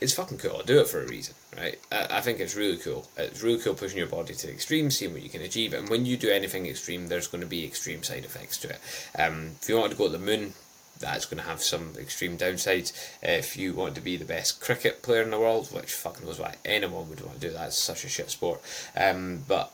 it's 0.00 0.14
fucking 0.14 0.38
cool. 0.38 0.60
I 0.60 0.62
do 0.62 0.80
it 0.80 0.88
for 0.88 1.02
a 1.02 1.06
reason, 1.06 1.34
right? 1.56 1.78
I, 1.92 2.06
I 2.18 2.20
think 2.22 2.40
it's 2.40 2.56
really 2.56 2.78
cool. 2.78 3.06
It's 3.18 3.42
really 3.42 3.60
cool 3.60 3.74
pushing 3.74 3.98
your 3.98 4.06
body 4.06 4.32
to 4.32 4.46
the 4.46 4.52
extreme, 4.52 4.90
seeing 4.90 5.12
what 5.12 5.22
you 5.22 5.28
can 5.28 5.42
achieve. 5.42 5.74
And 5.74 5.90
when 5.90 6.06
you 6.06 6.16
do 6.16 6.30
anything 6.30 6.66
extreme, 6.66 7.08
there's 7.08 7.26
going 7.26 7.42
to 7.42 7.46
be 7.46 7.66
extreme 7.66 8.02
side 8.02 8.24
effects 8.24 8.56
to 8.58 8.70
it. 8.70 8.80
Um, 9.18 9.52
if 9.60 9.68
you 9.68 9.76
want 9.76 9.92
to 9.92 9.98
go 9.98 10.06
to 10.06 10.12
the 10.12 10.18
moon, 10.18 10.54
that's 11.00 11.26
going 11.26 11.42
to 11.42 11.48
have 11.48 11.62
some 11.62 11.92
extreme 11.98 12.38
downsides. 12.38 12.92
If 13.22 13.56
you 13.56 13.74
want 13.74 13.94
to 13.96 14.00
be 14.00 14.16
the 14.16 14.24
best 14.24 14.60
cricket 14.60 15.02
player 15.02 15.22
in 15.22 15.30
the 15.30 15.38
world, 15.38 15.68
which 15.72 15.92
fucking 15.92 16.24
knows 16.24 16.38
why 16.38 16.54
anyone 16.64 17.10
would 17.10 17.20
want 17.20 17.40
to 17.40 17.48
do 17.48 17.52
that, 17.52 17.68
it's 17.68 17.78
such 17.78 18.04
a 18.04 18.08
shit 18.08 18.30
sport. 18.30 18.62
Um, 18.96 19.44
but 19.46 19.72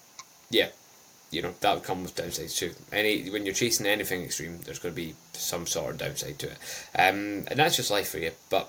yeah, 0.51 0.71
you 1.37 1.42
know 1.42 1.55
that 1.61 1.85
comes 1.85 2.14
with 2.14 2.16
downsides 2.16 2.57
too. 2.57 2.72
Any 2.90 3.29
when 3.29 3.44
you're 3.44 3.55
chasing 3.55 3.87
anything 3.87 4.22
extreme, 4.22 4.59
there's 4.64 4.79
going 4.79 4.94
to 4.94 5.01
be 5.01 5.14
some 5.35 5.66
sort 5.66 5.92
of 5.92 5.99
downside 5.99 6.38
to 6.38 6.46
it, 6.46 6.59
um, 6.99 7.44
and 7.49 7.59
that's 7.59 7.77
just 7.77 7.90
life 7.90 8.09
for 8.09 8.18
you. 8.18 8.33
But 8.49 8.68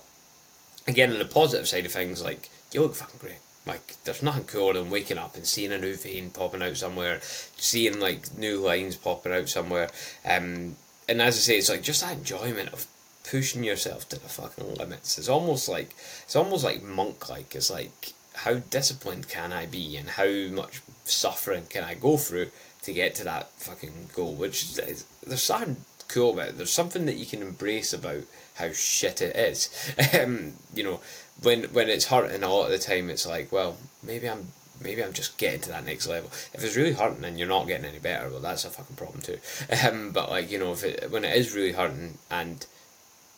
again, 0.85 1.13
on 1.13 1.19
the 1.19 1.25
positive 1.25 1.67
side 1.67 1.85
of 1.85 1.93
things, 1.93 2.21
like 2.21 2.49
you 2.73 2.81
look 2.81 2.95
fucking 2.95 3.19
great. 3.19 3.39
Like 3.65 3.95
there's 4.03 4.21
nothing 4.21 4.43
cooler 4.43 4.73
than 4.73 4.89
waking 4.89 5.17
up 5.17 5.35
and 5.35 5.45
seeing 5.45 5.71
a 5.71 5.77
new 5.77 5.95
vein 5.95 6.29
popping 6.29 6.61
out 6.61 6.75
somewhere, 6.75 7.19
seeing 7.21 8.01
like 8.01 8.37
new 8.37 8.59
lines 8.59 8.97
popping 8.97 9.31
out 9.31 9.47
somewhere. 9.47 9.89
Um, 10.25 10.75
and 11.07 11.21
as 11.21 11.37
I 11.37 11.39
say, 11.39 11.57
it's 11.57 11.69
like 11.69 11.83
just 11.83 12.01
that 12.01 12.17
enjoyment 12.17 12.73
of 12.73 12.85
pushing 13.29 13.63
yourself 13.63 14.09
to 14.09 14.19
the 14.19 14.27
fucking 14.27 14.75
limits. 14.75 15.17
It's 15.17 15.29
almost 15.29 15.69
like 15.69 15.95
it's 16.23 16.35
almost 16.35 16.65
like 16.65 16.83
monk 16.83 17.29
like. 17.29 17.55
It's 17.55 17.71
like 17.71 18.13
how 18.37 18.55
disciplined 18.55 19.27
can 19.27 19.51
I 19.51 19.65
be 19.65 19.97
and 19.97 20.09
how 20.09 20.27
much 20.27 20.81
suffering 21.05 21.65
can 21.69 21.83
I 21.83 21.95
go 21.95 22.17
through 22.17 22.51
to 22.83 22.93
get 22.93 23.15
to 23.15 23.23
that 23.25 23.51
fucking 23.53 24.09
goal? 24.13 24.33
Which 24.33 24.63
is, 24.77 25.05
there's 25.25 25.41
something 25.41 25.77
cool 26.07 26.33
about 26.33 26.49
it. 26.49 26.57
There's 26.57 26.71
something 26.71 27.05
that 27.05 27.17
you 27.17 27.25
can 27.25 27.41
embrace 27.41 27.93
about 27.93 28.23
how 28.55 28.71
shit 28.71 29.21
it 29.21 29.35
is. 29.35 29.69
um, 30.21 30.53
you 30.73 30.83
know, 30.83 30.99
when 31.41 31.63
when 31.65 31.89
it's 31.89 32.05
hurting 32.05 32.43
a 32.43 32.49
lot 32.49 32.65
of 32.65 32.71
the 32.71 32.79
time, 32.79 33.09
it's 33.09 33.25
like, 33.25 33.51
well, 33.51 33.77
maybe 34.03 34.29
I'm 34.29 34.47
maybe 34.81 35.03
I'm 35.03 35.13
just 35.13 35.37
getting 35.37 35.61
to 35.61 35.69
that 35.69 35.85
next 35.85 36.07
level. 36.07 36.29
If 36.53 36.63
it's 36.63 36.75
really 36.75 36.93
hurting 36.93 37.25
and 37.25 37.37
you're 37.37 37.47
not 37.47 37.67
getting 37.67 37.85
any 37.85 37.99
better, 37.99 38.29
well, 38.29 38.39
that's 38.39 38.65
a 38.65 38.69
fucking 38.69 38.95
problem 38.95 39.21
too. 39.21 39.39
Um, 39.87 40.11
but 40.11 40.29
like 40.29 40.51
you 40.51 40.59
know, 40.59 40.71
if 40.71 40.83
it 40.83 41.11
when 41.11 41.25
it 41.25 41.35
is 41.35 41.55
really 41.55 41.71
hurting 41.71 42.17
and 42.29 42.65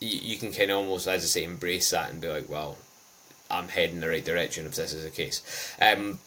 you, 0.00 0.18
you 0.22 0.36
can 0.36 0.52
kind 0.52 0.70
of 0.70 0.78
almost, 0.78 1.06
as 1.06 1.22
I 1.22 1.26
say, 1.26 1.44
embrace 1.44 1.90
that 1.90 2.10
and 2.10 2.20
be 2.20 2.28
like, 2.28 2.48
well, 2.48 2.76
I'm 3.50 3.68
heading 3.68 4.00
the 4.00 4.08
right 4.08 4.24
direction 4.24 4.66
if 4.66 4.74
this 4.74 4.92
is 4.92 5.04
the 5.04 5.10
case. 5.10 5.42
Um, 5.80 6.18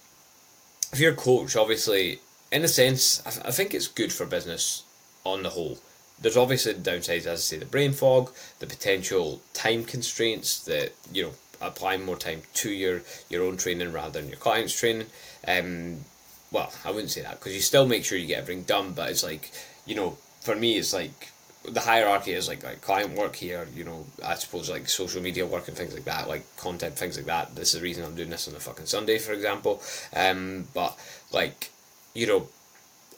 if 0.92 1.00
you're 1.00 1.14
a 1.14 1.16
coach, 1.16 1.56
obviously, 1.56 2.20
in 2.52 2.64
a 2.64 2.68
sense, 2.68 3.26
I, 3.26 3.32
th- 3.32 3.46
I 3.46 3.52
think 3.52 3.74
it's 3.74 3.88
good 3.88 4.14
for 4.14 4.26
business 4.26 4.84
on 5.24 5.44
the 5.44 5.50
whole. 5.50 5.80
There's 6.22 6.38
obviously 6.38 6.74
the 6.74 6.92
downsides, 6.92 7.26
as 7.26 7.28
I 7.28 7.36
say, 7.36 7.58
the 7.58 7.66
brain 7.66 7.92
fog, 7.92 8.32
the 8.60 8.68
potential 8.68 9.42
time 9.54 9.84
constraints 9.84 10.64
that 10.66 10.94
you 11.12 11.24
know 11.24 11.32
applying 11.62 12.06
more 12.06 12.18
time 12.18 12.44
to 12.54 12.72
your 12.72 13.02
your 13.30 13.44
own 13.44 13.58
training 13.58 13.92
rather 13.92 14.22
than 14.22 14.30
your 14.30 14.38
client's 14.38 14.78
training. 14.80 15.08
Um, 15.48 16.06
well, 16.52 16.72
I 16.86 16.92
wouldn't 16.92 17.10
say 17.10 17.22
that 17.22 17.40
because 17.40 17.56
you 17.56 17.62
still 17.62 17.88
make 17.88 18.06
sure 18.06 18.18
you 18.18 18.28
get 18.28 18.40
everything 18.40 18.64
done, 18.64 18.94
but 18.94 19.10
it's 19.10 19.24
like 19.24 19.52
you 19.86 19.96
know, 19.96 20.18
for 20.42 20.56
me, 20.56 20.78
it's 20.78 20.94
like 20.94 21.33
the 21.70 21.80
hierarchy 21.80 22.34
is 22.34 22.48
like, 22.48 22.64
like 22.64 22.82
client 22.82 23.18
work 23.18 23.36
here, 23.36 23.68
you 23.74 23.84
know, 23.84 24.06
I 24.24 24.36
suppose 24.36 24.70
like 24.70 24.90
social 24.90 25.22
media 25.22 25.46
work 25.46 25.68
and 25.68 25.78
things 25.78 25.94
like 25.94 26.06
that, 26.06 26.28
like 26.28 26.44
content, 26.58 26.98
things 26.98 27.18
like 27.18 27.28
that. 27.28 27.56
This 27.56 27.74
is 27.74 27.80
the 27.80 27.84
reason 27.84 28.04
I'm 28.04 28.16
doing 28.16 28.30
this 28.30 28.48
on 28.48 28.56
a 28.56 28.60
fucking 28.60 28.86
Sunday, 28.86 29.18
for 29.18 29.32
example. 29.34 29.82
Um, 30.16 30.68
but 30.74 30.98
like, 31.32 31.72
you 32.14 32.28
know, 32.28 32.48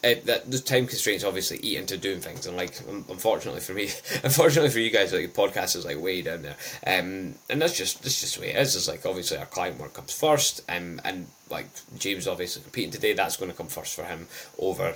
it, 0.02 0.26
that 0.26 0.50
the 0.50 0.58
time 0.58 0.86
constraints 0.86 1.24
obviously 1.24 1.58
eat 1.58 1.78
into 1.78 1.96
doing 1.96 2.20
things, 2.20 2.46
and 2.46 2.56
like 2.56 2.78
unfortunately 2.88 3.60
for 3.60 3.72
me, 3.72 3.88
unfortunately 4.24 4.70
for 4.70 4.78
you 4.78 4.90
guys, 4.90 5.12
like 5.12 5.34
the 5.34 5.42
podcast 5.42 5.74
is 5.74 5.84
like 5.84 6.00
way 6.00 6.22
down 6.22 6.42
there, 6.42 6.56
um, 6.86 7.34
and 7.50 7.60
that's 7.60 7.76
just 7.76 8.02
that's 8.02 8.20
just 8.20 8.36
the 8.36 8.42
way 8.42 8.50
it 8.50 8.56
is. 8.56 8.76
It's 8.76 8.88
like 8.88 9.04
obviously 9.04 9.38
our 9.38 9.46
client 9.46 9.80
work 9.80 9.94
comes 9.94 10.12
first, 10.12 10.62
um, 10.68 11.00
and 11.04 11.26
like 11.50 11.66
James 11.98 12.28
obviously 12.28 12.62
competing 12.62 12.92
today, 12.92 13.14
that's 13.14 13.36
going 13.36 13.50
to 13.50 13.56
come 13.56 13.68
first 13.68 13.94
for 13.94 14.04
him 14.04 14.28
over 14.58 14.94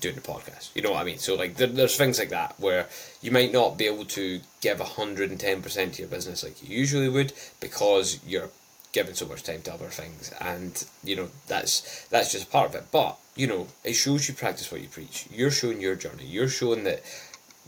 doing 0.00 0.16
the 0.16 0.20
podcast. 0.20 0.70
You 0.74 0.82
know 0.82 0.92
what 0.92 1.00
I 1.00 1.04
mean? 1.04 1.18
So 1.18 1.34
like 1.34 1.56
there, 1.56 1.66
there's 1.66 1.96
things 1.96 2.18
like 2.18 2.30
that 2.30 2.54
where 2.58 2.86
you 3.20 3.30
might 3.30 3.52
not 3.52 3.78
be 3.78 3.86
able 3.86 4.04
to 4.06 4.40
give 4.60 4.80
hundred 4.80 5.30
and 5.30 5.38
ten 5.38 5.62
percent 5.62 5.94
to 5.94 6.02
your 6.02 6.10
business 6.10 6.42
like 6.42 6.62
you 6.66 6.76
usually 6.76 7.08
would 7.08 7.32
because 7.60 8.18
you're 8.26 8.50
giving 8.92 9.14
so 9.14 9.26
much 9.26 9.44
time 9.44 9.62
to 9.62 9.72
other 9.72 9.88
things, 9.88 10.32
and 10.40 10.84
you 11.04 11.16
know 11.16 11.28
that's 11.46 12.06
that's 12.06 12.32
just 12.32 12.50
part 12.50 12.70
of 12.70 12.74
it. 12.74 12.86
But 12.90 13.18
you 13.36 13.46
know 13.46 13.68
it 13.84 13.94
shows 13.94 14.28
you 14.28 14.34
practice 14.34 14.70
what 14.72 14.80
you 14.80 14.88
preach. 14.88 15.26
You're 15.30 15.50
showing 15.50 15.80
your 15.80 15.94
journey. 15.94 16.24
You're 16.24 16.48
showing 16.48 16.84
that 16.84 17.02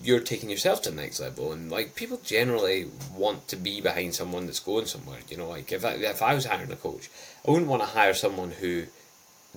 you're 0.02 0.20
taking 0.20 0.50
yourself 0.50 0.82
to 0.82 0.90
the 0.90 0.96
next 0.96 1.20
level 1.20 1.52
and 1.52 1.70
like 1.70 1.94
people 1.94 2.18
generally 2.24 2.88
want 3.14 3.46
to 3.46 3.56
be 3.56 3.80
behind 3.80 4.14
someone 4.14 4.46
that's 4.46 4.58
going 4.58 4.86
somewhere 4.86 5.18
you 5.28 5.36
know 5.36 5.46
like 5.46 5.70
if 5.70 5.84
I, 5.84 5.90
if 5.90 6.22
I 6.22 6.34
was 6.34 6.46
hiring 6.46 6.72
a 6.72 6.76
coach 6.76 7.10
I 7.46 7.50
wouldn't 7.50 7.68
want 7.68 7.82
to 7.82 7.88
hire 7.88 8.14
someone 8.14 8.52
who 8.52 8.86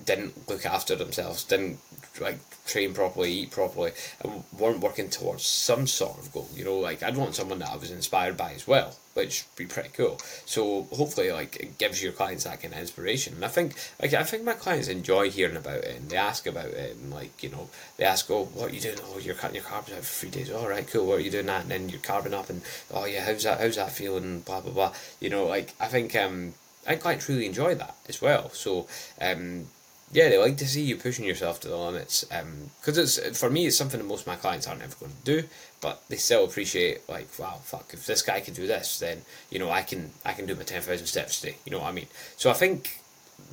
didn't 0.04 0.48
look 0.48 0.66
after 0.66 0.94
themselves, 0.94 1.44
didn't 1.44 1.78
like 2.20 2.38
train 2.66 2.94
properly, 2.94 3.32
eat 3.32 3.50
properly, 3.50 3.92
and 4.22 4.42
weren't 4.58 4.80
working 4.80 5.08
towards 5.08 5.46
some 5.46 5.86
sort 5.86 6.18
of 6.18 6.32
goal. 6.32 6.48
You 6.54 6.64
know, 6.64 6.78
like 6.78 7.02
I'd 7.02 7.16
want 7.16 7.34
someone 7.34 7.60
that 7.60 7.70
I 7.70 7.76
was 7.76 7.90
inspired 7.90 8.36
by 8.36 8.52
as 8.52 8.66
well, 8.66 8.96
which 9.14 9.44
would 9.44 9.56
be 9.56 9.72
pretty 9.72 9.90
cool. 9.90 10.20
So 10.44 10.82
hopefully, 10.92 11.30
like 11.32 11.56
it 11.56 11.78
gives 11.78 12.02
your 12.02 12.12
clients 12.12 12.44
that 12.44 12.60
kind 12.62 12.74
of 12.74 12.80
inspiration. 12.80 13.34
And 13.34 13.44
I 13.44 13.48
think, 13.48 13.74
like 14.02 14.14
I 14.14 14.24
think 14.24 14.44
my 14.44 14.54
clients 14.54 14.88
enjoy 14.88 15.30
hearing 15.30 15.56
about 15.56 15.84
it, 15.84 15.96
and 15.96 16.10
they 16.10 16.16
ask 16.16 16.46
about 16.46 16.66
it, 16.66 16.96
and 16.96 17.12
like 17.12 17.42
you 17.42 17.50
know, 17.50 17.68
they 17.96 18.04
ask, 18.04 18.30
"Oh, 18.30 18.44
what 18.44 18.70
are 18.70 18.74
you 18.74 18.80
doing? 18.80 18.98
Oh, 19.04 19.18
you're 19.18 19.34
cutting 19.34 19.56
your 19.56 19.64
carbs 19.64 19.92
out 19.92 20.04
for 20.04 20.26
three 20.26 20.30
days. 20.30 20.50
All 20.50 20.68
right, 20.68 20.86
cool. 20.86 21.06
What 21.06 21.18
are 21.18 21.22
you 21.22 21.30
doing 21.30 21.46
that? 21.46 21.62
And 21.62 21.70
then 21.70 21.88
you're 21.88 22.00
carbing 22.00 22.34
up, 22.34 22.50
and 22.50 22.62
oh 22.92 23.04
yeah, 23.06 23.24
how's 23.24 23.44
that? 23.44 23.60
How's 23.60 23.76
that 23.76 23.92
feeling? 23.92 24.40
Blah 24.40 24.60
blah 24.60 24.72
blah. 24.72 24.92
You 25.20 25.30
know, 25.30 25.46
like 25.46 25.74
I 25.80 25.86
think 25.86 26.14
um. 26.16 26.54
I 26.88 26.94
quite 26.94 27.18
truly 27.18 27.46
enjoy 27.46 27.74
that 27.74 27.96
as 28.08 28.22
well. 28.22 28.50
So, 28.50 28.86
um, 29.20 29.66
yeah, 30.12 30.28
they 30.28 30.38
like 30.38 30.56
to 30.58 30.66
see 30.66 30.82
you 30.82 30.96
pushing 30.96 31.24
yourself 31.24 31.60
to 31.60 31.68
the 31.68 31.76
limits. 31.76 32.24
Because 32.24 33.18
um, 33.18 33.24
it's 33.24 33.40
for 33.40 33.50
me, 33.50 33.66
it's 33.66 33.76
something 33.76 33.98
that 33.98 34.06
most 34.06 34.22
of 34.22 34.26
my 34.28 34.36
clients 34.36 34.66
aren't 34.66 34.82
ever 34.82 34.94
going 35.00 35.12
to 35.12 35.42
do, 35.42 35.48
but 35.80 36.02
they 36.08 36.16
still 36.16 36.44
appreciate 36.44 37.08
like, 37.08 37.28
wow, 37.38 37.60
fuck, 37.62 37.90
if 37.92 38.06
this 38.06 38.22
guy 38.22 38.40
can 38.40 38.54
do 38.54 38.66
this, 38.66 38.98
then 38.98 39.22
you 39.50 39.58
know 39.58 39.70
I 39.70 39.82
can 39.82 40.10
I 40.24 40.32
can 40.32 40.46
do 40.46 40.54
my 40.54 40.62
ten 40.62 40.82
thousand 40.82 41.06
steps 41.06 41.40
today. 41.40 41.56
You 41.64 41.72
know 41.72 41.80
what 41.80 41.88
I 41.88 41.92
mean? 41.92 42.06
So 42.36 42.50
I 42.50 42.54
think 42.54 43.00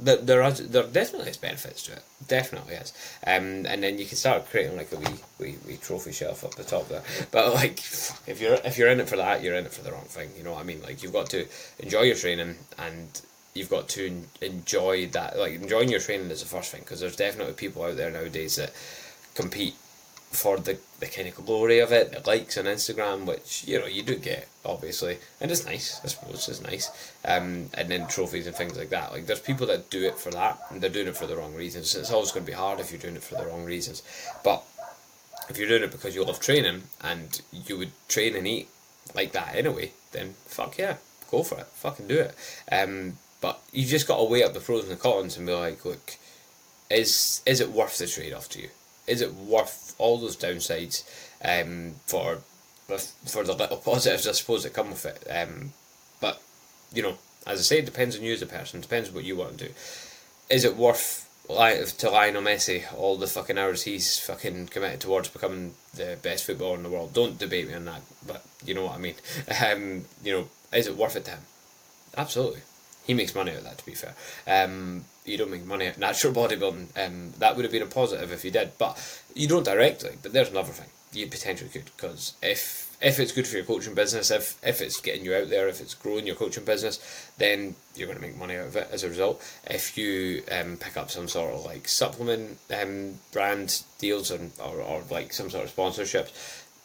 that 0.03 0.27
there 0.27 0.41
are 0.41 0.51
there 0.51 0.83
definitely 0.83 1.29
is 1.29 1.37
benefits 1.37 1.83
to 1.83 1.93
it. 1.93 2.03
Definitely 2.27 2.75
is. 2.75 2.93
Um, 3.25 3.65
and 3.65 3.83
then 3.83 3.97
you 3.97 4.05
can 4.05 4.17
start 4.17 4.49
creating 4.49 4.77
like 4.77 4.91
a 4.91 4.97
wee 4.97 5.19
wee, 5.39 5.55
wee 5.67 5.77
trophy 5.77 6.11
shelf 6.11 6.43
up 6.43 6.55
the 6.55 6.63
top 6.63 6.87
there. 6.87 7.03
But 7.31 7.53
like, 7.55 7.79
if 8.27 8.39
you're 8.39 8.59
if 8.63 8.77
you're 8.77 8.89
in 8.89 8.99
it 8.99 9.09
for 9.09 9.17
that, 9.17 9.41
you're 9.41 9.55
in 9.55 9.65
it 9.65 9.73
for 9.73 9.83
the 9.83 9.91
wrong 9.91 10.05
thing. 10.05 10.29
You 10.37 10.43
know 10.43 10.51
what 10.51 10.61
I 10.61 10.63
mean? 10.63 10.81
Like 10.83 11.01
you've 11.01 11.13
got 11.13 11.29
to 11.31 11.47
enjoy 11.79 12.01
your 12.01 12.15
training 12.15 12.55
and 12.77 13.21
you've 13.53 13.69
got 13.69 13.87
to 13.89 14.23
enjoy 14.41 15.07
that. 15.07 15.37
Like 15.37 15.53
enjoying 15.53 15.89
your 15.89 15.99
training 15.99 16.31
is 16.31 16.41
the 16.41 16.47
first 16.47 16.71
thing 16.71 16.81
because 16.81 16.99
there's 16.99 17.15
definitely 17.15 17.53
people 17.53 17.83
out 17.83 17.97
there 17.97 18.11
nowadays 18.11 18.55
that 18.55 18.73
compete 19.35 19.75
for 20.33 20.57
the, 20.57 20.77
the 20.99 21.05
kind 21.05 21.27
of 21.27 21.35
glory 21.45 21.79
of 21.79 21.91
it, 21.91 22.11
the 22.11 22.27
likes 22.27 22.57
on 22.57 22.65
Instagram, 22.65 23.25
which 23.25 23.65
you 23.67 23.79
know 23.79 23.85
you 23.85 24.01
do 24.01 24.15
get 24.15 24.47
obviously, 24.65 25.17
and 25.39 25.51
it's 25.51 25.65
nice. 25.65 26.01
I 26.03 26.07
suppose 26.07 26.49
it's 26.49 26.61
nice. 26.61 26.89
Um, 27.23 27.69
and 27.75 27.89
then 27.89 28.07
trophies 28.07 28.47
and 28.47 28.55
things 28.55 28.77
like 28.77 28.89
that. 28.89 29.11
Like 29.11 29.27
there's 29.27 29.39
people 29.39 29.67
that 29.67 29.89
do 29.89 30.03
it 30.03 30.17
for 30.17 30.31
that, 30.31 30.59
and 30.69 30.81
they're 30.81 30.89
doing 30.89 31.07
it 31.07 31.17
for 31.17 31.27
the 31.27 31.35
wrong 31.35 31.53
reasons. 31.55 31.95
It's 31.95 32.11
always 32.11 32.31
going 32.31 32.45
to 32.45 32.51
be 32.51 32.57
hard 32.57 32.79
if 32.79 32.91
you're 32.91 32.99
doing 32.99 33.15
it 33.15 33.23
for 33.23 33.35
the 33.35 33.45
wrong 33.45 33.63
reasons. 33.63 34.01
But 34.43 34.63
if 35.49 35.57
you're 35.57 35.67
doing 35.67 35.83
it 35.83 35.91
because 35.91 36.15
you 36.15 36.23
love 36.23 36.39
training 36.39 36.83
and 37.01 37.41
you 37.51 37.77
would 37.77 37.91
train 38.07 38.35
and 38.35 38.47
eat 38.47 38.69
like 39.13 39.33
that 39.33 39.55
anyway, 39.55 39.91
then 40.11 40.33
fuck 40.45 40.77
yeah, 40.77 40.97
go 41.29 41.43
for 41.43 41.59
it. 41.59 41.67
Fucking 41.67 42.07
do 42.07 42.19
it. 42.19 42.35
Um, 42.71 43.17
but 43.43 43.61
you've 43.73 43.89
just 43.89 44.07
got 44.07 44.19
to 44.19 44.23
weigh 44.23 44.41
up 44.41 44.53
the 44.53 44.61
pros 44.61 44.83
and 44.83 44.91
the 44.93 44.95
cons 44.95 45.35
and 45.35 45.45
be 45.45 45.53
like, 45.53 45.83
look, 45.83 46.15
is 46.89 47.41
is 47.45 47.59
it 47.59 47.71
worth 47.71 47.97
the 47.97 48.07
trade 48.07 48.31
off 48.31 48.47
to 48.51 48.61
you? 48.61 48.69
Is 49.05 49.19
it 49.19 49.33
worth 49.33 49.93
all 49.97 50.17
those 50.17 50.37
downsides 50.37 51.03
um, 51.43 51.95
for 52.07 52.37
for 53.25 53.43
the 53.43 53.53
little 53.53 53.77
positives 53.85 54.29
I 54.29 54.31
suppose 54.31 54.63
that 54.63 54.73
come 54.73 54.91
with 54.91 55.05
it? 55.05 55.27
Um, 55.29 55.73
but 56.21 56.41
you 56.93 57.03
know, 57.03 57.17
as 57.45 57.59
I 57.59 57.63
say, 57.63 57.79
it 57.79 57.85
depends 57.85 58.15
on 58.15 58.23
you 58.23 58.31
as 58.31 58.41
a 58.41 58.45
person. 58.45 58.79
Depends 58.79 59.09
on 59.09 59.15
what 59.15 59.25
you 59.25 59.35
want 59.35 59.57
to 59.57 59.67
do. 59.67 59.73
Is 60.49 60.63
it 60.63 60.77
worth 60.77 61.29
to 61.49 62.09
Lionel 62.09 62.41
Messi 62.41 62.83
all 62.97 63.17
the 63.17 63.27
fucking 63.27 63.57
hours 63.57 63.83
he's 63.83 64.19
fucking 64.19 64.67
committed 64.67 65.01
towards 65.01 65.27
becoming 65.27 65.73
the 65.93 66.17
best 66.21 66.45
footballer 66.45 66.77
in 66.77 66.83
the 66.83 66.89
world? 66.89 67.13
Don't 67.13 67.37
debate 67.37 67.67
me 67.67 67.73
on 67.73 67.83
that, 67.85 68.03
but 68.25 68.45
you 68.65 68.73
know 68.73 68.85
what 68.85 68.95
I 68.95 68.99
mean. 68.99 69.15
Um, 69.61 70.05
you 70.23 70.31
know, 70.31 70.47
is 70.71 70.87
it 70.87 70.95
worth 70.95 71.17
it 71.17 71.25
to 71.25 71.31
him? 71.31 71.41
Absolutely 72.15 72.61
he 73.05 73.13
makes 73.13 73.35
money 73.35 73.51
out 73.51 73.57
of 73.57 73.63
that. 73.63 73.77
To 73.77 73.85
be 73.85 73.93
fair, 73.93 74.15
um, 74.47 75.05
you 75.25 75.37
don't 75.37 75.51
make 75.51 75.65
money 75.65 75.87
out 75.87 75.97
natural 75.97 76.33
bodybuilding. 76.41 76.87
Um, 77.05 77.33
that 77.39 77.55
would 77.55 77.65
have 77.65 77.71
been 77.71 77.81
a 77.81 77.87
positive 77.87 78.31
if 78.31 78.43
you 78.45 78.51
did, 78.51 78.77
but 78.77 78.97
you 79.35 79.47
don't 79.47 79.65
directly. 79.65 80.17
But 80.21 80.33
there's 80.33 80.49
another 80.49 80.71
thing 80.71 80.89
you 81.15 81.27
potentially 81.27 81.69
could 81.69 81.85
because 81.95 82.33
if 82.41 82.83
if 83.01 83.19
it's 83.19 83.33
good 83.33 83.45
for 83.45 83.57
your 83.57 83.65
coaching 83.65 83.93
business, 83.93 84.31
if 84.31 84.57
if 84.63 84.81
it's 84.81 84.99
getting 85.01 85.25
you 85.25 85.35
out 85.35 85.49
there, 85.49 85.67
if 85.67 85.81
it's 85.81 85.93
growing 85.93 86.25
your 86.25 86.35
coaching 86.35 86.63
business, 86.63 86.99
then 87.37 87.75
you're 87.95 88.07
going 88.07 88.19
to 88.19 88.25
make 88.25 88.37
money 88.37 88.55
out 88.55 88.67
of 88.67 88.75
it 88.75 88.87
as 88.91 89.03
a 89.03 89.09
result. 89.09 89.41
If 89.65 89.97
you 89.97 90.41
um, 90.51 90.77
pick 90.77 90.95
up 90.95 91.11
some 91.11 91.27
sort 91.27 91.53
of 91.53 91.65
like 91.65 91.87
supplement 91.87 92.57
um, 92.73 93.19
brand 93.31 93.83
deals 93.99 94.31
and 94.31 94.51
or, 94.59 94.81
or 94.81 95.03
like 95.11 95.33
some 95.33 95.49
sort 95.49 95.65
of 95.65 95.75
sponsorships, 95.75 96.31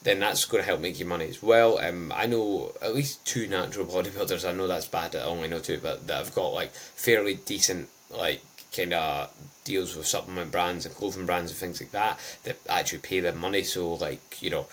then 0.02 0.20
that's 0.20 0.44
going 0.44 0.62
to 0.62 0.66
help 0.66 0.80
make 0.80 0.98
you 1.00 1.06
money 1.06 1.26
as 1.26 1.42
well. 1.42 1.78
Um, 1.78 2.12
I 2.14 2.26
know 2.26 2.72
at 2.80 2.94
least 2.94 3.24
two 3.26 3.46
natural 3.46 3.86
bodybuilders. 3.86 4.48
I 4.48 4.52
know 4.52 4.66
that's 4.66 4.86
bad. 4.86 5.16
I 5.16 5.22
only 5.22 5.48
know 5.48 5.58
two, 5.58 5.80
but 5.82 6.06
that 6.06 6.24
have 6.24 6.34
got 6.34 6.48
like 6.48 6.72
fairly 6.72 7.34
decent 7.34 7.88
like 8.10 8.42
kind 8.74 8.92
of 8.92 9.30
deals 9.64 9.96
with 9.96 10.06
supplement 10.06 10.52
brands 10.52 10.86
and 10.86 10.94
clothing 10.94 11.26
brands 11.26 11.50
and 11.50 11.58
things 11.58 11.80
like 11.80 11.90
that 11.90 12.18
that 12.44 12.58
actually 12.68 13.00
pay 13.00 13.20
them 13.20 13.38
money. 13.38 13.62
So 13.62 13.94
like 13.94 14.40
you 14.40 14.50
know, 14.50 14.66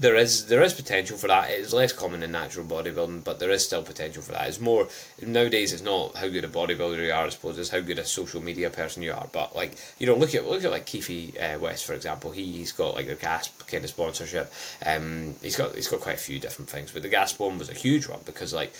there 0.00 0.14
is 0.14 0.46
there 0.46 0.62
is 0.62 0.72
potential 0.72 1.18
for 1.18 1.26
that. 1.26 1.50
It 1.50 1.58
is 1.58 1.72
less 1.72 1.92
common 1.92 2.22
in 2.22 2.30
natural 2.30 2.64
bodybuilding, 2.64 3.24
but 3.24 3.40
there 3.40 3.50
is 3.50 3.64
still 3.64 3.82
potential 3.82 4.22
for 4.22 4.30
that. 4.32 4.46
It's 4.46 4.60
more 4.60 4.88
nowadays. 5.20 5.72
It's 5.72 5.82
not 5.82 6.16
how 6.16 6.28
good 6.28 6.44
a 6.44 6.48
bodybuilder 6.48 7.04
you 7.04 7.12
are, 7.12 7.26
I 7.26 7.28
suppose. 7.30 7.58
It's 7.58 7.70
how 7.70 7.80
good 7.80 7.98
a 7.98 8.04
social 8.04 8.40
media 8.40 8.70
person 8.70 9.02
you 9.02 9.12
are. 9.12 9.28
But 9.32 9.56
like 9.56 9.72
you 9.98 10.06
know, 10.06 10.14
look 10.14 10.34
at 10.36 10.46
look 10.46 10.62
at 10.62 10.70
like 10.70 10.86
Keefe 10.86 11.36
uh, 11.40 11.58
West 11.58 11.84
for 11.84 11.94
example. 11.94 12.30
He, 12.30 12.60
has 12.60 12.70
got 12.70 12.94
like 12.94 13.08
a 13.08 13.16
gas 13.16 13.50
kind 13.66 13.82
of 13.82 13.90
sponsorship. 13.90 14.52
Um, 14.86 15.34
he's 15.42 15.56
got 15.56 15.74
he's 15.74 15.88
got 15.88 16.00
quite 16.00 16.16
a 16.16 16.18
few 16.18 16.38
different 16.38 16.70
things, 16.70 16.92
but 16.92 17.02
the 17.02 17.08
gas 17.08 17.36
one 17.36 17.58
was 17.58 17.68
a 17.68 17.74
huge 17.74 18.08
one 18.08 18.20
because 18.24 18.54
like 18.54 18.72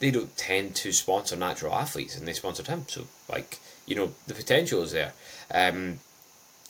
they 0.00 0.10
don't 0.10 0.36
tend 0.36 0.74
to 0.76 0.92
sponsor 0.92 1.36
natural 1.36 1.74
athletes, 1.74 2.16
and 2.16 2.26
they 2.26 2.32
sponsored 2.32 2.66
him. 2.66 2.86
So 2.88 3.06
like 3.30 3.60
you 3.86 3.94
know, 3.94 4.12
the 4.26 4.34
potential 4.34 4.82
is 4.82 4.90
there. 4.90 5.12
Um, 5.54 6.00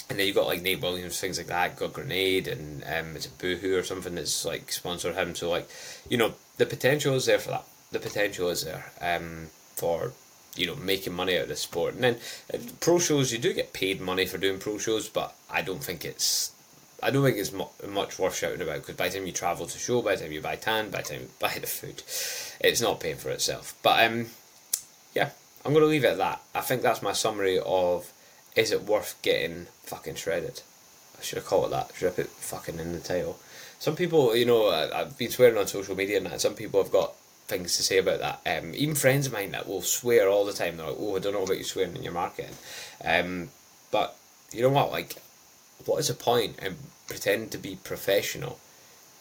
and 0.08 0.18
then 0.18 0.26
you've 0.26 0.36
got 0.36 0.46
like 0.46 0.62
Nate 0.62 0.80
Williams, 0.80 1.20
things 1.20 1.38
like 1.38 1.48
that, 1.48 1.76
got 1.76 1.92
Grenade 1.92 2.46
and 2.48 2.84
um, 2.84 3.16
it's 3.16 3.26
a 3.26 3.30
Boohoo 3.30 3.76
or 3.76 3.82
something 3.82 4.14
that's 4.14 4.44
like 4.44 4.70
sponsored 4.70 5.16
him. 5.16 5.34
So 5.34 5.50
like, 5.50 5.68
you 6.08 6.16
know, 6.16 6.34
the 6.58 6.66
potential 6.66 7.14
is 7.14 7.26
there 7.26 7.38
for 7.38 7.50
that. 7.50 7.64
The 7.90 7.98
potential 7.98 8.48
is 8.48 8.64
there 8.64 8.92
um, 9.00 9.48
for 9.74 10.12
you 10.56 10.66
know 10.66 10.74
making 10.76 11.12
money 11.12 11.36
out 11.36 11.42
of 11.42 11.48
the 11.48 11.56
sport. 11.56 11.94
And 11.94 12.04
then 12.04 12.16
uh, 12.52 12.58
pro 12.80 12.98
shows, 12.98 13.32
you 13.32 13.38
do 13.38 13.52
get 13.52 13.72
paid 13.72 14.00
money 14.00 14.26
for 14.26 14.38
doing 14.38 14.58
pro 14.58 14.78
shows, 14.78 15.08
but 15.08 15.34
I 15.50 15.62
don't 15.62 15.82
think 15.82 16.04
it's 16.04 16.52
I 17.02 17.10
don't 17.10 17.24
think 17.24 17.36
it's 17.36 17.52
mu- 17.52 17.64
much 17.88 18.18
worth 18.18 18.36
shouting 18.36 18.62
about 18.62 18.76
because 18.76 18.96
by 18.96 19.08
the 19.08 19.18
time 19.18 19.26
you 19.26 19.32
travel 19.32 19.66
to 19.66 19.78
show, 19.78 20.02
by 20.02 20.14
the 20.14 20.22
time 20.22 20.32
you 20.32 20.40
buy 20.40 20.56
tan, 20.56 20.90
by 20.90 21.02
the 21.02 21.08
time 21.08 21.20
you 21.22 21.30
buy 21.40 21.54
the 21.60 21.66
food, 21.66 22.02
it's 22.60 22.80
not 22.80 23.00
paying 23.00 23.16
for 23.16 23.30
itself. 23.30 23.74
But 23.82 24.04
um, 24.04 24.26
yeah, 25.14 25.30
I'm 25.64 25.72
going 25.72 25.82
to 25.84 25.88
leave 25.88 26.04
it 26.04 26.12
at 26.12 26.18
that. 26.18 26.42
I 26.54 26.60
think 26.60 26.82
that's 26.82 27.02
my 27.02 27.12
summary 27.12 27.58
of 27.58 28.10
is 28.56 28.72
it 28.72 28.84
worth 28.84 29.20
getting 29.22 29.66
fucking 29.84 30.14
shredded? 30.16 30.62
I 31.18 31.22
should 31.22 31.36
have 31.36 31.46
called 31.46 31.66
it 31.66 31.70
that. 31.70 31.92
Should 31.94 32.06
have 32.06 32.16
put 32.16 32.28
fucking 32.28 32.78
in 32.78 32.92
the 32.92 33.00
title. 33.00 33.38
Some 33.78 33.94
people, 33.94 34.34
you 34.34 34.46
know, 34.46 34.70
I've 34.70 35.16
been 35.18 35.30
swearing 35.30 35.58
on 35.58 35.66
social 35.66 35.94
media 35.94 36.16
and 36.16 36.26
that. 36.26 36.40
Some 36.40 36.54
people 36.54 36.82
have 36.82 36.92
got 36.92 37.14
things 37.46 37.76
to 37.76 37.82
say 37.82 37.98
about 37.98 38.20
that. 38.20 38.40
Um, 38.46 38.72
even 38.74 38.94
friends 38.94 39.26
of 39.26 39.32
mine 39.32 39.52
that 39.52 39.68
will 39.68 39.82
swear 39.82 40.28
all 40.28 40.44
the 40.44 40.52
time. 40.52 40.76
They're 40.76 40.86
like, 40.86 40.96
"Oh, 40.98 41.16
I 41.16 41.18
don't 41.18 41.34
know 41.34 41.42
about 41.42 41.58
you 41.58 41.64
swearing 41.64 41.94
in 41.94 42.02
your 42.02 42.12
marketing," 42.12 42.56
um, 43.04 43.50
but 43.90 44.16
you 44.52 44.62
know 44.62 44.70
what? 44.70 44.90
Like, 44.90 45.16
what 45.84 45.98
is 45.98 46.08
the 46.08 46.14
point 46.14 46.58
in 46.60 46.76
pretending 47.06 47.50
to 47.50 47.58
be 47.58 47.76
professional? 47.76 48.58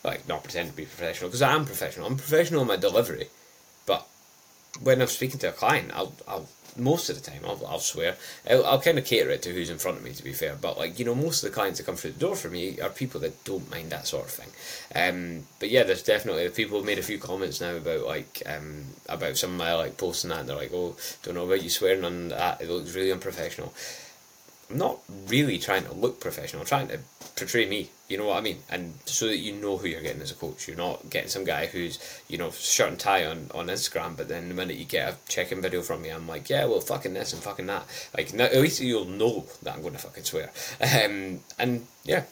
Like, 0.03 0.27
not 0.27 0.43
pretend 0.43 0.69
to 0.69 0.75
be 0.75 0.85
professional 0.85 1.29
because 1.29 1.41
I 1.41 1.53
am 1.53 1.65
professional. 1.65 2.07
I'm 2.07 2.17
professional 2.17 2.61
in 2.61 2.67
my 2.67 2.77
delivery, 2.77 3.29
but 3.85 4.07
when 4.81 5.01
I'm 5.01 5.07
speaking 5.07 5.39
to 5.39 5.49
a 5.49 5.51
client, 5.51 5.91
I'll, 5.93 6.13
I'll 6.27 6.47
most 6.77 7.09
of 7.09 7.15
the 7.15 7.29
time 7.29 7.41
I'll, 7.45 7.61
I'll 7.67 7.79
swear. 7.79 8.15
I'll, 8.49 8.65
I'll 8.65 8.81
kind 8.81 8.97
of 8.97 9.05
cater 9.05 9.29
it 9.29 9.41
to 9.43 9.53
who's 9.53 9.69
in 9.69 9.77
front 9.77 9.97
of 9.97 10.03
me 10.03 10.13
to 10.13 10.23
be 10.23 10.33
fair. 10.33 10.55
But 10.59 10.77
like 10.77 10.99
you 10.99 11.05
know 11.05 11.15
most 11.15 11.43
of 11.43 11.49
the 11.49 11.55
clients 11.55 11.79
that 11.79 11.85
come 11.85 11.95
through 11.95 12.11
the 12.11 12.19
door 12.19 12.35
for 12.35 12.49
me 12.49 12.79
are 12.81 12.89
people 12.89 13.19
that 13.21 13.43
don't 13.43 13.69
mind 13.71 13.91
that 13.91 14.07
sort 14.07 14.25
of 14.25 14.31
thing. 14.31 14.49
Um, 14.95 15.43
but 15.59 15.69
yeah 15.69 15.83
there's 15.83 16.03
definitely 16.03 16.47
people 16.49 16.77
have 16.77 16.85
made 16.85 16.99
a 16.99 17.03
few 17.03 17.17
comments 17.17 17.61
now 17.61 17.75
about 17.75 18.05
like 18.05 18.41
um, 18.45 18.85
about 19.07 19.37
some 19.37 19.51
of 19.51 19.57
my 19.57 19.73
like 19.73 19.97
posting 19.97 20.29
that 20.29 20.41
and 20.41 20.49
they're 20.49 20.55
like 20.55 20.73
oh 20.73 20.95
don't 21.23 21.35
know 21.35 21.45
about 21.45 21.63
you 21.63 21.69
swearing 21.69 22.05
on 22.05 22.29
that. 22.29 22.61
It 22.61 22.69
looks 22.69 22.95
really 22.95 23.11
unprofessional 23.11 23.73
I'm 24.69 24.77
not 24.77 24.99
really 25.27 25.57
trying 25.57 25.83
to 25.85 25.93
look 25.93 26.19
professional. 26.19 26.61
I'm 26.61 26.67
trying 26.67 26.87
to 26.87 26.99
portray 27.35 27.67
me. 27.67 27.89
You 28.07 28.17
know 28.17 28.27
what 28.27 28.37
I 28.37 28.41
mean? 28.41 28.59
And 28.69 28.93
so 29.05 29.27
that 29.27 29.37
you 29.37 29.53
know 29.53 29.77
who 29.77 29.87
you're 29.87 30.01
getting 30.01 30.21
as 30.21 30.31
a 30.31 30.35
coach. 30.35 30.67
You're 30.67 30.77
not 30.77 31.09
getting 31.09 31.29
some 31.29 31.43
guy 31.43 31.67
who's 31.67 31.99
you 32.27 32.37
know 32.37 32.51
shirt 32.51 32.89
and 32.89 32.99
tie 32.99 33.25
on 33.25 33.49
on 33.53 33.67
Instagram, 33.67 34.17
but 34.17 34.27
then 34.27 34.49
the 34.49 34.55
minute 34.55 34.77
you 34.77 34.85
get 34.85 35.13
a 35.13 35.17
check-in 35.27 35.61
video 35.61 35.81
from 35.81 36.01
me, 36.01 36.09
I'm 36.09 36.27
like, 36.27 36.49
yeah, 36.49 36.65
well, 36.65 36.81
fucking 36.81 37.13
this 37.13 37.33
and 37.33 37.43
fucking 37.43 37.67
that. 37.67 37.85
Like 38.15 38.33
at 38.39 38.55
least 38.55 38.81
you'll 38.81 39.05
know 39.05 39.45
that 39.63 39.75
I'm 39.75 39.81
going 39.81 39.93
to 39.93 39.99
fucking 39.99 40.23
swear. 40.23 40.51
Um, 40.81 41.39
and 41.59 41.85
yeah, 42.03 42.23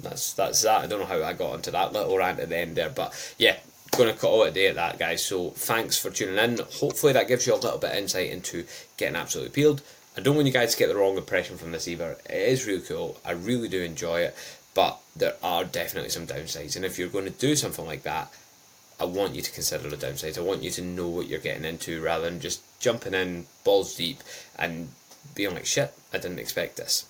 that's 0.00 0.32
that's 0.34 0.62
that. 0.62 0.82
I 0.82 0.86
don't 0.86 1.00
know 1.00 1.06
how 1.06 1.22
I 1.22 1.32
got 1.32 1.52
onto 1.52 1.70
that 1.70 1.92
little 1.92 2.18
rant 2.18 2.40
at 2.40 2.48
the 2.48 2.58
end 2.58 2.76
there, 2.76 2.90
but 2.90 3.14
yeah, 3.38 3.56
going 3.96 4.12
to 4.12 4.18
call 4.18 4.44
it 4.44 4.48
a 4.48 4.52
day 4.52 4.68
at 4.68 4.76
that, 4.76 4.98
guys. 4.98 5.24
So 5.24 5.50
thanks 5.50 5.98
for 5.98 6.10
tuning 6.10 6.36
in. 6.36 6.58
Hopefully 6.74 7.12
that 7.14 7.28
gives 7.28 7.46
you 7.46 7.54
a 7.54 7.56
little 7.56 7.78
bit 7.78 7.92
of 7.92 7.96
insight 7.96 8.30
into 8.30 8.64
getting 8.96 9.16
absolutely 9.16 9.52
peeled. 9.52 9.82
I 10.18 10.20
don't 10.20 10.34
want 10.34 10.48
you 10.48 10.52
guys 10.52 10.72
to 10.72 10.78
get 10.78 10.88
the 10.88 10.96
wrong 10.96 11.16
impression 11.16 11.58
from 11.58 11.70
this 11.70 11.86
either. 11.86 12.16
It 12.28 12.48
is 12.48 12.66
really 12.66 12.82
cool. 12.82 13.20
I 13.24 13.30
really 13.30 13.68
do 13.68 13.80
enjoy 13.80 14.22
it, 14.22 14.36
but 14.74 14.98
there 15.14 15.36
are 15.44 15.62
definitely 15.62 16.10
some 16.10 16.26
downsides. 16.26 16.74
And 16.74 16.84
if 16.84 16.98
you're 16.98 17.08
going 17.08 17.26
to 17.26 17.30
do 17.30 17.54
something 17.54 17.86
like 17.86 18.02
that, 18.02 18.34
I 18.98 19.04
want 19.04 19.36
you 19.36 19.42
to 19.42 19.52
consider 19.52 19.88
the 19.88 19.96
downsides. 19.96 20.36
I 20.36 20.40
want 20.40 20.64
you 20.64 20.72
to 20.72 20.82
know 20.82 21.06
what 21.06 21.28
you're 21.28 21.38
getting 21.38 21.64
into 21.64 22.02
rather 22.02 22.28
than 22.28 22.40
just 22.40 22.62
jumping 22.80 23.14
in 23.14 23.46
balls 23.62 23.94
deep 23.94 24.18
and 24.58 24.88
being 25.36 25.54
like, 25.54 25.66
shit, 25.66 25.94
I 26.12 26.18
didn't 26.18 26.40
expect 26.40 26.78
this. 26.78 27.06